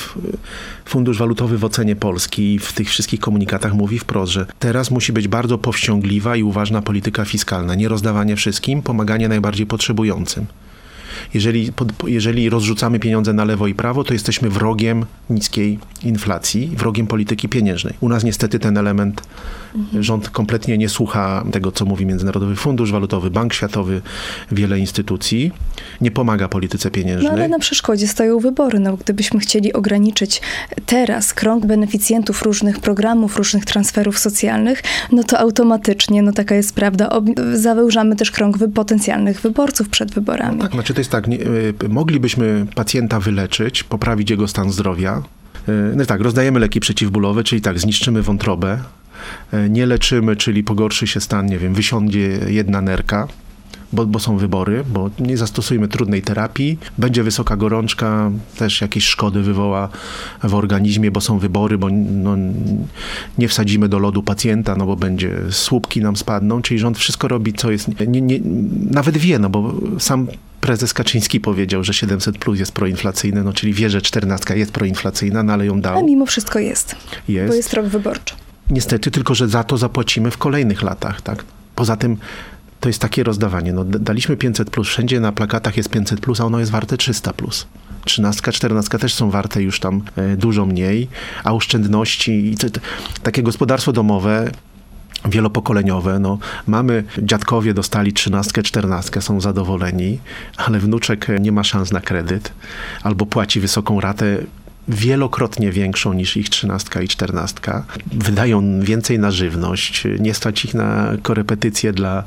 Fundusz 0.86 1.18
Walutowy 1.18 1.58
w 1.58 1.66
ocenie 1.66 1.96
Polski 1.96 2.54
i 2.54 2.60
w 2.60 2.74
tych 2.74 2.90
wszystkich 2.90 3.20
komunikatach 3.20 3.74
mówi 3.74 4.00
wprost, 4.00 4.32
że 4.32 4.46
teraz 4.60 4.92
musi 4.92 5.14
być 5.14 5.28
bardzo 5.28 5.58
powściągliwa 5.58 6.36
i 6.36 6.44
uważna 6.44 6.82
polityka 6.82 7.26
fiskalna. 7.26 7.76
Nie 7.76 7.88
rozdawanie 7.88 8.36
wszystkim, 8.36 8.82
pomaganie 8.82 9.28
najbardziej 9.30 9.66
potrzebującym. 9.66 10.46
Jeżeli, 11.34 11.72
jeżeli 12.08 12.50
rozrzucamy 12.50 13.00
pieniądze 13.00 13.34
na 13.34 13.46
lewo 13.46 13.68
i 13.68 13.76
prawo, 13.76 14.04
to 14.04 14.14
jesteśmy 14.14 14.50
wrogiem 14.50 15.06
niskiej 15.30 15.80
inflacji, 16.04 16.72
wrogiem 16.78 17.08
polityki 17.08 17.50
pieniężnej. 17.50 17.94
U 18.00 18.10
nas 18.10 18.24
niestety 18.24 18.60
ten 18.60 18.78
element 18.78 19.22
rząd 20.00 20.30
kompletnie 20.30 20.78
nie 20.78 20.90
słucha 20.90 21.44
tego, 21.52 21.72
co 21.72 21.86
mówi 21.86 22.06
Międzynarodowy 22.06 22.56
Fundusz 22.56 22.92
Walutowy, 22.92 23.32
Bank 23.32 23.54
Światowy, 23.54 24.02
wiele 24.52 24.80
instytucji. 24.80 25.52
Nie 26.02 26.12
pomaga 26.12 26.48
polityce 26.48 26.90
No 26.90 26.94
pieniężnej. 26.94 27.32
ale 27.32 27.48
na 27.48 27.60
przeszkodzie 27.60 28.08
stoją 28.08 28.40
wybory. 28.40 28.80
No, 28.80 28.98
gdybyśmy 28.98 29.40
chcieli 29.40 29.74
ograniczyć 29.74 30.42
teraz 30.86 31.34
krąg 31.34 31.66
beneficjentów 31.66 32.42
różnych 32.42 32.80
programów, 32.80 33.38
różnych 33.38 33.66
transferów 33.66 34.20
socjalnych, 34.20 34.84
no 35.12 35.24
to 35.24 35.40
automatycznie, 35.40 36.22
no 36.22 36.32
taka 36.32 36.56
jest 36.56 36.76
prawda, 36.76 37.10
zawężamy 37.54 38.16
też 38.16 38.32
krąg 38.32 38.58
wy- 38.58 38.70
potencjalnych 38.70 39.42
wyborców 39.42 39.90
przed 39.90 40.12
wyborami. 40.14 40.62
Tak, 40.62 40.72
znaczy 40.72 40.94
to 40.94 41.00
jest 41.00 41.12
tak, 41.12 41.28
nie, 41.28 41.40
y, 41.40 41.74
moglibyśmy 41.90 42.66
pacjenta 42.76 43.20
wyleczyć, 43.20 43.84
poprawić 43.84 44.30
jego 44.30 44.48
stan 44.48 44.72
zdrowia. 44.72 45.24
Y, 45.70 45.96
No 45.96 46.06
tak, 46.06 46.22
rozdajemy 46.22 46.60
leki 46.60 46.80
przeciwbólowe, 46.80 47.44
czyli 47.44 47.62
tak, 47.62 47.80
zniszczymy 47.80 48.22
wątrobę, 48.22 48.78
nie 49.70 49.86
leczymy, 49.86 50.36
czyli 50.36 50.64
pogorszy 50.64 51.08
się 51.08 51.22
stan, 51.22 51.46
nie 51.46 51.58
wiem, 51.58 51.74
wysiądzie 51.74 52.40
jedna 52.48 52.82
nerka, 52.82 53.28
bo, 53.94 54.06
bo 54.06 54.20
są 54.20 54.38
wybory, 54.38 54.84
bo 54.90 55.10
nie 55.20 55.38
zastosujemy 55.38 55.88
trudnej 55.88 56.22
terapii, 56.22 56.78
będzie 56.98 57.24
wysoka 57.24 57.56
gorączka, 57.56 58.32
też 58.58 58.82
jakieś 58.82 59.06
szkody 59.06 59.42
wywoła 59.42 59.90
w 60.44 60.56
organizmie, 60.56 61.12
bo 61.12 61.22
są 61.22 61.40
wybory, 61.40 61.78
bo 61.78 61.90
no, 61.90 62.36
nie 63.38 63.48
wsadzimy 63.48 63.90
do 63.90 64.00
lodu 64.00 64.24
pacjenta, 64.24 64.76
no 64.76 64.86
bo 64.86 64.96
będzie 64.96 65.32
słupki 65.50 66.02
nam 66.02 66.16
spadną, 66.16 66.62
czyli 66.62 66.80
rząd 66.80 66.98
wszystko 66.98 67.28
robi, 67.28 67.54
co 67.54 67.72
jest, 67.72 67.88
nie, 68.08 68.22
nie, 68.22 68.40
nawet 68.92 69.18
wie, 69.18 69.40
no 69.40 69.50
bo 69.50 69.74
sam 70.00 70.28
prezes 70.62 70.94
Kaczyński 70.94 71.40
powiedział, 71.40 71.84
że 71.84 71.94
700 71.94 72.38
plus 72.38 72.60
jest 72.60 72.72
proinflacyjne, 72.72 73.44
no 73.44 73.54
czyli 73.54 73.74
wie, 73.74 73.90
że 73.90 74.02
14 74.02 74.58
jest 74.58 74.72
proinflacyjna, 74.72 75.44
no 75.44 75.54
ale 75.54 75.66
ją 75.66 75.78
A 75.78 75.82
dał. 75.82 76.06
mimo 76.06 76.26
wszystko 76.26 76.60
jest, 76.60 76.96
Jest. 77.28 77.48
bo 77.50 77.56
jest 77.56 77.74
rok 77.74 77.86
wyborczy. 77.86 78.36
Niestety, 78.74 79.12
tylko 79.12 79.36
że 79.36 79.48
za 79.48 79.64
to 79.64 79.78
zapłacimy 79.78 80.32
w 80.32 80.38
kolejnych 80.38 80.82
latach, 80.82 81.22
tak? 81.22 81.46
Poza 81.76 81.96
tym 81.96 82.18
to 82.80 82.90
jest 82.90 83.02
takie 83.02 83.24
rozdawanie. 83.24 83.74
No, 83.74 83.84
daliśmy 83.84 84.38
500 84.38 84.70
plus, 84.70 84.88
wszędzie 84.88 85.20
na 85.20 85.32
plakatach 85.32 85.78
jest 85.78 85.90
500 85.90 86.20
plus, 86.20 86.42
a 86.42 86.46
ono 86.46 86.60
jest 86.60 86.72
warte 86.72 86.98
300 86.98 87.34
plus. 87.34 87.68
13, 88.06 88.52
14 88.52 89.00
też 89.00 89.14
są 89.14 89.30
warte 89.30 89.64
już 89.64 89.80
tam 89.80 90.02
e, 90.16 90.38
dużo 90.38 90.66
mniej, 90.66 91.08
a 91.44 91.54
oszczędności 91.54 92.32
i 92.32 92.56
takie 93.24 93.44
gospodarstwo 93.44 93.92
domowe 93.92 94.52
wielopokoleniowe. 95.26 96.20
No, 96.20 96.38
mamy, 96.68 97.04
dziadkowie 97.22 97.74
dostali 97.74 98.14
trzynastkę, 98.14 98.64
czternastkę, 98.64 99.22
są 99.22 99.42
zadowoleni, 99.42 100.20
ale 100.58 100.80
wnuczek 100.80 101.28
nie 101.40 101.52
ma 101.52 101.64
szans 101.64 101.92
na 101.92 102.02
kredyt 102.02 102.54
albo 103.04 103.26
płaci 103.26 103.60
wysoką 103.60 104.02
ratę 104.02 104.38
wielokrotnie 104.88 105.72
większą 105.72 106.14
niż 106.14 106.38
ich 106.38 106.50
trzynastka 106.50 107.02
i 107.02 107.08
czternastka. 107.08 107.86
Wydają 108.06 108.82
więcej 108.82 109.20
na 109.20 109.32
żywność, 109.32 110.04
nie 110.20 110.34
stać 110.34 110.66
ich 110.66 110.74
na 110.74 111.14
korepetycje 111.22 111.94
dla, 111.94 112.24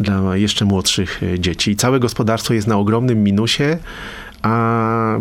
dla 0.00 0.36
jeszcze 0.36 0.64
młodszych 0.64 1.22
e, 1.22 1.40
dzieci. 1.40 1.76
Całe 1.76 2.00
gospodarstwo 2.00 2.54
jest 2.54 2.66
na 2.66 2.76
ogromnym 2.76 3.24
minusie, 3.24 3.78
a 4.42 5.20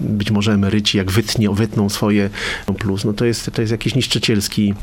być 0.00 0.30
może 0.30 0.52
emeryci 0.52 0.98
jak 0.98 1.10
wytnie, 1.10 1.50
wytną 1.50 1.88
swoje 1.88 2.30
plus, 2.78 3.04
no 3.04 3.12
to 3.12 3.24
jest, 3.24 3.50
to 3.52 3.60
jest 3.60 3.72
jakiś 3.72 3.94
niszczycielski 3.94 4.74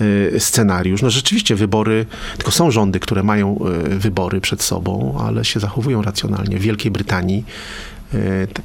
y, 0.00 0.40
scenariusz. 0.40 1.02
No 1.02 1.10
rzeczywiście 1.10 1.54
wybory, 1.54 2.06
tylko 2.36 2.50
są 2.50 2.70
rządy, 2.70 3.00
które 3.00 3.22
mają 3.22 3.58
y, 3.92 3.98
wybory 3.98 4.40
przed 4.40 4.62
sobą, 4.62 5.18
ale 5.20 5.44
się 5.44 5.60
zachowują 5.60 6.02
racjonalnie. 6.02 6.58
W 6.58 6.62
Wielkiej 6.62 6.90
Brytanii 6.90 7.44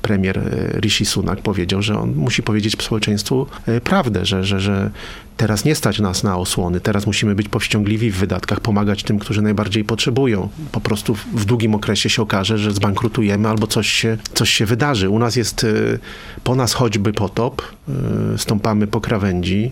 premier 0.02 0.38
y, 0.38 0.80
Rishi 0.82 1.06
Sunak 1.06 1.42
powiedział, 1.42 1.82
że 1.82 2.00
on 2.00 2.14
musi 2.16 2.44
powiedzieć 2.44 2.74
społeczeństwu 2.84 3.48
y, 3.68 3.82
prawdę, 3.82 4.26
że, 4.26 4.44
że, 4.44 4.60
że 4.60 4.92
teraz 5.38 5.66
nie 5.66 5.76
stać 5.76 6.00
nas 6.00 6.24
na 6.24 6.38
osłony, 6.38 6.80
teraz 6.80 7.06
musimy 7.08 7.36
być 7.36 7.50
powściągliwi 7.50 8.12
w 8.12 8.16
wydatkach, 8.18 8.60
pomagać 8.60 9.04
tym, 9.04 9.20
którzy 9.20 9.42
najbardziej 9.42 9.84
potrzebują. 9.84 10.50
Po 10.72 10.82
prostu 10.82 11.16
w- 11.16 11.46
długim 11.46 11.76
okresie 11.76 12.10
się 12.10 12.22
okaże, 12.22 12.58
że 12.58 12.72
zbankrutujemy 12.72 13.50
albo 13.50 13.68
coś 13.68 13.88
się, 13.90 14.18
coś 14.34 14.50
się 14.50 14.66
wydarzy. 14.66 15.10
U 15.10 15.20
nas 15.20 15.36
jest 15.36 15.64
y, 15.64 16.00
po 16.44 16.56
nas 16.56 16.74
choćby 16.74 17.14
potop, 17.14 17.62
y, 18.36 18.38
stąpamy 18.38 18.88
po 18.88 19.02
krawędzi. 19.02 19.72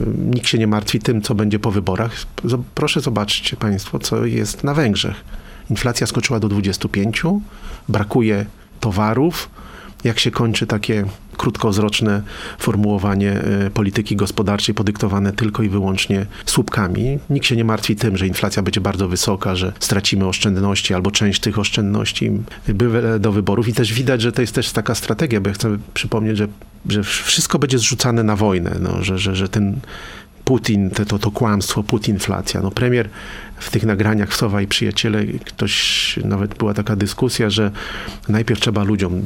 Y, 0.00 0.04
Nikt 0.18 0.48
się 0.48 0.58
nie 0.58 0.66
martwi 0.66 0.98
tym, 1.00 1.22
co 1.22 1.34
będzie 1.34 1.58
po 1.58 1.70
wyborach. 1.70 2.12
Proszę 2.74 3.00
zobaczcie 3.00 3.56
Państwo, 3.56 3.98
co 3.98 4.26
jest 4.26 4.64
na 4.64 4.74
Węgrzech. 4.74 5.16
Inflacja 5.70 6.06
skoczyła 6.06 6.40
do 6.40 6.48
25, 6.48 7.22
brakuje 7.88 8.46
towarów. 8.84 9.50
Jak 10.04 10.18
się 10.18 10.30
kończy 10.30 10.66
takie 10.66 11.04
krótkowzroczne 11.36 12.22
formułowanie 12.58 13.32
e, 13.32 13.70
polityki 13.70 14.16
gospodarczej 14.16 14.74
podyktowane 14.74 15.32
tylko 15.32 15.62
i 15.62 15.68
wyłącznie 15.68 16.26
słupkami. 16.46 17.18
Nikt 17.30 17.46
się 17.46 17.56
nie 17.56 17.64
martwi 17.64 17.96
tym, 17.96 18.16
że 18.16 18.26
inflacja 18.26 18.62
będzie 18.62 18.80
bardzo 18.80 19.08
wysoka, 19.08 19.56
że 19.56 19.72
stracimy 19.80 20.26
oszczędności 20.26 20.94
albo 20.94 21.10
część 21.10 21.40
tych 21.40 21.58
oszczędności 21.58 22.30
były 22.68 23.20
do 23.20 23.32
wyborów 23.32 23.68
i 23.68 23.72
też 23.72 23.92
widać, 23.92 24.22
że 24.22 24.32
to 24.32 24.40
jest 24.40 24.54
też 24.54 24.72
taka 24.72 24.94
strategia, 24.94 25.40
bo 25.40 25.48
ja 25.48 25.54
chcę 25.54 25.78
przypomnieć, 25.94 26.38
że, 26.38 26.48
że 26.88 27.02
wszystko 27.02 27.58
będzie 27.58 27.78
zrzucane 27.78 28.22
na 28.22 28.36
wojnę, 28.36 28.76
no, 28.80 29.04
że, 29.04 29.18
że, 29.18 29.36
że 29.36 29.48
ten 29.48 29.80
Putin, 30.44 30.90
to, 30.90 31.04
to, 31.04 31.18
to 31.18 31.30
kłamstwo, 31.30 31.82
putinflacja. 31.82 32.60
No 32.60 32.70
premier 32.70 33.08
w 33.58 33.70
tych 33.70 33.84
nagraniach 33.84 34.34
Sowa 34.34 34.62
i 34.62 34.66
Przyjaciele, 34.66 35.24
ktoś, 35.24 36.18
nawet 36.24 36.54
była 36.58 36.74
taka 36.74 36.96
dyskusja, 36.96 37.50
że 37.50 37.70
najpierw 38.28 38.60
trzeba 38.60 38.84
ludziom 38.84 39.22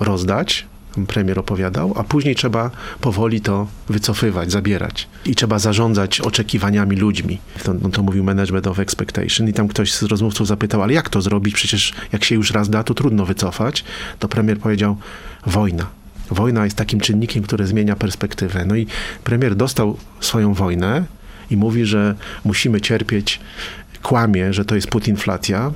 rozdać, 0.00 0.66
premier 1.06 1.38
opowiadał, 1.38 1.92
a 1.96 2.04
później 2.04 2.34
trzeba 2.34 2.70
powoli 3.00 3.40
to 3.40 3.66
wycofywać, 3.88 4.52
zabierać. 4.52 5.08
I 5.24 5.34
trzeba 5.34 5.58
zarządzać 5.58 6.20
oczekiwaniami 6.20 6.96
ludźmi. 6.96 7.38
To, 7.62 7.74
no 7.74 7.88
to 7.88 8.02
mówił 8.02 8.24
management 8.24 8.66
of 8.66 8.78
expectation 8.78 9.48
i 9.48 9.52
tam 9.52 9.68
ktoś 9.68 9.92
z 9.92 10.02
rozmówców 10.02 10.46
zapytał, 10.46 10.82
ale 10.82 10.92
jak 10.92 11.08
to 11.08 11.22
zrobić? 11.22 11.54
Przecież 11.54 11.94
jak 12.12 12.24
się 12.24 12.34
już 12.34 12.50
raz 12.50 12.70
da, 12.70 12.84
to 12.84 12.94
trudno 12.94 13.26
wycofać. 13.26 13.84
To 14.18 14.28
premier 14.28 14.58
powiedział, 14.58 14.96
wojna. 15.46 15.99
Wojna 16.30 16.64
jest 16.64 16.76
takim 16.76 17.00
czynnikiem, 17.00 17.42
który 17.42 17.66
zmienia 17.66 17.96
perspektywę. 17.96 18.64
No 18.64 18.76
i 18.76 18.86
premier 19.24 19.56
dostał 19.56 19.96
swoją 20.20 20.54
wojnę 20.54 21.04
i 21.50 21.56
mówi, 21.56 21.84
że 21.84 22.14
musimy 22.44 22.80
cierpieć, 22.80 23.40
kłamie, 24.02 24.52
że 24.52 24.64
to 24.64 24.74
jest 24.74 24.88
putinflacja, 24.88 25.72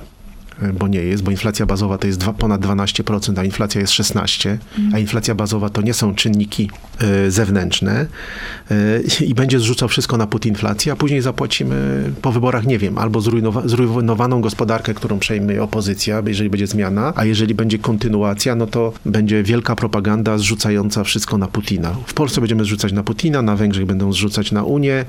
bo 0.73 0.87
nie 0.87 0.99
jest, 0.99 1.23
bo 1.23 1.31
inflacja 1.31 1.65
bazowa 1.65 1.97
to 1.97 2.07
jest 2.07 2.19
dwa, 2.19 2.33
ponad 2.33 2.61
12%, 2.61 3.39
a 3.39 3.43
inflacja 3.43 3.81
jest 3.81 3.93
16%, 3.93 4.57
a 4.93 4.99
inflacja 4.99 5.35
bazowa 5.35 5.69
to 5.69 5.81
nie 5.81 5.93
są 5.93 6.15
czynniki 6.15 6.69
e, 6.99 7.31
zewnętrzne. 7.31 8.05
E, 8.71 9.25
i 9.25 9.33
będzie 9.33 9.59
zrzucał 9.59 9.89
wszystko 9.89 10.17
na 10.17 10.27
putinflację, 10.27 10.91
a 10.91 10.95
później 10.95 11.21
zapłacimy 11.21 12.03
po 12.21 12.31
wyborach, 12.31 12.65
nie 12.65 12.79
wiem, 12.79 12.97
albo 12.97 13.19
zrujnowa- 13.19 13.67
zrujnowaną 13.67 14.41
gospodarkę, 14.41 14.93
którą 14.93 15.19
przejmie 15.19 15.63
opozycja, 15.63 16.23
jeżeli 16.25 16.49
będzie 16.49 16.67
zmiana, 16.67 17.13
a 17.15 17.25
jeżeli 17.25 17.55
będzie 17.55 17.79
kontynuacja, 17.79 18.55
no 18.55 18.67
to 18.67 18.93
będzie 19.05 19.43
wielka 19.43 19.75
propaganda 19.75 20.37
zrzucająca 20.37 21.03
wszystko 21.03 21.37
na 21.37 21.47
Putina. 21.47 21.95
W 22.07 22.13
Polsce 22.13 22.41
będziemy 22.41 22.63
zrzucać 22.63 22.93
na 22.93 23.03
Putina, 23.03 23.41
na 23.41 23.55
Węgrzech 23.55 23.85
będą 23.85 24.13
zrzucać 24.13 24.51
na 24.51 24.63
Unię, 24.63 25.05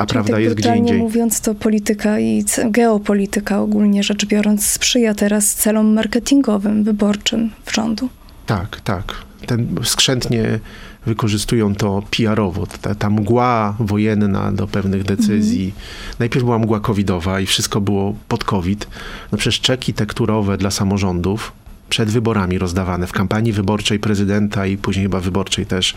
a 0.00 0.06
prawda 0.06 0.32
tak 0.32 0.42
jest 0.42 0.56
gdzie 0.56 0.76
indziej. 0.76 0.98
mówiąc, 0.98 1.40
to 1.40 1.54
polityka 1.54 2.20
i 2.20 2.44
geopolityka 2.64 3.60
ogólnie 3.60 4.02
rzecz 4.02 4.26
biorąc 4.26 4.66
sprzyja 4.66 5.14
teraz 5.14 5.54
celom 5.54 5.94
marketingowym, 5.94 6.84
wyborczym 6.84 7.50
w 7.64 7.74
rządu. 7.74 8.08
Tak, 8.46 8.80
tak. 8.80 9.14
Ten 9.46 9.66
skrzętnie 9.82 10.60
wykorzystują 11.06 11.74
to 11.74 12.02
PR-owo. 12.10 12.66
Ta, 12.66 12.94
ta 12.94 13.10
mgła 13.10 13.76
wojenna 13.80 14.52
do 14.52 14.66
pewnych 14.66 15.02
decyzji. 15.02 15.74
Najpierw 16.18 16.44
była 16.44 16.58
mgła 16.58 16.80
covidowa 16.80 17.40
i 17.40 17.46
wszystko 17.46 17.80
było 17.80 18.14
pod 18.28 18.44
covid. 18.44 18.88
No 19.32 19.38
przecież 19.38 19.60
czeki 19.60 19.94
tekturowe 19.94 20.58
dla 20.58 20.70
samorządów 20.70 21.52
przed 21.88 22.10
wyborami 22.10 22.58
rozdawane 22.58 23.06
w 23.06 23.12
kampanii 23.12 23.52
wyborczej 23.52 23.98
prezydenta 23.98 24.66
i 24.66 24.76
później 24.76 25.04
chyba 25.04 25.20
wyborczej 25.20 25.66
też 25.66 25.94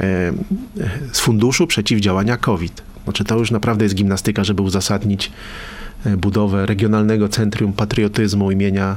e, 0.00 0.32
z 1.12 1.20
funduszu 1.20 1.66
przeciwdziałania 1.66 2.36
COVID. 2.36 2.91
Znaczy 3.04 3.24
to 3.24 3.38
już 3.38 3.50
naprawdę 3.50 3.84
jest 3.84 3.94
gimnastyka, 3.94 4.44
żeby 4.44 4.62
uzasadnić 4.62 5.32
e, 6.06 6.16
budowę 6.16 6.66
regionalnego 6.66 7.28
centrum 7.28 7.72
patriotyzmu 7.72 8.50
imienia 8.50 8.96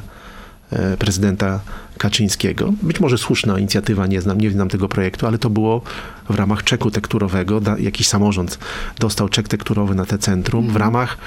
e, 0.71 0.97
prezydenta 0.97 1.59
Kaczyńskiego. 1.97 2.73
Być 2.83 2.99
może 2.99 3.17
słuszna 3.17 3.59
inicjatywa, 3.59 4.07
nie 4.07 4.21
znam, 4.21 4.41
nie 4.41 4.51
znam 4.51 4.69
tego 4.69 4.87
projektu, 4.87 5.27
ale 5.27 5.37
to 5.37 5.49
było 5.49 5.81
w 6.29 6.35
ramach 6.35 6.63
czeku 6.63 6.91
tekturowego. 6.91 7.61
Jakiś 7.79 8.07
samorząd 8.07 8.59
dostał 8.99 9.29
czek 9.29 9.47
tekturowy 9.47 9.95
na 9.95 10.05
te 10.05 10.17
centrum 10.17 10.69
w 10.69 10.75
ramach 10.75 11.17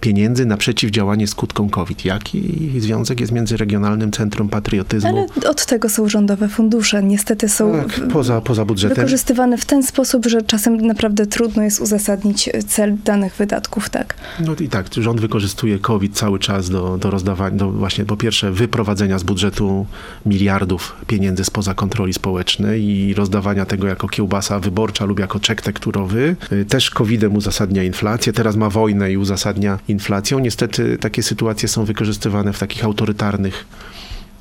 pieniędzy 0.00 0.46
na 0.46 0.56
przeciwdziałanie 0.56 1.26
skutkom 1.26 1.68
COVID. 1.70 2.04
Jaki 2.04 2.72
związek 2.78 3.20
jest 3.20 3.32
między 3.32 3.56
Regionalnym 3.56 4.12
Centrum 4.12 4.48
Patriotyzmu? 4.48 5.08
Ale 5.08 5.50
od 5.50 5.66
tego 5.66 5.88
są 5.88 6.08
rządowe 6.08 6.48
fundusze. 6.48 7.02
Niestety 7.02 7.48
są 7.48 7.72
tak, 7.72 8.08
poza, 8.08 8.40
poza 8.40 8.64
budżetem. 8.64 8.96
wykorzystywane 8.96 9.58
w 9.58 9.64
ten 9.64 9.82
sposób, 9.82 10.26
że 10.26 10.42
czasem 10.42 10.76
naprawdę 10.86 11.26
trudno 11.26 11.62
jest 11.62 11.80
uzasadnić 11.80 12.50
cel 12.66 12.96
danych 13.04 13.34
wydatków, 13.34 13.90
tak. 13.90 14.14
No 14.40 14.54
i 14.60 14.68
tak, 14.68 14.86
rząd 14.94 15.20
wykorzystuje 15.20 15.78
COVID 15.78 16.16
cały 16.16 16.38
czas 16.38 16.70
do, 16.70 16.98
do 16.98 17.10
rozdawania, 17.10 17.56
do 17.56 17.70
właśnie 17.70 18.04
po 18.04 18.16
pierwsze 18.16 18.52
wyprowadzenia 18.52 19.18
z 19.18 19.22
budżetu 19.22 19.86
miliardów 20.26 20.96
pieniędzy 21.06 21.44
spoza 21.44 21.74
kontroli 21.74 22.12
społecznej 22.12 22.84
i 22.84 23.14
rozdawania 23.14 23.64
tego 23.66 23.86
jako 23.86 24.08
kiełbasa 24.08 24.60
wyborcza 24.60 25.04
lub 25.04 25.18
jako 25.18 25.40
czek 25.40 25.62
tekturowy. 25.62 26.36
Y, 26.52 26.64
Też 26.64 26.90
COVID-em 26.90 27.36
uzasadnia 27.36 27.82
inflację, 27.82 28.32
teraz 28.32 28.56
ma 28.56 28.70
wojnę 28.70 29.12
i 29.12 29.16
uzasadnia 29.16 29.78
inflacją. 29.88 30.38
Niestety 30.38 30.98
takie 30.98 31.22
sytuacje 31.22 31.68
są 31.68 31.84
wykorzystywane 31.84 32.52
w 32.52 32.58
takich 32.58 32.84
autorytarnych 32.84 33.66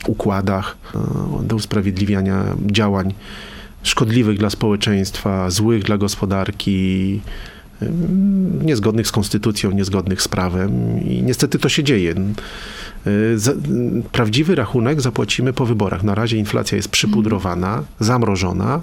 układach 0.08 0.78
y, 1.44 1.48
do 1.48 1.56
usprawiedliwiania 1.56 2.44
działań 2.66 3.14
szkodliwych 3.84 4.38
dla 4.38 4.50
społeczeństwa, 4.50 5.50
złych 5.50 5.84
dla 5.84 5.98
gospodarki, 5.98 7.22
ym, 7.82 8.66
niezgodnych 8.66 9.08
z 9.08 9.12
konstytucją, 9.12 9.72
niezgodnych 9.72 10.22
z 10.22 10.28
prawem 10.28 11.02
i 11.04 11.24
niestety 11.24 11.60
to 11.60 11.70
się 11.70 11.84
dzieje. 11.84 12.16
Y, 13.08 13.38
Prawdziwy 14.12 14.56
rachunek 14.56 15.02
zapłacimy 15.02 15.54
po 15.54 15.66
wyborach. 15.66 16.04
Na 16.04 16.16
razie 16.16 16.38
inflacja 16.38 16.76
jest 16.76 16.90
przypudrowana, 16.90 17.84
zamrożona. 18.00 18.82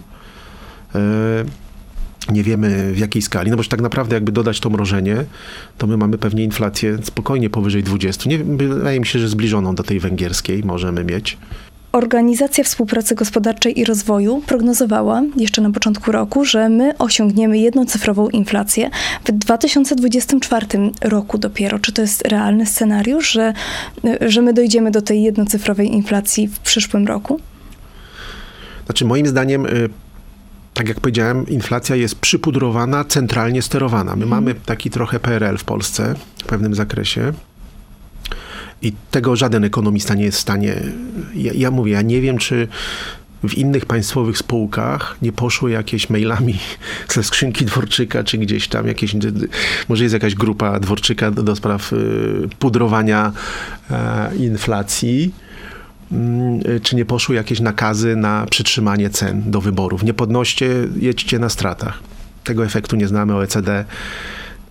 Nie 2.31 2.43
wiemy 2.43 2.93
w 2.93 2.99
jakiej 2.99 3.23
skali, 3.23 3.51
no 3.51 3.57
bo 3.57 3.65
tak 3.65 3.81
naprawdę 3.81 4.15
jakby 4.15 4.33
dodać 4.33 4.61
to 4.61 4.71
mrożenie, 4.71 5.25
to 5.79 5.87
my 5.87 5.97
mamy 5.97 6.19
pewnie 6.19 6.45
inflację 6.45 6.99
spokojnie 7.03 7.51
powyżej 7.51 7.83
20. 7.83 8.31
Nie, 8.31 8.39
wydaje 8.39 9.01
mi 9.01 9.07
się, 9.07 9.19
że 9.19 9.29
zbliżoną 9.29 9.75
do 9.75 9.83
tej 9.83 10.01
węgierskiej 10.01 10.65
możemy 10.65 11.05
mieć. 11.05 11.39
Organizacja 11.93 12.65
Współpracy 12.65 13.15
Gospodarczej 13.15 13.81
i 13.81 13.85
Rozwoju 13.85 14.43
prognozowała 14.47 15.23
jeszcze 15.37 15.63
na 15.63 15.71
początku 15.71 16.13
roku, 16.13 16.45
że 16.45 16.69
my 16.69 16.99
osiągniemy 16.99 17.59
jednocyfrową 17.59 18.29
inflację 18.29 18.91
w 19.25 19.33
2024 19.33 20.67
roku 21.01 21.39
dopiero. 21.39 21.79
Czy 21.79 21.93
to 21.93 22.03
jest 22.03 22.29
realny 22.29 22.67
scenariusz, 22.67 23.33
że, 23.33 23.53
że 24.21 24.43
my 24.43 24.53
dojdziemy 24.53 24.91
do 24.91 25.03
tej 25.03 25.23
jednocyfrowej 25.23 25.95
inflacji 25.95 26.49
w 26.49 26.59
przyszłym 26.59 27.07
roku? 27.07 27.41
Znaczy, 28.87 29.05
moim 29.05 29.27
zdaniem, 29.27 29.67
y, 29.67 29.89
tak 30.75 30.89
jak 30.89 31.01
powiedziałem, 31.01 31.49
inflacja 31.49 31.97
jest 31.97 32.15
przypudrowana, 32.15 33.05
centralnie 33.05 33.63
sterowana. 33.63 34.17
My 34.17 34.27
mamy 34.27 34.55
taki 34.55 34.91
trochę 34.91 35.21
PRL 35.21 35.59
w 35.59 35.65
Polsce 35.65 36.15
w 36.43 36.47
pewnym 36.47 36.75
zakresie. 36.75 37.33
I 38.83 38.93
tego 39.11 39.37
żaden 39.37 39.65
ekonomista 39.65 40.15
nie 40.15 40.25
jest 40.25 40.39
w 40.39 40.41
stanie. 40.41 40.83
Ja, 41.35 41.53
ja 41.55 41.71
mówię, 41.71 41.93
ja 41.93 42.03
nie 42.03 42.21
wiem, 42.21 42.39
czy 42.39 42.69
w 43.49 43.55
innych 43.55 43.87
państwowych 43.87 44.39
spółkach 44.39 45.17
nie 45.23 45.33
poszły 45.33 45.71
jakieś 45.71 46.11
mailami 46.11 46.59
ze 47.15 47.23
skrzynki 47.23 47.65
Dworczyka, 47.65 48.25
czy 48.25 48.39
gdzieś 48.39 48.69
tam 48.69 48.87
jakieś, 48.87 49.17
może 49.89 50.03
jest 50.03 50.13
jakaś 50.13 50.35
grupa 50.35 50.81
Dworczyka 50.81 51.31
do, 51.31 51.43
do 51.43 51.57
spraw 51.57 51.93
y, 51.93 51.97
pudrowania 52.59 53.33
e, 53.91 54.37
inflacji 54.37 55.35
czy 56.83 56.97
nie 56.97 57.05
poszły 57.05 57.35
jakieś 57.35 57.61
nakazy 57.61 58.17
na 58.17 58.47
przytrzymanie 58.51 59.11
cen 59.11 59.51
do 59.51 59.61
wyborów. 59.61 60.03
Nie 60.03 60.15
podnoście, 60.15 60.69
jedźcie 60.97 61.39
na 61.39 61.49
stratach. 61.49 61.99
Tego 62.45 62.65
efektu 62.65 62.97
nie 62.97 63.09
znamy, 63.09 63.35
OECD 63.35 63.85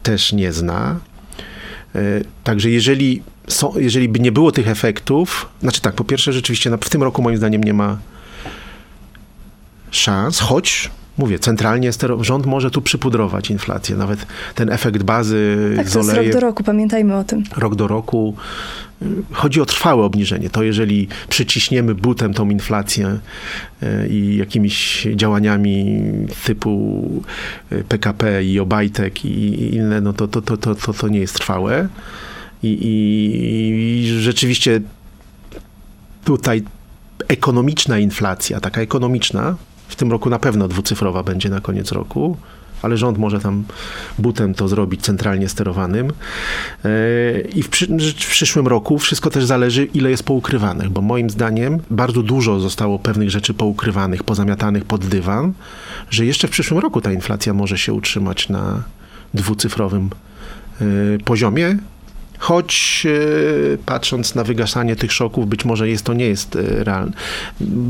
też 0.03 0.33
nie 0.33 0.53
zna. 0.53 0.95
E, 1.95 1.99
także 2.43 2.69
jeżeli, 2.69 3.23
są, 3.47 3.73
jeżeli 3.77 4.09
by 4.09 4.19
nie 4.19 4.31
było 4.31 4.51
tych 4.51 4.67
efektów, 4.67 5.49
znaczy 5.61 5.81
tak, 5.81 5.95
po 5.95 6.03
pierwsze 6.03 6.33
rzeczywiście 6.33 6.77
w 6.81 6.89
tym 6.89 7.03
roku 7.03 7.21
moim 7.21 7.37
zdaniem 7.37 7.63
nie 7.63 7.73
ma 7.73 7.97
szans, 9.91 10.39
choć 10.39 10.89
mówię, 11.17 11.39
centralnie 11.39 11.91
rząd 12.21 12.45
może 12.45 12.71
tu 12.71 12.81
przypudrować 12.81 13.49
inflację. 13.49 13.95
Nawet 13.95 14.25
ten 14.55 14.69
efekt 14.69 15.03
bazy 15.03 15.57
tak, 15.75 15.89
z 15.89 15.97
olejem. 15.97 16.23
rok 16.23 16.33
do 16.33 16.39
roku, 16.39 16.63
pamiętajmy 16.63 17.17
o 17.17 17.23
tym. 17.23 17.43
Rok 17.57 17.75
do 17.75 17.87
roku. 17.87 18.35
Chodzi 19.31 19.61
o 19.61 19.65
trwałe 19.65 20.03
obniżenie. 20.03 20.49
To 20.49 20.63
jeżeli 20.63 21.07
przyciśniemy 21.29 21.95
butem 21.95 22.33
tą 22.33 22.49
inflację 22.49 23.19
e, 23.81 24.07
i 24.07 24.37
jakimiś 24.37 25.07
działaniami 25.15 26.01
typu 26.45 27.23
PKP 27.89 28.43
i 28.43 28.59
Obajtek 28.59 29.25
i 29.25 29.75
inne, 29.75 30.01
no 30.01 30.13
to, 30.13 30.27
to, 30.27 30.41
to, 30.41 30.57
to, 30.57 30.75
to, 30.75 30.93
to 30.93 31.07
nie 31.07 31.19
jest 31.19 31.35
trwałe. 31.35 31.87
I, 32.63 32.67
i, 32.67 32.91
I 34.03 34.21
rzeczywiście 34.21 34.81
tutaj 36.25 36.63
ekonomiczna 37.27 37.99
inflacja, 37.99 38.59
taka 38.59 38.81
ekonomiczna, 38.81 39.55
w 39.87 39.95
tym 39.95 40.11
roku 40.11 40.29
na 40.29 40.39
pewno 40.39 40.67
dwucyfrowa 40.67 41.23
będzie 41.23 41.49
na 41.49 41.61
koniec 41.61 41.91
roku, 41.91 42.37
ale 42.81 42.97
rząd 42.97 43.17
może 43.17 43.39
tam 43.39 43.63
butem 44.19 44.53
to 44.53 44.67
zrobić 44.67 45.01
centralnie 45.01 45.49
sterowanym. 45.49 46.11
E, 46.85 47.41
I 47.41 47.63
w, 47.63 47.69
przy, 47.69 47.87
w, 47.87 48.29
przyszłym 48.29 48.67
roku 48.67 48.99
wszystko 48.99 49.29
też 49.29 49.45
zależy, 49.45 49.85
ile 49.85 50.09
jest 50.09 50.23
poukrywanych, 50.23 50.89
bo 50.89 51.01
moim 51.01 51.29
zdaniem 51.29 51.79
bardzo 51.89 52.23
dużo 52.23 52.59
zostało 52.59 52.99
pewnych 52.99 53.29
rzeczy 53.29 53.53
poukrywanych, 53.53 54.23
pozamiatanych 54.23 54.85
pod 54.85 55.05
dywan, 55.05 55.53
że 56.09 56.25
jeszcze 56.25 56.47
w 56.47 56.51
przyszłym 56.51 56.79
roku 56.79 57.01
ta 57.01 57.11
inflacja 57.11 57.53
może 57.53 57.77
się 57.77 57.93
utrzymać 57.93 58.49
na 58.49 58.83
dwucyfrowym 59.33 60.09
e, 60.81 60.85
poziomie. 61.25 61.77
Choć 62.39 63.03
e, 63.05 63.77
patrząc 63.77 64.35
na 64.35 64.43
wygasanie 64.43 64.95
tych 64.95 65.11
szoków, 65.11 65.47
być 65.47 65.65
może 65.65 65.89
jest 65.89 66.05
to 66.05 66.13
nie 66.13 66.25
jest 66.25 66.57
realny, 66.61 67.11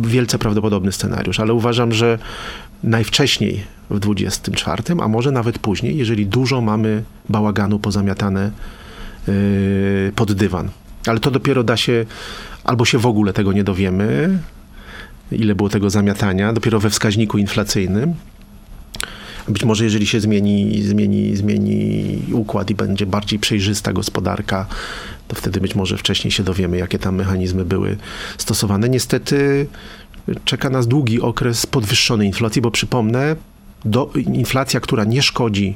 wielce 0.01 0.39
prawdopodobny 0.39 0.91
scenariusz, 0.91 1.39
ale 1.39 1.53
uważam, 1.53 1.93
że 1.93 2.17
najwcześniej 2.83 3.63
w 3.89 3.99
24, 3.99 4.83
a 5.01 5.07
może 5.07 5.31
nawet 5.31 5.59
później, 5.59 5.97
jeżeli 5.97 6.25
dużo 6.25 6.61
mamy 6.61 7.03
bałaganu 7.29 7.79
pozamiatane 7.79 8.51
e, 9.27 9.31
pod 10.15 10.33
dywan. 10.33 10.69
Ale 11.07 11.19
to 11.19 11.31
dopiero 11.31 11.63
da 11.63 11.77
się, 11.77 12.05
albo 12.63 12.85
się 12.85 12.97
w 12.97 13.05
ogóle 13.05 13.33
tego 13.33 13.53
nie 13.53 13.63
dowiemy, 13.63 14.39
ile 15.31 15.55
było 15.55 15.69
tego 15.69 15.89
zamiatania, 15.89 16.53
dopiero 16.53 16.79
we 16.79 16.89
wskaźniku 16.89 17.37
inflacyjnym, 17.37 18.13
być 19.47 19.63
może 19.63 19.83
jeżeli 19.83 20.07
się 20.07 20.19
zmieni, 20.19 20.81
zmieni, 20.81 21.35
zmieni 21.35 22.19
układ 22.33 22.69
i 22.69 22.75
będzie 22.75 23.05
bardziej 23.05 23.39
przejrzysta 23.39 23.93
gospodarka, 23.93 24.65
to 25.27 25.35
wtedy 25.35 25.61
być 25.61 25.75
może 25.75 25.97
wcześniej 25.97 26.31
się 26.31 26.43
dowiemy, 26.43 26.77
jakie 26.77 26.99
tam 26.99 27.15
mechanizmy 27.15 27.65
były 27.65 27.97
stosowane. 28.37 28.89
Niestety 28.89 29.67
czeka 30.45 30.69
nas 30.69 30.87
długi 30.87 31.21
okres 31.21 31.65
podwyższonej 31.65 32.27
inflacji, 32.27 32.61
bo 32.61 32.71
przypomnę, 32.71 33.35
do, 33.85 34.11
inflacja, 34.15 34.79
która 34.79 35.03
nie 35.03 35.21
szkodzi 35.21 35.75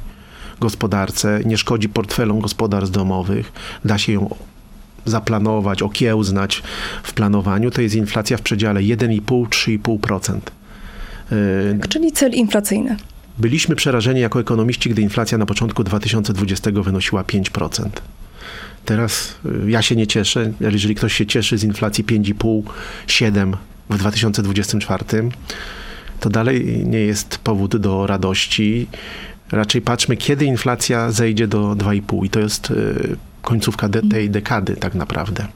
gospodarce, 0.60 1.40
nie 1.46 1.58
szkodzi 1.58 1.90
portfelom 1.90 2.40
gospodarstw 2.40 2.94
domowych, 2.94 3.52
da 3.86 3.98
się 3.98 4.14
ją 4.14 4.36
zaplanować, 5.06 5.82
okiełznać 5.82 6.64
w 7.04 7.14
planowaniu, 7.14 7.72
to 7.72 7.82
jest 7.82 7.96
inflacja 7.96 8.38
w 8.38 8.42
przedziale 8.42 8.80
1,5-3,5%. 8.82 10.40
Czyli 11.90 12.12
cel 12.12 12.32
inflacyjny. 12.32 12.98
Byliśmy 13.38 13.76
przerażeni 13.76 14.20
jako 14.20 14.40
ekonomiści, 14.40 14.90
gdy 14.90 15.02
inflacja 15.02 15.38
na 15.38 15.46
początku 15.46 15.84
2020 15.84 16.72
wynosiła 16.72 17.24
5%. 17.24 17.90
Teraz 18.86 19.36
y, 19.66 19.72
ja 19.72 19.82
się 19.82 19.96
nie 19.96 20.08
cieszę, 20.08 20.52
ale 20.62 20.72
jeżeli 20.72 20.96
ktoś 20.96 21.14
się 21.14 21.26
cieszy 21.26 21.58
z 21.58 21.64
inflacji 21.64 22.04
5,5-7 22.04 23.54
w 23.90 23.98
2024, 23.98 25.06
to 26.20 26.30
dalej 26.30 26.86
nie 26.86 27.00
jest 27.00 27.38
powód 27.38 27.78
do 27.78 28.08
radości. 28.08 28.88
Raczej 29.52 29.82
patrzmy, 29.82 30.18
kiedy 30.18 30.46
inflacja 30.46 31.12
zejdzie 31.12 31.48
do 31.48 31.72
2,5 31.72 32.26
i 32.26 32.30
to 32.30 32.40
jest 32.40 32.72
y, 32.72 33.18
końcówka 33.42 33.90
de 33.90 34.02
tej 34.02 34.30
dekady 34.30 34.76
tak 34.76 34.96
naprawdę. 34.96 35.48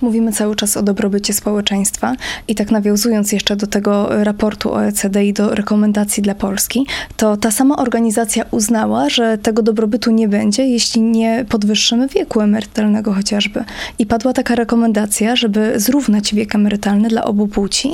Mówimy 0.00 0.32
cały 0.32 0.56
czas 0.56 0.76
o 0.76 0.82
dobrobycie 0.82 1.32
społeczeństwa 1.32 2.14
i 2.48 2.54
tak 2.54 2.70
nawiązując 2.70 3.32
jeszcze 3.32 3.56
do 3.56 3.66
tego 3.66 4.24
raportu 4.24 4.72
OECD 4.72 5.24
i 5.24 5.32
do 5.32 5.54
rekomendacji 5.54 6.22
dla 6.22 6.34
Polski, 6.34 6.86
to 7.16 7.36
ta 7.36 7.50
sama 7.50 7.76
organizacja 7.76 8.44
uznała, 8.50 9.08
że 9.08 9.38
tego 9.38 9.62
dobrobytu 9.62 10.10
nie 10.10 10.28
będzie, 10.28 10.66
jeśli 10.66 11.00
nie 11.00 11.44
podwyższymy 11.48 12.08
wieku 12.08 12.40
emerytalnego 12.40 13.12
chociażby. 13.12 13.64
I 13.98 14.06
padła 14.06 14.32
taka 14.32 14.54
rekomendacja, 14.54 15.36
żeby 15.36 15.72
zrównać 15.76 16.34
wiek 16.34 16.54
emerytalny 16.54 17.08
dla 17.08 17.24
obu 17.24 17.48
płci 17.48 17.90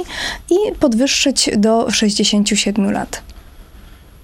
i 0.50 0.74
podwyższyć 0.80 1.50
do 1.56 1.90
67 1.90 2.90
lat. 2.90 3.27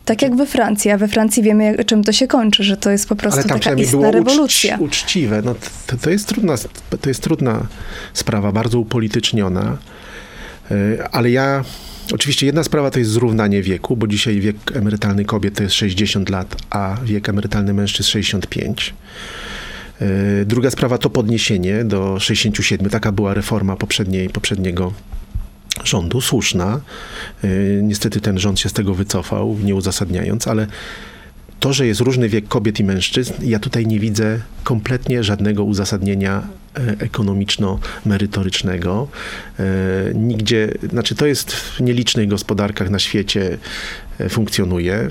Tak 0.05 0.23
jak 0.23 0.37
we 0.37 0.47
Francji, 0.47 0.91
a 0.91 0.99
we 0.99 1.09
Francji 1.09 1.43
wiemy, 1.43 1.65
jak, 1.65 1.87
czym 1.87 2.05
to 2.05 2.13
się 2.13 2.27
kończy, 2.27 2.65
że 2.65 2.77
to 2.77 2.91
jest 2.91 3.09
po 3.09 3.17
prostu 3.17 3.49
taka 3.49 3.75
istna 3.75 4.11
rewolucja. 4.11 4.77
Ucz, 4.77 5.03
uczciwe. 5.03 5.43
No, 5.45 5.55
to, 5.87 5.97
to, 5.97 6.11
jest 6.11 6.29
trudna, 6.29 6.55
to 7.01 7.09
jest 7.09 7.23
trudna 7.23 7.67
sprawa, 8.13 8.53
bardzo 8.53 8.79
upolityczniona. 8.79 9.79
E, 10.71 11.09
ale 11.13 11.31
ja, 11.31 11.65
oczywiście 12.13 12.47
jedna 12.47 12.65
sprawa 12.65 12.91
to 12.91 12.99
jest 12.99 13.11
zrównanie 13.11 13.63
wieku, 13.63 13.97
bo 13.97 14.07
dzisiaj 14.07 14.41
wiek 14.41 14.57
emerytalny 14.75 15.25
kobiet 15.25 15.55
to 15.55 15.63
jest 15.63 15.75
60 15.75 16.31
lat, 16.31 16.57
a 16.71 16.97
wiek 17.05 17.29
emerytalny 17.29 17.75
mężczyzn 17.75 18.09
65. 18.11 18.95
E, 20.01 20.45
druga 20.45 20.71
sprawa 20.71 20.99
to 20.99 21.11
podniesienie 21.11 21.85
do 21.85 22.21
67. 22.21 22.91
Taka 22.91 23.13
była 23.13 23.35
reforma 23.35 23.77
poprzedniej, 23.77 24.31
poprzedniego 24.31 24.93
rządu, 25.85 26.20
słuszna. 26.20 26.81
Y, 27.45 27.81
niestety 27.83 28.20
ten 28.20 28.39
rząd 28.39 28.61
się 28.61 28.68
z 28.68 28.72
tego 28.72 28.95
wycofał, 28.95 29.57
nie 29.62 29.75
uzasadniając, 29.75 30.49
ale 30.49 30.66
to, 31.64 31.72
że 31.72 31.87
jest 31.87 32.01
różny 32.01 32.29
wiek 32.29 32.49
kobiet 32.49 32.81
i 32.81 32.85
mężczyzn, 32.85 33.33
ja 33.43 33.59
tutaj 33.59 33.87
nie 33.87 34.01
widzę 34.01 34.41
kompletnie 34.64 35.25
żadnego 35.25 35.64
uzasadnienia 35.64 36.43
e, 36.77 36.97
ekonomiczno-merytorycznego. 36.99 39.07
E, 39.59 39.64
nigdzie, 40.14 40.68
znaczy 40.91 41.14
to 41.14 41.27
jest 41.27 41.53
w 41.53 41.81
nielicznych 41.81 42.29
gospodarkach 42.29 42.91
na 42.91 42.99
świecie 42.99 43.59
e, 44.18 44.29
funkcjonuje. 44.29 45.09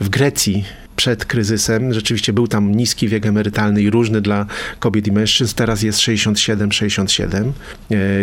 W 0.00 0.08
Grecji 0.08 0.64
przed 1.02 1.24
kryzysem 1.24 1.92
rzeczywiście 1.92 2.32
był 2.32 2.48
tam 2.48 2.74
niski 2.74 3.08
wiek 3.08 3.26
emerytalny 3.26 3.82
i 3.82 3.90
różny 3.90 4.20
dla 4.20 4.46
kobiet 4.78 5.06
i 5.06 5.12
mężczyzn. 5.12 5.54
Teraz 5.56 5.82
jest 5.82 5.98
67-67. 5.98 7.52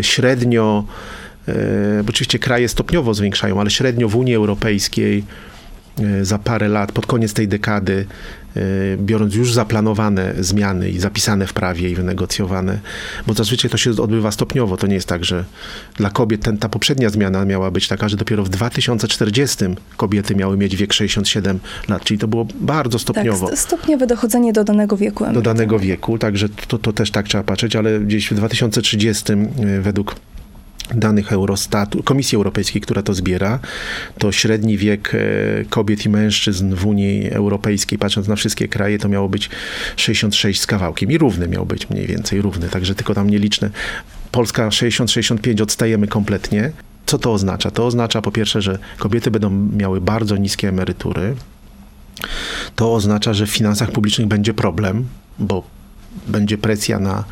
Średnio 0.02 0.86
E, 1.50 2.04
bo 2.04 2.10
oczywiście 2.10 2.40
kraje 2.40 2.70
stopniowo 2.70 3.14
zwiększają, 3.14 3.62
ale 3.62 3.70
średnio 3.70 4.10
w 4.10 4.16
Unii 4.16 4.36
Europejskiej 4.36 5.24
e, 6.00 6.26
za 6.26 6.40
parę 6.40 6.68
lat, 6.68 6.92
pod 6.92 7.06
koniec 7.06 7.34
tej 7.34 7.48
dekady, 7.48 8.06
e, 8.06 8.39
biorąc 8.98 9.36
już 9.36 9.54
zaplanowane 9.54 10.34
zmiany 10.40 10.90
i 10.90 11.00
zapisane 11.00 11.48
w 11.48 11.54
prawie 11.54 11.90
i 11.90 11.96
wynegocjowane, 11.96 12.80
bo 13.28 13.34
zazwyczaj 13.34 13.72
to 13.72 13.78
się 13.78 13.92
odbywa 13.92 14.32
stopniowo. 14.32 14.78
To 14.78 14.88
nie 14.88 14.96
jest 14.96 15.08
tak, 15.08 15.26
że 15.26 15.46
dla 15.96 16.10
kobiet 16.10 16.44
ten, 16.44 16.58
ta 16.58 16.70
poprzednia 16.70 17.10
zmiana 17.10 17.46
miała 17.46 17.72
być 17.72 17.88
taka, 17.88 18.10
że 18.10 18.18
dopiero 18.18 18.44
w 18.44 18.50
2040 18.50 19.66
kobiety 19.98 20.36
miały 20.36 20.58
mieć 20.58 20.76
wiek 20.76 20.94
67 20.94 21.60
lat, 21.90 22.04
czyli 22.04 22.18
to 22.18 22.28
było 22.28 22.48
bardzo 22.62 23.00
stopniowo. 23.00 23.50
Tak, 23.50 23.60
stopniowe 23.60 24.08
dochodzenie 24.08 24.54
do 24.54 24.64
danego 24.64 24.98
wieku. 24.98 25.26
Do 25.34 25.42
danego 25.42 25.80
wieku, 25.80 26.18
także 26.18 26.50
to, 26.50 26.78
to 26.78 26.94
też 26.94 27.12
tak 27.12 27.28
trzeba 27.28 27.44
patrzeć, 27.44 27.76
ale 27.76 28.00
gdzieś 28.00 28.30
w 28.30 28.34
2030 28.34 29.34
według 29.82 30.16
danych 30.96 31.34
Eurostatu, 31.34 32.04
Komisji 32.04 32.36
Europejskiej, 32.36 32.82
która 32.82 33.02
to 33.02 33.14
zbiera, 33.14 33.60
to 34.18 34.32
średni 34.32 34.78
wiek 34.78 35.12
e, 35.16 35.20
kobiet 35.70 36.06
i 36.06 36.10
mężczyzn 36.10 36.76
w 36.76 36.86
Unii 36.86 37.30
Europejskiej, 37.30 38.00
patrząc 38.00 38.28
na 38.28 38.36
wszystkie 38.36 38.68
kraje, 38.68 39.00
to 39.00 39.10
miało 39.10 39.30
być 39.30 39.50
66 39.96 40.62
z 40.62 40.68
kawałkiem 40.68 41.12
i 41.12 41.18
równy 41.18 41.48
miał 41.48 41.66
być 41.66 41.90
mniej 41.90 42.08
więcej, 42.08 42.42
równy, 42.42 42.70
także 42.70 42.96
tylko 42.96 43.14
tam 43.14 43.30
nieliczne. 43.30 43.70
Polska 44.32 44.70
60-65 44.70 45.62
odstajemy 45.62 46.08
kompletnie. 46.08 46.72
Co 47.06 47.18
to 47.18 47.34
oznacza? 47.34 47.72
To 47.72 47.86
oznacza 47.86 48.22
po 48.22 48.32
pierwsze, 48.32 48.62
że 48.62 48.80
kobiety 48.98 49.32
będą 49.32 49.50
miały 49.78 50.02
bardzo 50.02 50.38
niskie 50.38 50.70
emerytury. 50.70 51.36
To 52.76 52.94
oznacza, 52.94 53.34
że 53.34 53.46
w 53.46 53.50
finansach 53.50 53.92
publicznych 53.92 54.28
będzie 54.28 54.54
problem, 54.54 55.08
bo 55.40 55.64
będzie 56.28 56.58
presja 56.58 57.00
na 57.00 57.24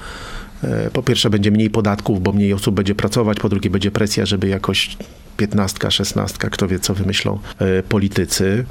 po 0.93 1.03
pierwsze 1.03 1.29
będzie 1.29 1.51
mniej 1.51 1.69
podatków, 1.69 2.23
bo 2.23 2.33
mniej 2.33 2.53
osób 2.53 2.75
będzie 2.75 2.95
pracować, 2.95 3.39
po 3.39 3.49
drugie 3.49 3.69
będzie 3.69 3.91
presja, 3.91 4.25
żeby 4.25 4.47
jakoś 4.47 4.97
piętnastka, 5.37 5.91
szesnastka, 5.91 6.49
kto 6.49 6.67
wie 6.67 6.79
co 6.79 6.93
wymyślą 6.93 7.39
e, 7.59 7.83
politycy. 7.83 8.65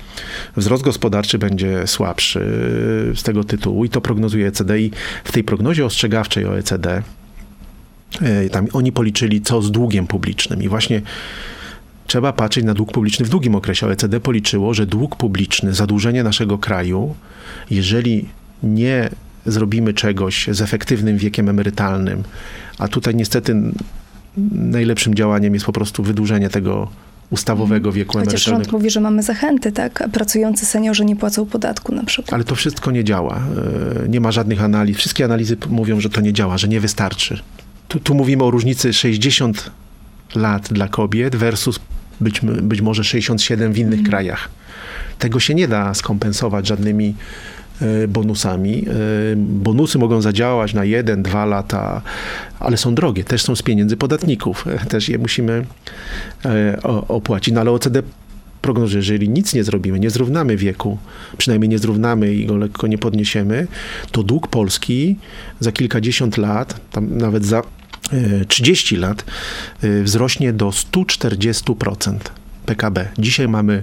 Wzrost 0.56 0.82
gospodarczy 0.82 1.38
będzie 1.38 1.86
słabszy 1.86 2.40
z 3.16 3.22
tego 3.22 3.44
tytułu 3.44 3.84
i 3.84 3.88
to 3.88 4.00
prognozuje 4.00 4.46
ECD 4.46 4.80
i 4.80 4.90
w 5.24 5.32
tej 5.32 5.44
prognozie 5.44 5.86
ostrzegawczej 5.86 6.46
OECD 6.46 7.02
e, 8.22 8.48
tam 8.48 8.66
oni 8.72 8.92
policzyli 8.92 9.42
co 9.42 9.62
z 9.62 9.70
długiem 9.70 10.06
publicznym 10.06 10.62
i 10.62 10.68
właśnie 10.68 11.02
trzeba 12.06 12.32
patrzeć 12.32 12.64
na 12.64 12.74
dług 12.74 12.92
publiczny 12.92 13.26
w 13.26 13.28
długim 13.28 13.54
okresie. 13.54 13.86
OECD 13.86 14.20
policzyło, 14.20 14.74
że 14.74 14.86
dług 14.86 15.16
publiczny, 15.16 15.74
zadłużenie 15.74 16.22
naszego 16.22 16.58
kraju, 16.58 17.14
jeżeli 17.70 18.28
nie 18.62 19.10
zrobimy 19.46 19.94
czegoś 19.94 20.48
z 20.52 20.60
efektywnym 20.62 21.18
wiekiem 21.18 21.48
emerytalnym, 21.48 22.22
a 22.78 22.88
tutaj 22.88 23.14
niestety 23.14 23.54
najlepszym 24.52 25.14
działaniem 25.14 25.54
jest 25.54 25.66
po 25.66 25.72
prostu 25.72 26.02
wydłużenie 26.02 26.48
tego 26.48 26.88
ustawowego 27.30 27.92
wieku 27.92 28.12
Chociaż 28.12 28.26
emerytalnego. 28.28 28.64
rząd 28.64 28.72
mówi, 28.72 28.90
że 28.90 29.00
mamy 29.00 29.22
zachęty, 29.22 29.72
tak? 29.72 30.02
A 30.02 30.08
Pracujący 30.08 30.66
seniorzy 30.66 31.04
nie 31.04 31.16
płacą 31.16 31.46
podatku 31.46 31.94
na 31.94 32.04
przykład. 32.04 32.32
Ale 32.34 32.44
to 32.44 32.54
wszystko 32.54 32.90
nie 32.90 33.04
działa. 33.04 33.40
E, 34.04 34.08
Nie 34.08 34.20
ma 34.20 34.32
żadnych 34.32 34.62
analiz. 34.62 34.96
Wszystkie 34.96 35.24
analizy 35.24 35.56
mówią, 35.68 36.00
że 36.00 36.10
to 36.10 36.20
nie 36.20 36.32
działa, 36.32 36.58
że 36.58 36.68
nie 36.68 36.80
wystarczy. 36.80 37.40
Tu, 37.88 38.00
tu 38.00 38.14
mówimy 38.14 38.44
o 38.44 38.50
różnicy 38.50 38.92
60 38.92 39.70
lat 40.34 40.68
dla 40.72 40.88
kobiet 40.88 41.36
versus 41.36 41.80
być, 42.20 42.40
być 42.40 42.80
może 42.80 43.04
67 43.04 43.72
w 43.72 43.78
innych 43.78 44.02
krajach. 44.02 44.48
Tego 45.18 45.40
się 45.40 45.54
nie 45.54 45.68
da 45.68 45.94
skompensować 45.94 46.66
żadnymi 46.66 47.14
bonusami. 48.08 48.84
E, 48.88 49.36
Bonusy 49.36 49.98
mogą 49.98 50.22
zadziałać 50.22 50.74
na 50.74 50.82
1-2 50.82 51.48
lata, 51.48 52.02
ale 52.60 52.76
są 52.76 52.94
drogie, 52.94 53.24
też 53.24 53.42
są 53.42 53.56
z 53.56 53.62
pieniędzy 53.62 53.96
podatników. 53.96 54.66
E, 54.66 54.78
Też 54.86 55.08
je 55.08 55.18
musimy 55.18 55.66
e, 56.44 56.82
opłacić. 57.08 57.54
No 57.54 57.60
ale 57.60 57.70
OCD 57.70 58.02
prognozuje, 58.62 59.02
że 59.02 59.12
jeżeli 59.12 59.28
nic 59.28 59.54
nie 59.54 59.64
zrobimy, 59.64 60.00
nie 60.00 60.10
zrównamy 60.10 60.56
wieku, 60.56 60.98
przynajmniej 61.38 61.68
nie 61.68 61.78
zrównamy 61.78 62.34
i 62.34 62.46
go 62.46 62.56
lekko 62.56 62.86
nie 62.86 62.98
podniesiemy, 62.98 63.66
to 64.10 64.22
dług 64.22 64.48
Polski 64.48 65.16
za 65.60 65.72
kilkadziesiąt 65.72 66.36
lat, 66.36 66.80
tam 66.90 67.18
nawet 67.18 67.44
za 67.44 67.62
e, 68.12 68.44
30 68.44 68.96
lat, 68.96 69.24
e, 69.82 70.02
wzrośnie 70.02 70.52
do 70.52 70.68
140% 70.68 72.16
PKB. 72.66 73.08
Dzisiaj 73.18 73.48
mamy 73.48 73.82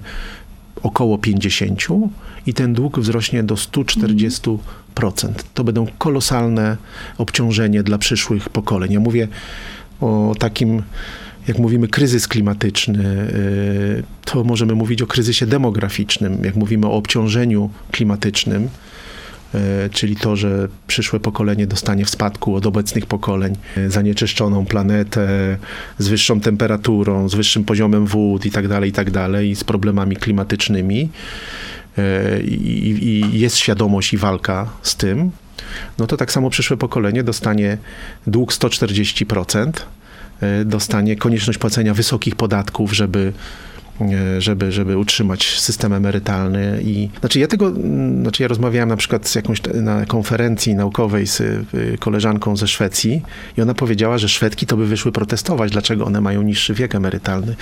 około 0.83 1.17
50 1.17 1.79
i 2.47 2.53
ten 2.53 2.73
dług 2.73 2.99
wzrośnie 2.99 3.43
do 3.43 3.55
140%. 3.55 4.57
To 5.53 5.63
będą 5.63 5.87
kolosalne 5.97 6.77
obciążenie 7.17 7.83
dla 7.83 7.97
przyszłych 7.97 8.49
pokoleń. 8.49 8.91
Ja 8.91 8.99
mówię 8.99 9.27
o 10.01 10.35
takim, 10.39 10.83
jak 11.47 11.57
mówimy, 11.57 11.87
kryzys 11.87 12.27
klimatyczny, 12.27 13.03
y, 13.33 14.03
to 14.25 14.43
możemy 14.43 14.75
mówić 14.75 15.01
o 15.01 15.07
kryzysie 15.07 15.45
demograficznym. 15.45 16.43
Jak 16.43 16.55
mówimy 16.55 16.87
o 16.87 16.91
obciążeniu 16.91 17.69
klimatycznym, 17.91 18.69
y, 19.55 19.59
czyli 19.89 20.15
to, 20.15 20.35
że 20.35 20.67
przyszłe 20.87 21.19
pokolenie 21.19 21.67
dostanie 21.67 22.05
w 22.05 22.09
spadku 22.09 22.55
od 22.55 22.65
obecnych 22.65 23.05
pokoleń 23.05 23.55
y, 23.77 23.91
zanieczyszczoną 23.91 24.65
planetę 24.65 25.57
z 25.97 26.07
wyższą 26.07 26.39
temperaturą, 26.39 27.29
z 27.29 27.35
wyższym 27.35 27.63
poziomem 27.63 28.05
wód 28.05 28.45
i 28.45 28.51
tak 28.51 28.67
dalej, 28.67 28.89
i 28.89 28.93
tak 28.93 29.11
i 29.43 29.55
z 29.55 29.63
problemami 29.63 30.15
klimatycznymi. 30.15 31.09
Y, 31.97 32.43
I, 32.43 33.39
jest 33.39 33.57
świadomość 33.57 34.13
i 34.13 34.17
walka 34.17 34.69
z 34.81 34.95
tym, 34.95 35.31
no 35.97 36.07
to 36.07 36.17
tak 36.17 36.31
samo 36.31 36.49
przyszłe 36.49 36.77
pokolenie 36.77 37.23
dostanie 37.23 37.77
dług 38.27 38.53
140%, 38.53 39.71
y, 40.61 40.65
dostanie 40.65 41.15
konieczność 41.15 41.59
płacenia 41.59 41.93
wysokich 41.93 42.35
podatków, 42.35 42.93
żeby 42.93 43.33
żeby, 44.37 44.71
żeby 44.71 44.97
utrzymać 44.97 45.59
system 45.59 45.93
emerytalny 45.93 46.79
i 46.83 47.09
znaczy 47.19 47.39
ja 47.39 47.47
tego, 47.47 47.67
mm, 47.67 48.21
znaczy 48.21 48.43
ja 48.43 48.47
rozmawiałem 48.47 48.89
na 48.89 48.97
przykład 48.97 49.27
z 49.27 49.35
jakąś 49.35 49.61
na 49.73 50.05
konferencji 50.05 50.75
naukowej 50.75 51.27
z 51.27 51.39
y, 51.39 51.65
koleżanką 51.99 52.57
ze 52.57 52.67
Szwecji 52.67 53.21
i 53.57 53.61
ona 53.61 53.73
powiedziała, 53.73 54.17
że 54.17 54.29
Szwedki 54.29 54.65
to 54.65 54.77
by 54.77 54.87
wyszły 54.87 55.11
protestować, 55.11 55.71
dlaczego 55.71 56.05
one 56.05 56.21
mają 56.21 56.41
niższy 56.41 56.73
wiek 56.73 56.95
emerytalny, 56.95 57.55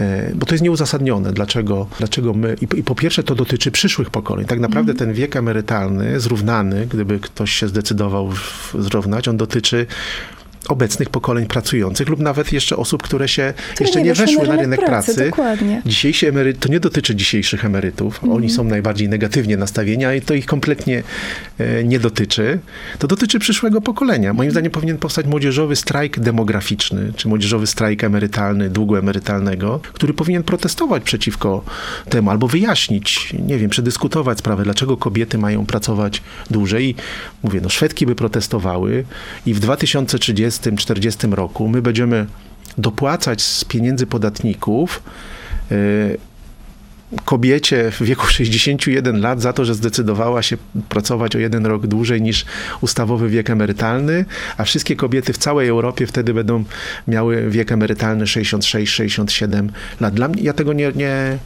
Y, 0.00 0.34
bo 0.34 0.46
to 0.46 0.54
jest 0.54 0.64
nieuzasadnione, 0.64 1.32
dlaczego, 1.32 1.86
dlaczego 1.98 2.34
my, 2.34 2.56
i, 2.60 2.82
po 2.82 2.94
pierwsze 2.94 3.22
to 3.22 3.34
dotyczy 3.34 3.70
przyszłych 3.70 4.10
pokoleń, 4.10 4.46
tak 4.46 4.60
naprawdę 4.60 4.94
ten 4.94 5.12
wiek 5.12 5.36
emerytalny 5.36 6.20
zrównany, 6.20 6.86
gdyby 6.86 7.18
ktoś 7.20 7.52
się 7.52 7.68
zdecydował 7.68 8.32
zrównać, 8.74 9.28
on 9.28 9.36
dotyczy 9.36 9.86
obecnych 10.68 11.10
pokoleń 11.10 11.46
pracujących 11.46 12.08
lub 12.08 12.20
nawet 12.20 12.52
jeszcze 12.52 12.76
osób, 12.76 13.02
które 13.02 13.28
się 13.28 13.54
Które 13.74 13.86
jeszcze 13.86 14.02
nie, 14.02 14.14
weszły 14.14 14.48
na 14.48 14.56
rynek 14.56 14.84
pracy. 14.84 15.24
Dokładnie. 15.30 15.82
Dzisiejsi 15.86 16.26
emeryt, 16.26 16.58
to 16.58 16.68
nie 16.68 16.80
dotyczy 16.80 17.14
dzisiejszych 17.14 17.64
emerytów. 17.64 18.20
Oni 18.30 18.50
są 18.50 18.64
najbardziej 18.64 19.08
negatywnie 19.08 19.56
nastawieni, 19.56 20.04
a 20.04 20.10
to 20.26 20.34
ich 20.34 20.46
kompletnie 20.46 21.02
e, 21.58 21.84
nie 21.84 22.00
dotyczy. 22.00 22.58
To 22.98 23.06
dotyczy 23.06 23.38
przyszłego 23.38 23.80
pokolenia. 23.80 24.32
Moim 24.32 24.50
zdaniem 24.50 24.72
powinien 24.72 24.98
powstać 24.98 25.26
młodzieżowy 25.26 25.76
strajk 25.76 26.20
demograficzny, 26.20 27.12
czy 27.16 27.28
młodzieżowy 27.28 27.66
strajk 27.66 28.04
emerytalny, 28.04 28.70
długoemerytalnego, 28.70 29.80
który 29.92 30.14
powinien 30.14 30.42
protestować 30.42 31.02
przeciwko 31.02 31.64
temu, 32.08 32.30
albo 32.30 32.48
wyjaśnić, 32.48 33.34
nie 33.46 33.58
wiem, 33.58 33.70
przedyskutować 33.70 34.38
sprawę, 34.38 34.64
dlaczego 34.64 34.96
kobiety 34.96 35.38
mają 35.38 35.66
pracować 35.66 36.22
dłużej. 36.50 36.94
Mówię, 37.42 37.60
no 37.62 37.68
Szwedki 37.68 38.06
by 38.06 38.14
protestowały 38.14 39.04
i 39.46 39.54
w 39.54 39.60
2030-40 40.60 41.32
roku 41.32 41.68
my 41.68 41.82
będziemy 41.82 42.26
dopłacać 42.78 43.42
z 43.42 43.64
pieniędzy 43.64 44.06
podatników 44.06 45.02
y, 45.72 46.18
kobiecie 47.24 47.90
w 47.90 48.02
wieku 48.02 48.26
61 48.36 49.20
lat 49.20 49.42
za 49.42 49.52
to, 49.52 49.64
że 49.64 49.74
zdecydowała 49.74 50.42
się 50.42 50.56
pracować 50.88 51.36
o 51.36 51.38
jeden 51.38 51.66
rok 51.66 51.86
dłużej 51.86 52.22
niż 52.22 52.44
ustawowy 52.80 53.28
wiek 53.28 53.50
emerytalny, 53.50 54.24
a 54.56 54.64
wszystkie 54.64 54.96
kobiety 54.96 55.32
w 55.32 55.38
całej 55.38 55.68
Europie 55.68 56.06
wtedy 56.06 56.34
będą 56.34 56.64
miały 57.08 57.50
wiek 57.50 57.72
emerytalny 57.72 58.24
66-67 58.24 59.68
lat. 60.00 60.14
Dla 60.14 60.28
mnie, 60.28 60.42
ja 60.42 60.52
tego 60.52 60.72
nie, 60.72 60.92
nie, 60.92 61.38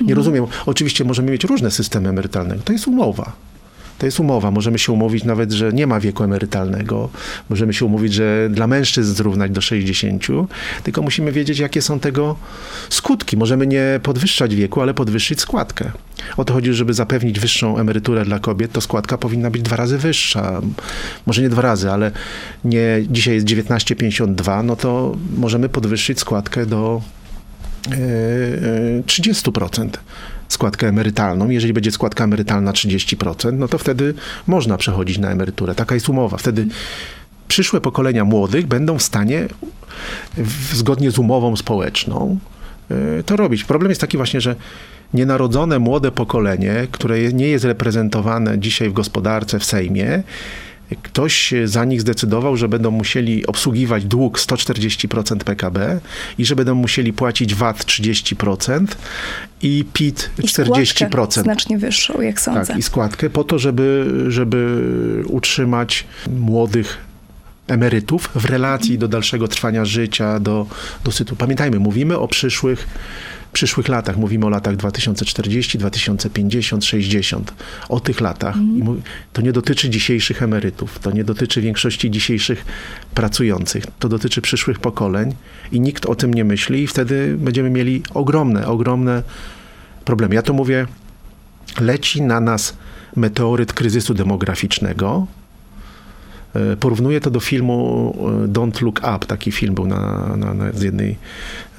nie 0.00 0.14
rozumiem. 0.14 0.46
Oczywiście 0.66 1.04
możemy 1.04 1.30
mieć 1.30 1.44
różne 1.44 1.70
systemy 1.70 2.08
emerytalne. 2.08 2.56
To 2.64 2.72
jest 2.72 2.88
umowa. 2.88 3.45
To 3.98 4.06
jest 4.06 4.20
umowa. 4.20 4.50
Możemy 4.50 4.78
się 4.78 4.92
umówić 4.92 5.24
nawet, 5.24 5.52
że 5.52 5.72
nie 5.72 5.86
ma 5.86 6.00
wieku 6.00 6.24
emerytalnego. 6.24 7.08
Możemy 7.50 7.74
się 7.74 7.84
umówić, 7.84 8.12
że 8.12 8.48
dla 8.50 8.66
mężczyzn 8.66 9.14
zrównać 9.14 9.50
do 9.50 9.60
60, 9.60 10.26
tylko 10.82 11.02
musimy 11.02 11.32
wiedzieć, 11.32 11.58
jakie 11.58 11.82
są 11.82 12.00
tego 12.00 12.36
skutki. 12.88 13.36
Możemy 13.36 13.66
nie 13.66 14.00
podwyższać 14.02 14.54
wieku, 14.54 14.80
ale 14.80 14.94
podwyższyć 14.94 15.40
składkę. 15.40 15.90
O 16.36 16.44
to 16.44 16.54
chodzi, 16.54 16.74
żeby 16.74 16.94
zapewnić 16.94 17.40
wyższą 17.40 17.78
emeryturę 17.78 18.24
dla 18.24 18.38
kobiet, 18.38 18.72
to 18.72 18.80
składka 18.80 19.18
powinna 19.18 19.50
być 19.50 19.62
dwa 19.62 19.76
razy 19.76 19.98
wyższa. 19.98 20.60
Może 21.26 21.42
nie 21.42 21.48
dwa 21.48 21.62
razy, 21.62 21.90
ale 21.90 22.12
nie, 22.64 22.98
dzisiaj 23.10 23.34
jest 23.34 23.46
19,52, 23.46 24.64
no 24.64 24.76
to 24.76 25.16
możemy 25.36 25.68
podwyższyć 25.68 26.20
składkę 26.20 26.66
do 26.66 27.02
30% 29.06 29.88
składkę 30.48 30.88
emerytalną. 30.88 31.48
Jeżeli 31.48 31.72
będzie 31.72 31.90
składka 31.90 32.24
emerytalna 32.24 32.72
30%, 32.72 33.52
no 33.52 33.68
to 33.68 33.78
wtedy 33.78 34.14
można 34.46 34.76
przechodzić 34.76 35.18
na 35.18 35.30
emeryturę. 35.30 35.74
Taka 35.74 35.94
jest 35.94 36.08
umowa. 36.08 36.36
Wtedy 36.36 36.66
przyszłe 37.48 37.80
pokolenia 37.80 38.24
młodych 38.24 38.66
będą 38.66 38.98
w 38.98 39.02
stanie 39.02 39.48
zgodnie 40.72 41.10
z 41.10 41.18
umową 41.18 41.56
społeczną 41.56 42.38
y, 42.90 43.22
to 43.22 43.36
robić. 43.36 43.64
Problem 43.64 43.90
jest 43.90 44.00
taki 44.00 44.16
właśnie, 44.16 44.40
że 44.40 44.56
nienarodzone 45.14 45.78
młode 45.78 46.12
pokolenie, 46.12 46.86
które 46.92 47.32
nie 47.32 47.48
jest 47.48 47.64
reprezentowane 47.64 48.58
dzisiaj 48.58 48.90
w 48.90 48.92
gospodarce, 48.92 49.58
w 49.58 49.64
Sejmie, 49.64 50.22
ktoś 51.02 51.54
za 51.64 51.84
nich 51.84 52.00
zdecydował, 52.00 52.56
że 52.56 52.68
będą 52.68 52.90
musieli 52.90 53.46
obsługiwać 53.46 54.04
dług 54.04 54.38
140% 54.38 55.36
PKB 55.36 56.00
i 56.38 56.44
że 56.44 56.56
będą 56.56 56.74
musieli 56.74 57.12
płacić 57.12 57.54
VAT 57.54 57.84
30% 57.84 58.86
i 59.62 59.84
PIT 59.92 60.30
I 60.42 60.48
składkę 60.48 60.82
40%. 60.82 61.42
znacznie 61.42 61.78
wyższą, 61.78 62.20
jak 62.20 62.40
sądzę. 62.40 62.66
Tak, 62.66 62.78
i 62.78 62.82
składkę 62.82 63.30
po 63.30 63.44
to, 63.44 63.58
żeby, 63.58 64.06
żeby 64.28 64.82
utrzymać 65.26 66.04
młodych 66.38 66.98
emerytów 67.68 68.30
w 68.34 68.44
relacji 68.44 68.98
do 68.98 69.08
dalszego 69.08 69.48
trwania 69.48 69.84
życia, 69.84 70.40
do, 70.40 70.66
do 71.04 71.12
sytuacji. 71.12 71.38
Pamiętajmy, 71.38 71.78
mówimy 71.78 72.18
o 72.18 72.28
przyszłych, 72.28 72.86
przyszłych 73.56 73.88
latach, 73.88 74.16
mówimy 74.16 74.46
o 74.46 74.48
latach 74.48 74.76
2040, 74.76 75.78
2050, 75.78 76.84
60, 76.84 77.54
o 77.88 78.00
tych 78.00 78.20
latach. 78.20 78.56
Mów- 78.56 78.98
to 79.32 79.42
nie 79.42 79.52
dotyczy 79.52 79.90
dzisiejszych 79.90 80.42
emerytów, 80.42 80.98
to 80.98 81.10
nie 81.10 81.24
dotyczy 81.24 81.60
większości 81.60 82.10
dzisiejszych 82.10 82.64
pracujących, 83.14 83.86
to 83.98 84.08
dotyczy 84.08 84.40
przyszłych 84.40 84.78
pokoleń 84.78 85.34
i 85.72 85.80
nikt 85.80 86.06
o 86.06 86.14
tym 86.14 86.34
nie 86.34 86.44
myśli 86.44 86.82
i 86.82 86.86
wtedy 86.86 87.36
będziemy 87.38 87.70
mieli 87.70 88.02
ogromne, 88.14 88.66
ogromne 88.66 89.22
problemy. 90.04 90.34
Ja 90.34 90.42
to 90.42 90.52
mówię, 90.52 90.86
leci 91.80 92.22
na 92.22 92.40
nas 92.40 92.76
meteoryt 93.16 93.72
kryzysu 93.72 94.14
demograficznego. 94.14 95.26
E, 96.72 96.76
Porównuję 96.76 97.20
to 97.20 97.30
do 97.30 97.40
filmu 97.40 98.14
e, 98.44 98.48
Don't 98.48 98.82
Look 98.82 98.98
Up. 98.98 99.26
Taki 99.26 99.52
film 99.52 99.74
był 99.74 99.86
na, 99.86 100.34
na, 100.36 100.54
na, 100.54 100.72
z 100.72 100.82
jednej, 100.82 101.16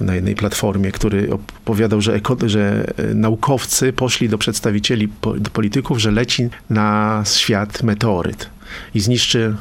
na 0.01 0.15
jednej 0.15 0.36
platformie, 0.36 0.91
który 0.91 1.34
opowiadał, 1.34 2.01
że, 2.01 2.19
że 2.45 2.93
e, 2.97 3.13
naukowcy 3.13 3.93
poszli 3.93 4.30
do 4.30 4.38
przedstawicieli, 4.38 5.09
do 5.38 5.49
polityków, 5.49 5.97
że 5.97 6.11
leci 6.11 6.49
na 6.69 7.23
świat 7.25 7.84
meteoryt 7.84 8.49
i 8.95 8.99
zniszczy 8.99 9.55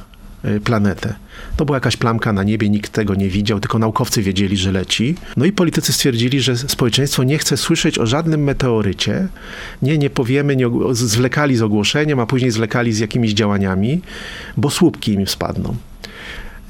planetę. 0.65 1.15
To 1.57 1.65
była 1.65 1.77
jakaś 1.77 1.97
plamka 1.97 2.33
na 2.33 2.43
niebie, 2.43 2.71
nikt 2.71 2.93
tego 2.93 3.15
nie 3.15 3.29
widział, 3.29 3.61
tylko 3.61 3.79
naukowcy 3.79 4.23
wiedzieli, 4.23 4.57
że 4.57 4.73
leci. 4.73 5.15
No 5.37 5.45
i 5.45 5.53
politycy 5.53 5.93
stwierdzili, 5.93 6.41
że 6.41 6.57
społeczeństwo 6.57 7.25
nie 7.25 7.39
chce 7.39 7.57
słyszeć 7.57 7.99
o 7.99 8.07
żadnym 8.07 8.45
meteorycie. 8.45 9.29
Nie, 9.83 9.99
nie 9.99 10.11
powiemy, 10.11 10.57
nie, 10.57 10.67
zwlekali 10.93 11.57
z 11.57 11.63
ogłoszeniem, 11.63 12.21
a 12.21 12.27
później 12.27 12.51
zwlekali 12.51 12.93
z 12.93 12.99
jakimiś 12.99 13.33
działaniami, 13.33 14.01
bo 14.57 14.71
słupki 14.71 15.13
im 15.13 15.27
spadną. 15.27 15.77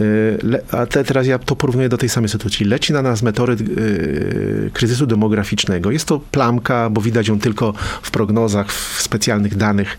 Y, 0.01 0.39
Le, 0.43 0.62
a 0.70 0.87
te, 0.87 1.05
teraz 1.05 1.27
ja 1.27 1.39
to 1.39 1.57
porównuję 1.57 1.89
do 1.89 1.99
tej 1.99 2.09
samej 2.09 2.29
sytuacji. 2.29 2.66
Leci 2.66 2.93
na 2.93 3.03
nas 3.03 3.22
meteoryt 3.22 3.61
y, 3.61 4.70
kryzysu 4.72 5.07
demograficznego. 5.07 5.91
Jest 5.91 6.05
to 6.05 6.20
plamka, 6.20 6.91
bo 6.91 7.01
widać 7.01 7.29
ją 7.29 7.41
tylko 7.41 7.72
w 8.03 8.11
prognozach, 8.11 8.72
w 8.72 9.03
specjalnych 9.03 9.57
danych, 9.57 9.99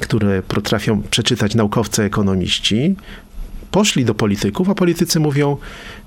które 0.00 0.42
potrafią 0.42 1.02
przeczytać 1.02 1.54
naukowcy, 1.54 2.02
ekonomiści. 2.02 2.96
Poszli 3.70 4.04
do 4.04 4.14
polityków, 4.14 4.68
a 4.68 4.74
politycy 4.74 5.20
mówią: 5.20 5.56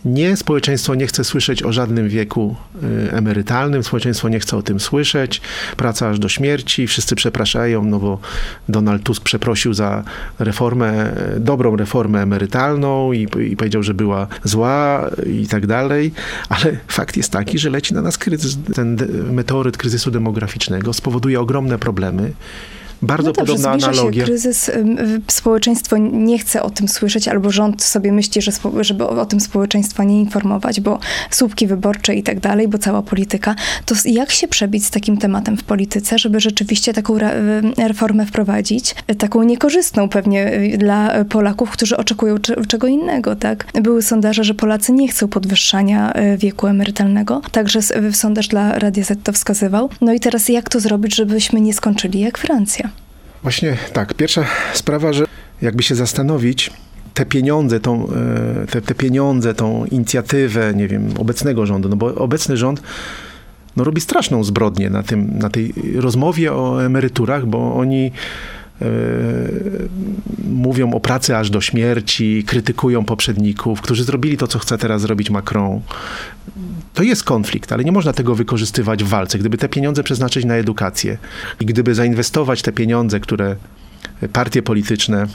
Nie, 0.06 0.38
społeczeństwo 0.38 0.96
nie 0.96 1.08
chce 1.08 1.24
słyszeć 1.24 1.64
o 1.64 1.74
żadnym 1.74 2.10
wieku 2.10 2.56
y, 2.84 3.12
emerytalnym, 3.12 3.84
społeczeństwo 3.84 4.30
nie 4.30 4.40
chce 4.40 4.58
o 4.58 4.62
tym 4.62 4.80
słyszeć, 4.80 5.42
praca 5.78 6.10
aż 6.10 6.20
do 6.20 6.30
śmierci, 6.30 6.88
wszyscy 6.88 7.16
przepraszają, 7.16 7.86
no 7.86 8.00
bo 8.00 8.20
Donald 8.70 9.04
Tusk 9.04 9.24
przeprosił 9.24 9.74
za 9.74 10.04
reformę, 10.40 11.14
y, 11.36 11.40
dobrą 11.40 11.76
reformę 11.76 12.22
emerytalną 12.22 13.12
i, 13.12 13.28
i 13.52 13.58
powiedział, 13.58 13.84
że 13.84 13.94
była 13.94 14.28
zła 14.44 15.10
i 15.42 15.48
tak 15.48 15.68
dalej, 15.68 16.12
ale 16.50 16.78
fakt 16.88 17.18
jest 17.18 17.32
taki, 17.32 17.60
że 17.60 17.70
leci 17.70 17.94
na 17.94 18.02
nas 18.02 18.18
kryzys, 18.18 18.58
ten 18.76 18.98
meteoryt 19.32 19.78
kryzysu 19.78 20.12
demograficznego, 20.12 20.94
spowoduje 20.94 21.40
ogromne 21.40 21.80
problemy. 21.80 22.32
Bardzo 23.02 23.28
no 23.28 23.34
dobrze, 23.34 23.54
podobna 23.54 23.72
analogia. 23.72 24.22
się 24.22 24.26
kryzys, 24.26 24.72
społeczeństwo 25.28 25.98
nie 25.98 26.40
chce 26.40 26.64
o 26.64 26.70
tym 26.70 26.88
słyszeć, 26.88 27.28
albo 27.28 27.52
rząd 27.52 27.84
sobie 27.84 28.12
myśli, 28.12 28.42
że 28.42 28.52
spo, 28.52 28.84
żeby 28.84 29.08
o, 29.08 29.26
tym 29.26 29.40
społeczeństwa 29.40 30.04
nie 30.04 30.20
informować, 30.20 30.82
bo 30.82 31.00
słupki 31.32 31.68
wyborcze 31.68 32.16
i 32.16 32.24
tak 32.24 32.40
dalej, 32.40 32.68
bo 32.68 32.78
cała 32.78 33.02
polityka. 33.02 33.56
To 33.86 33.96
jak 34.06 34.32
się 34.32 34.48
przebić 34.48 34.86
z 34.86 34.92
takim 34.92 35.18
tematem 35.18 35.58
w 35.58 35.64
polityce, 35.64 36.20
żeby 36.20 36.40
rzeczywiście 36.40 36.94
taką 36.94 37.16
re, 37.16 37.62
reformę 37.78 38.26
wprowadzić, 38.26 38.96
y, 39.12 39.16
taką 39.16 39.44
niekorzystną 39.44 40.10
pewnie 40.10 40.54
y, 40.54 40.78
dla 40.78 41.26
Polaków, 41.26 41.72
którzy 41.72 41.98
oczekują 41.98 42.38
cze- 42.38 42.66
czego 42.68 42.88
innego, 42.88 43.36
tak? 43.36 43.66
Były 43.82 44.02
sondaże, 44.02 44.44
że 44.44 44.54
Polacy 44.54 44.92
nie 44.94 45.08
chcą 45.08 45.28
podwyższania 45.28 46.14
y, 46.34 46.38
wieku 46.38 46.68
emerytalnego, 46.68 47.42
także 47.52 47.80
sondaż 48.12 48.48
dla 48.48 48.80
Radia 48.80 49.04
Z 49.04 49.20
to 49.24 49.34
wskazywał. 49.34 49.90
No 50.02 50.14
i 50.14 50.20
teraz 50.20 50.50
jak 50.50 50.70
to 50.70 50.80
zrobić, 50.80 51.16
żebyśmy 51.16 51.62
nie 51.62 51.74
skończyli 51.74 52.20
jak 52.20 52.38
Francja? 52.38 52.91
Właśnie 53.42 53.78
tak. 53.94 54.14
Pierwsza 54.14 54.46
sprawa, 54.74 55.14
że 55.14 55.26
jakby 55.62 55.84
się 55.84 55.96
zastanowić, 55.96 56.72
te 57.14 57.26
pieniądze, 57.26 57.80
tą, 57.80 58.08
e, 58.64 58.68
te, 58.68 58.82
te 58.82 58.96
pieniądze, 58.96 59.54
tą 59.54 59.86
inicjatywę, 59.86 60.74
nie 60.76 60.88
wiem, 60.88 61.10
obecnego 61.18 61.66
rządu, 61.66 61.90
no 61.90 61.96
bo 61.96 62.16
obecny 62.16 62.58
rząd 62.58 62.82
no, 63.76 63.84
robi 63.84 64.02
straszną 64.02 64.44
zbrodnię 64.44 64.90
na, 64.90 65.04
tym, 65.04 65.38
na 65.38 65.50
tej 65.50 65.74
rozmowie 65.96 66.54
o 66.54 66.86
emeryturach, 66.86 67.46
bo 67.46 67.76
oni 67.76 68.12
mówią 70.44 70.94
o 70.94 71.00
pracy 71.00 71.38
aż 71.38 71.50
do 71.50 71.62
śmierci, 71.62 72.44
krytykują 72.48 73.06
poprzedników, 73.06 73.82
którzy 73.82 74.04
zrobili 74.04 74.38
to, 74.38 74.48
co 74.48 74.60
chce 74.60 74.78
teraz 74.78 75.02
zrobić 75.02 75.30
Macron. 75.30 75.82
To 76.94 77.04
jest 77.04 77.24
konflikt, 77.24 77.72
ale 77.72 77.84
nie 77.84 77.92
można 77.92 78.14
tego 78.14 78.36
wykorzystywać 78.36 79.04
w 79.04 79.08
walce. 79.08 79.40
Gdyby 79.40 79.58
te 79.58 79.70
pieniądze 79.70 80.04
przeznaczyć 80.04 80.46
na 80.46 80.56
edukację 80.56 81.18
i 81.60 81.66
gdyby 81.66 81.96
zainwestować 81.96 82.62
te 82.62 82.72
pieniądze, 82.72 83.20
które 83.20 83.56
partie 84.34 84.62
polityczne 84.62 85.28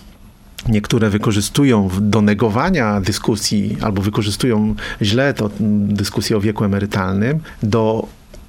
niektóre 0.69 1.11
wykorzystują 1.11 1.91
do 2.01 2.23
negowania 2.23 3.01
dyskusji 3.01 3.77
albo 3.81 4.03
wykorzystują 4.03 4.75
źle 5.03 5.35
to 5.35 5.51
dyskusję 5.61 6.37
o 6.37 6.41
wieku 6.41 6.65
emerytalnym 6.65 7.41
do 7.63 8.07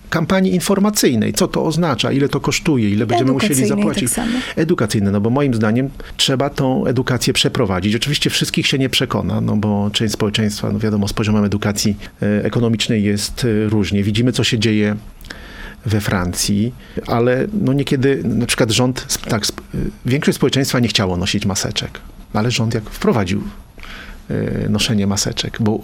kampanii 0.09 0.53
informacyjnej, 0.53 1.33
co 1.33 1.47
to 1.47 1.65
oznacza, 1.65 2.11
ile 2.11 2.29
to 2.29 2.39
kosztuje, 2.39 2.89
ile 2.89 3.05
będziemy 3.05 3.31
musieli 3.31 3.53
Edukacyjnej 3.53 3.85
zapłacić. 3.85 4.13
tak. 4.13 4.27
Edukacyjne, 4.55 5.11
no 5.11 5.21
bo 5.21 5.29
moim 5.29 5.53
zdaniem 5.53 5.89
trzeba 6.17 6.49
tą 6.49 6.85
edukację 6.85 7.33
przeprowadzić. 7.33 7.95
Oczywiście 7.95 8.29
wszystkich 8.29 8.67
się 8.67 8.77
nie 8.77 8.89
przekona, 8.89 9.41
no 9.41 9.55
bo 9.55 9.89
część 9.93 10.13
społeczeństwa, 10.13 10.71
no 10.71 10.79
wiadomo, 10.79 11.07
z 11.07 11.13
poziomem 11.13 11.43
edukacji 11.43 11.97
e, 12.21 12.45
ekonomicznej 12.45 13.03
jest 13.03 13.45
e, 13.45 13.69
różnie. 13.69 14.03
Widzimy, 14.03 14.31
co 14.31 14.43
się 14.43 14.59
dzieje 14.59 14.95
we 15.85 16.01
Francji, 16.01 16.73
ale 17.07 17.47
no 17.61 17.73
niekiedy 17.73 18.21
na 18.23 18.45
przykład 18.45 18.71
rząd, 18.71 19.19
tak, 19.29 19.43
y, 19.43 19.47
większość 20.05 20.35
społeczeństwa 20.35 20.79
nie 20.79 20.87
chciało 20.87 21.17
nosić 21.17 21.45
maseczek, 21.45 21.99
ale 22.33 22.51
rząd 22.51 22.73
jak 22.73 22.89
wprowadził 22.89 23.43
noszenie 24.69 25.07
maseczek, 25.07 25.57
bo 25.59 25.79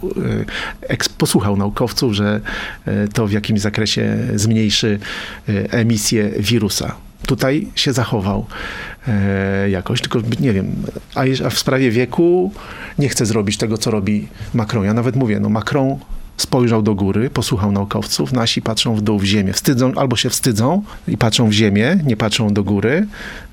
y, 0.91 0.97
posłuchał 1.17 1.57
naukowców, 1.57 2.13
że 2.13 2.41
y, 2.87 3.07
to 3.13 3.27
w 3.27 3.31
jakimś 3.31 3.61
zakresie 3.61 4.17
zmniejszy 4.35 4.99
y, 5.49 5.67
emisję 5.71 6.29
wirusa. 6.39 6.95
Tutaj 7.27 7.67
się 7.75 7.93
zachował 7.93 8.45
e, 9.07 9.69
jakoś, 9.69 10.01
tylko 10.01 10.19
nie 10.39 10.53
wiem, 10.53 10.75
a, 11.15 11.21
a 11.45 11.49
w 11.49 11.59
sprawie 11.59 11.91
wieku 11.91 12.51
nie 12.99 13.09
chce 13.09 13.25
zrobić 13.25 13.57
tego, 13.57 13.77
co 13.77 13.91
robi 13.91 14.27
Macron. 14.53 14.85
Ja 14.85 14.93
nawet 14.93 15.15
mówię, 15.15 15.39
no 15.39 15.49
Macron 15.49 15.97
spojrzał 16.37 16.81
do 16.81 16.95
góry, 16.95 17.29
posłuchał 17.29 17.71
naukowców, 17.71 18.33
nasi 18.33 18.61
patrzą 18.61 18.95
w 18.95 19.01
dół, 19.01 19.19
w 19.19 19.23
ziemię. 19.23 19.53
Wstydzą, 19.53 19.91
albo 19.95 20.15
się 20.15 20.29
wstydzą 20.29 20.83
i 21.07 21.17
patrzą 21.17 21.49
w 21.49 21.51
ziemię, 21.51 21.99
nie 22.05 22.17
patrzą 22.17 22.53
do 22.53 22.63
góry 22.63 23.07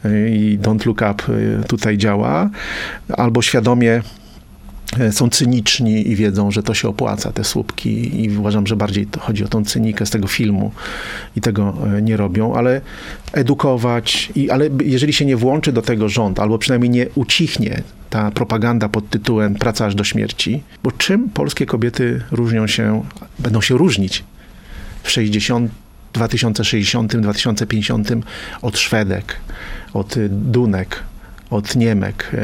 y, 0.05 0.31
i 0.31 0.59
don't 0.59 0.87
look 0.87 1.01
up 1.13 1.33
y, 1.33 1.65
tutaj 1.69 1.99
działa, 1.99 2.51
albo 3.17 3.43
świadomie 3.43 4.03
są 5.11 5.29
cyniczni 5.29 6.11
i 6.11 6.17
wiedzą, 6.17 6.51
że 6.51 6.63
to 6.63 6.75
się 6.75 6.89
opłaca, 6.89 7.33
te 7.33 7.45
słupki 7.45 8.25
i 8.25 8.39
uważam, 8.39 8.67
że 8.67 8.77
bardziej 8.77 9.09
chodzi 9.21 9.45
o 9.45 9.49
tą 9.49 9.65
cynikę 9.65 10.07
z 10.07 10.11
tego 10.11 10.27
filmu 10.27 10.73
i 11.37 11.41
tego 11.41 11.77
e, 11.97 12.03
nie 12.03 12.17
robią, 12.17 12.55
ale 12.55 12.81
edukować, 13.33 14.33
i, 14.37 14.51
ale 14.51 14.69
jeżeli 14.85 15.13
się 15.13 15.25
nie 15.25 15.37
włączy 15.37 15.73
do 15.73 15.83
tego 15.83 16.09
rząd, 16.09 16.41
albo 16.41 16.59
przynajmniej 16.59 16.91
nie 16.91 17.07
ucichnie 17.15 17.83
ta 18.11 18.31
propaganda 18.31 18.89
pod 18.89 19.11
tytułem 19.11 19.55
praca 19.55 19.87
aż 19.87 19.95
do 19.95 20.05
śmierci, 20.05 20.63
bo 20.83 20.93
czym 20.93 21.31
polskie 21.31 21.67
kobiety 21.67 22.23
różnią 22.31 22.67
się, 22.67 23.03
będą 23.39 23.61
się 23.61 23.79
różnić 23.79 24.25
w 25.03 25.11
60 25.11 25.71
2060, 26.13 27.17
2050 27.17 28.09
od 28.63 28.79
Szwedek, 28.79 29.37
od 29.95 30.17
y, 30.17 30.29
Dunek, 30.29 31.03
od 31.51 31.77
Niemek. 31.77 32.31
E, 32.35 32.39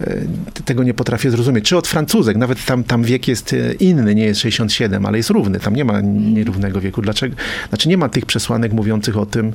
e, 0.00 0.16
Tego 0.64 0.82
nie 0.82 0.94
potrafię 0.94 1.30
zrozumieć. 1.30 1.64
Czy 1.64 1.76
od 1.76 1.88
Francuzek, 1.88 2.36
nawet 2.36 2.64
tam, 2.64 2.84
tam 2.84 3.02
wiek 3.02 3.28
jest 3.28 3.52
e, 3.52 3.72
inny, 3.72 4.14
nie 4.14 4.24
jest 4.24 4.40
67, 4.40 5.06
ale 5.06 5.16
jest 5.16 5.30
równy. 5.30 5.60
Tam 5.60 5.76
nie 5.76 5.84
ma 5.84 6.00
nierównego 6.00 6.80
wieku. 6.80 7.02
Dlaczego? 7.02 7.36
Znaczy 7.68 7.88
nie 7.88 7.96
ma 7.96 8.08
tych 8.08 8.26
przesłanek 8.26 8.72
mówiących 8.72 9.18
o 9.18 9.26
tym, 9.26 9.52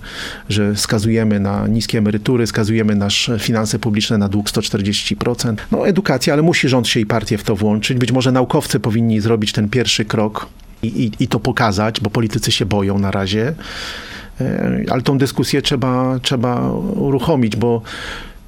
że 0.49 0.75
skazujemy 0.75 1.39
na 1.39 1.67
niskie 1.67 1.97
emerytury, 1.97 2.47
skazujemy 2.47 2.95
nasze 2.95 3.39
finanse 3.39 3.79
publiczne 3.79 4.17
na 4.17 4.29
dług 4.29 4.49
140%. 4.49 5.55
No 5.71 5.87
edukacja, 5.87 6.33
ale 6.33 6.41
musi 6.41 6.69
rząd 6.69 6.87
się 6.87 6.99
i 6.99 7.05
partie 7.05 7.37
w 7.37 7.43
to 7.43 7.55
włączyć. 7.55 7.97
Być 7.97 8.11
może 8.11 8.31
naukowcy 8.31 8.79
powinni 8.79 9.21
zrobić 9.21 9.51
ten 9.51 9.69
pierwszy 9.69 10.05
krok 10.05 10.47
i, 10.83 10.87
i, 10.87 11.23
i 11.23 11.27
to 11.27 11.39
pokazać, 11.39 12.01
bo 12.01 12.09
politycy 12.09 12.51
się 12.51 12.65
boją 12.65 12.99
na 12.99 13.11
razie. 13.11 13.53
E, 14.41 14.83
Ale 14.89 15.01
tą 15.01 15.17
dyskusję 15.17 15.61
trzeba, 15.61 16.19
trzeba 16.21 16.71
uruchomić, 16.71 17.55
bo 17.55 17.81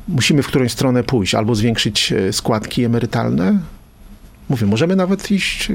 musimy 0.08 0.44
w 0.44 0.48
którąś 0.48 0.72
stronę 0.72 1.04
pójść. 1.04 1.36
Albo 1.36 1.56
zwiększyć 1.56 2.12
e, 2.12 2.34
składki 2.34 2.84
emerytalne. 2.84 3.60
Mówię, 4.50 4.68
możemy 4.68 4.96
nawet 4.96 5.32
iść 5.32 5.72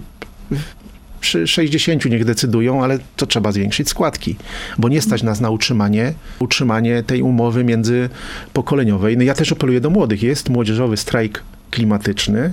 przy 1.21 1.47
60 1.47 2.05
niech 2.05 2.25
decydują, 2.25 2.85
ale 2.85 2.99
to 3.17 3.27
trzeba 3.27 3.53
zwiększyć 3.53 3.89
składki, 3.89 4.37
bo 4.79 4.89
nie 4.89 5.03
stać 5.03 5.23
nas 5.23 5.41
na 5.41 5.51
utrzymanie, 5.51 6.13
utrzymanie 6.39 7.03
tej 7.03 7.23
umowy 7.23 7.65
międzypokoleniowej. 7.65 9.17
No 9.17 9.23
ja 9.23 9.35
też 9.35 9.53
apeluję 9.53 9.81
do 9.81 9.91
młodych. 9.91 10.23
Jest 10.23 10.49
młodzieżowy 10.49 10.97
strajk 10.97 11.43
klimatyczny, 11.71 12.53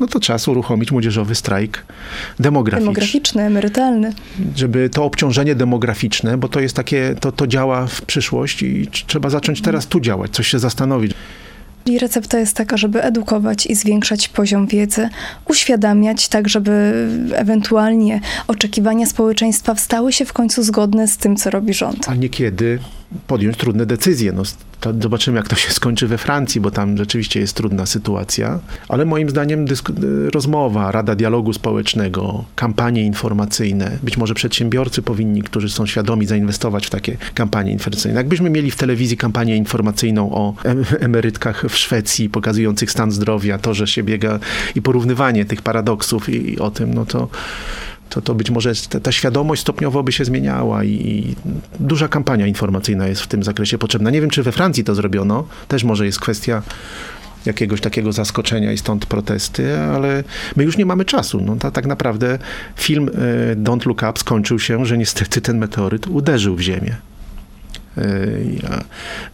no 0.00 0.06
to 0.06 0.20
czas 0.20 0.48
uruchomić 0.48 0.92
młodzieżowy 0.92 1.34
strajk 1.34 1.84
demograficzny. 2.40 2.84
Demograficzny, 2.84 3.42
emerytalny. 3.42 4.12
Żeby 4.56 4.90
to 4.90 5.04
obciążenie 5.04 5.54
demograficzne, 5.54 6.38
bo 6.38 6.48
to 6.48 6.60
jest 6.60 6.76
takie, 6.76 7.14
to, 7.20 7.32
to 7.32 7.46
działa 7.46 7.86
w 7.86 8.02
przyszłość 8.02 8.62
i 8.62 8.88
trzeba 9.06 9.30
zacząć 9.30 9.62
teraz 9.62 9.86
tu 9.86 10.00
działać, 10.00 10.30
coś 10.30 10.46
się 10.46 10.58
zastanowić. 10.58 11.12
I 11.86 11.98
recepta 11.98 12.38
jest 12.38 12.56
taka, 12.56 12.76
żeby 12.76 13.02
edukować 13.02 13.66
i 13.66 13.74
zwiększać 13.74 14.28
poziom 14.28 14.66
wiedzy, 14.66 15.08
uświadamiać 15.48 16.28
tak, 16.28 16.48
żeby 16.48 16.70
ewentualnie 17.34 18.20
oczekiwania 18.46 19.06
społeczeństwa 19.06 19.74
stały 19.74 20.12
się 20.12 20.24
w 20.24 20.32
końcu 20.32 20.62
zgodne 20.62 21.08
z 21.08 21.16
tym, 21.16 21.36
co 21.36 21.50
robi 21.50 21.74
rząd. 21.74 22.08
A 22.08 22.14
niekiedy 22.14 22.78
podjąć 23.26 23.56
trudne 23.56 23.86
decyzje. 23.86 24.32
No, 24.32 24.42
zobaczymy, 25.00 25.36
jak 25.36 25.48
to 25.48 25.56
się 25.56 25.70
skończy 25.70 26.06
we 26.06 26.18
Francji, 26.18 26.60
bo 26.60 26.70
tam 26.70 26.96
rzeczywiście 26.96 27.40
jest 27.40 27.56
trudna 27.56 27.86
sytuacja. 27.86 28.58
Ale 28.88 29.04
moim 29.04 29.30
zdaniem 29.30 29.66
rozmowa, 30.34 30.92
Rada 30.92 31.14
Dialogu 31.14 31.52
Społecznego, 31.52 32.44
kampanie 32.56 33.02
informacyjne, 33.02 33.98
być 34.02 34.16
może 34.16 34.34
przedsiębiorcy 34.34 35.02
powinni, 35.02 35.42
którzy 35.42 35.70
są 35.70 35.86
świadomi, 35.86 36.26
zainwestować 36.26 36.86
w 36.86 36.90
takie 36.90 37.16
kampanie 37.34 37.72
informacyjne. 37.72 38.16
Jakbyśmy 38.16 38.50
mieli 38.50 38.70
w 38.70 38.76
telewizji 38.76 39.16
kampanię 39.16 39.56
informacyjną 39.56 40.32
o 40.32 40.54
emerytkach 41.00 41.64
w 41.68 41.76
Szwecji, 41.76 42.28
pokazujących 42.28 42.90
stan 42.90 43.10
zdrowia, 43.10 43.58
to, 43.58 43.74
że 43.74 43.86
się 43.86 44.02
biega 44.02 44.38
i 44.74 44.82
porównywanie 44.82 45.44
tych 45.44 45.62
paradoksów 45.62 46.28
i, 46.28 46.52
i 46.52 46.58
o 46.58 46.70
tym, 46.70 46.94
no 46.94 47.06
to 47.06 47.28
to, 48.10 48.22
to 48.22 48.34
być 48.34 48.50
może 48.50 48.72
ta, 48.90 49.00
ta, 49.00 49.12
świadomość 49.12 49.62
stopniowo 49.62 50.02
by 50.02 50.12
się 50.12 50.24
zmieniała 50.24 50.84
i, 50.84 50.90
i, 50.90 51.36
duża 51.80 52.08
kampania 52.08 52.46
informacyjna 52.46 53.08
jest 53.08 53.22
w 53.22 53.26
tym 53.26 53.42
zakresie 53.42 53.78
potrzebna. 53.78 54.10
Nie 54.10 54.20
wiem, 54.20 54.30
czy 54.30 54.42
we 54.42 54.52
Francji 54.52 54.84
to 54.84 54.94
zrobiono, 54.94 55.46
też 55.68 55.84
może 55.84 56.06
jest 56.06 56.20
kwestia 56.20 56.62
jakiegoś 57.46 57.80
takiego 57.80 58.12
zaskoczenia 58.12 58.72
i 58.72 58.78
stąd 58.78 59.06
protesty, 59.06 59.78
ale 59.78 60.24
my 60.56 60.64
już 60.64 60.76
nie 60.76 60.86
mamy 60.86 61.04
czasu. 61.04 61.40
No, 61.40 61.56
ta, 61.56 61.70
tak 61.70 61.86
naprawdę 61.86 62.38
film 62.76 63.08
y, 63.08 63.56
Don't 63.56 63.86
Look 63.86 64.02
Up 64.10 64.18
skończył 64.18 64.58
się, 64.58 64.86
że 64.86 64.98
niestety 64.98 65.40
ten 65.40 65.58
meteoryt 65.58 66.06
uderzył 66.06 66.56
w 66.56 66.60
Ziemię. 66.60 66.96
E, 67.98 68.02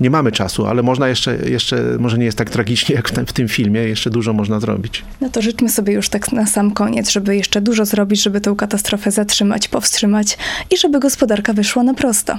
nie 0.00 0.11
mamy 0.11 0.32
czasu, 0.32 0.66
ale 0.66 0.82
można 0.82 1.09
jeszcze, 1.09 1.36
jeszcze, 1.36 1.82
może 1.98 2.18
nie 2.18 2.24
jest 2.24 2.38
tak 2.38 2.50
tragicznie 2.50 2.94
jak 2.94 3.09
w 3.09 3.32
tym 3.32 3.48
filmie, 3.48 3.80
jeszcze 3.80 4.11
dużo 4.11 4.32
można 4.32 4.61
zrobić. 4.61 5.04
No 5.20 5.30
to 5.30 5.42
życzmy 5.42 5.68
sobie 5.68 5.92
już 5.92 6.09
tak 6.09 6.32
na 6.32 6.46
sam 6.46 6.70
koniec, 6.70 7.11
żeby 7.11 7.36
jeszcze 7.36 7.61
dużo 7.61 7.84
zrobić, 7.84 8.22
żeby 8.22 8.40
tę 8.40 8.54
katastrofę 8.59 9.11
zatrzymać, 9.11 9.68
powstrzymać 9.68 10.38
i 10.70 10.76
żeby 10.76 11.00
gospodarka 11.00 11.52
wyszła 11.52 11.82
na 11.82 11.94
prosto. 11.94 12.38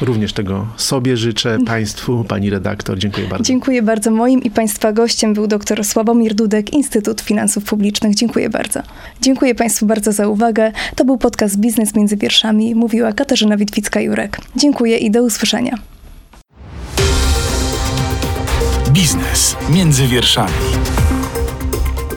Również 0.00 0.32
tego 0.32 0.66
sobie 0.76 1.16
życzę, 1.16 1.58
Państwu, 1.66 2.24
Pani 2.24 2.50
redaktor. 2.50 2.98
Dziękuję 2.98 3.26
bardzo. 3.26 3.44
Dziękuję 3.44 3.82
bardzo. 3.82 4.10
Moim 4.10 4.42
i 4.42 4.50
Państwa 4.50 4.92
gościem 4.92 5.34
był 5.34 5.46
dr 5.46 5.84
Sławomir 5.84 6.34
Dudek, 6.34 6.72
Instytut 6.72 7.20
Finansów 7.20 7.64
Publicznych. 7.64 8.14
Dziękuję 8.14 8.50
bardzo. 8.50 8.80
Dziękuję 9.20 9.54
Państwu 9.54 9.86
bardzo 9.86 10.12
za 10.12 10.28
uwagę. 10.28 10.72
To 10.96 11.04
był 11.04 11.18
podcast 11.18 11.56
Biznes 11.56 11.94
między 11.94 12.16
wierszami. 12.16 12.74
Mówiła 12.74 13.12
Katarzyna 13.12 13.56
Witwicka-Jurek. 13.56 14.40
Dziękuję 14.56 14.98
i 14.98 15.10
do 15.10 15.22
usłyszenia. 15.22 15.78
Biznes 18.90 19.56
między 19.70 20.06
wierszami. 20.06 20.52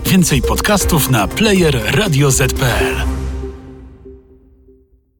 Więcej 0.05 0.41
podcastów 0.41 1.09
na 1.09 1.27
player 1.27 1.79
radioz.pl 1.95 3.16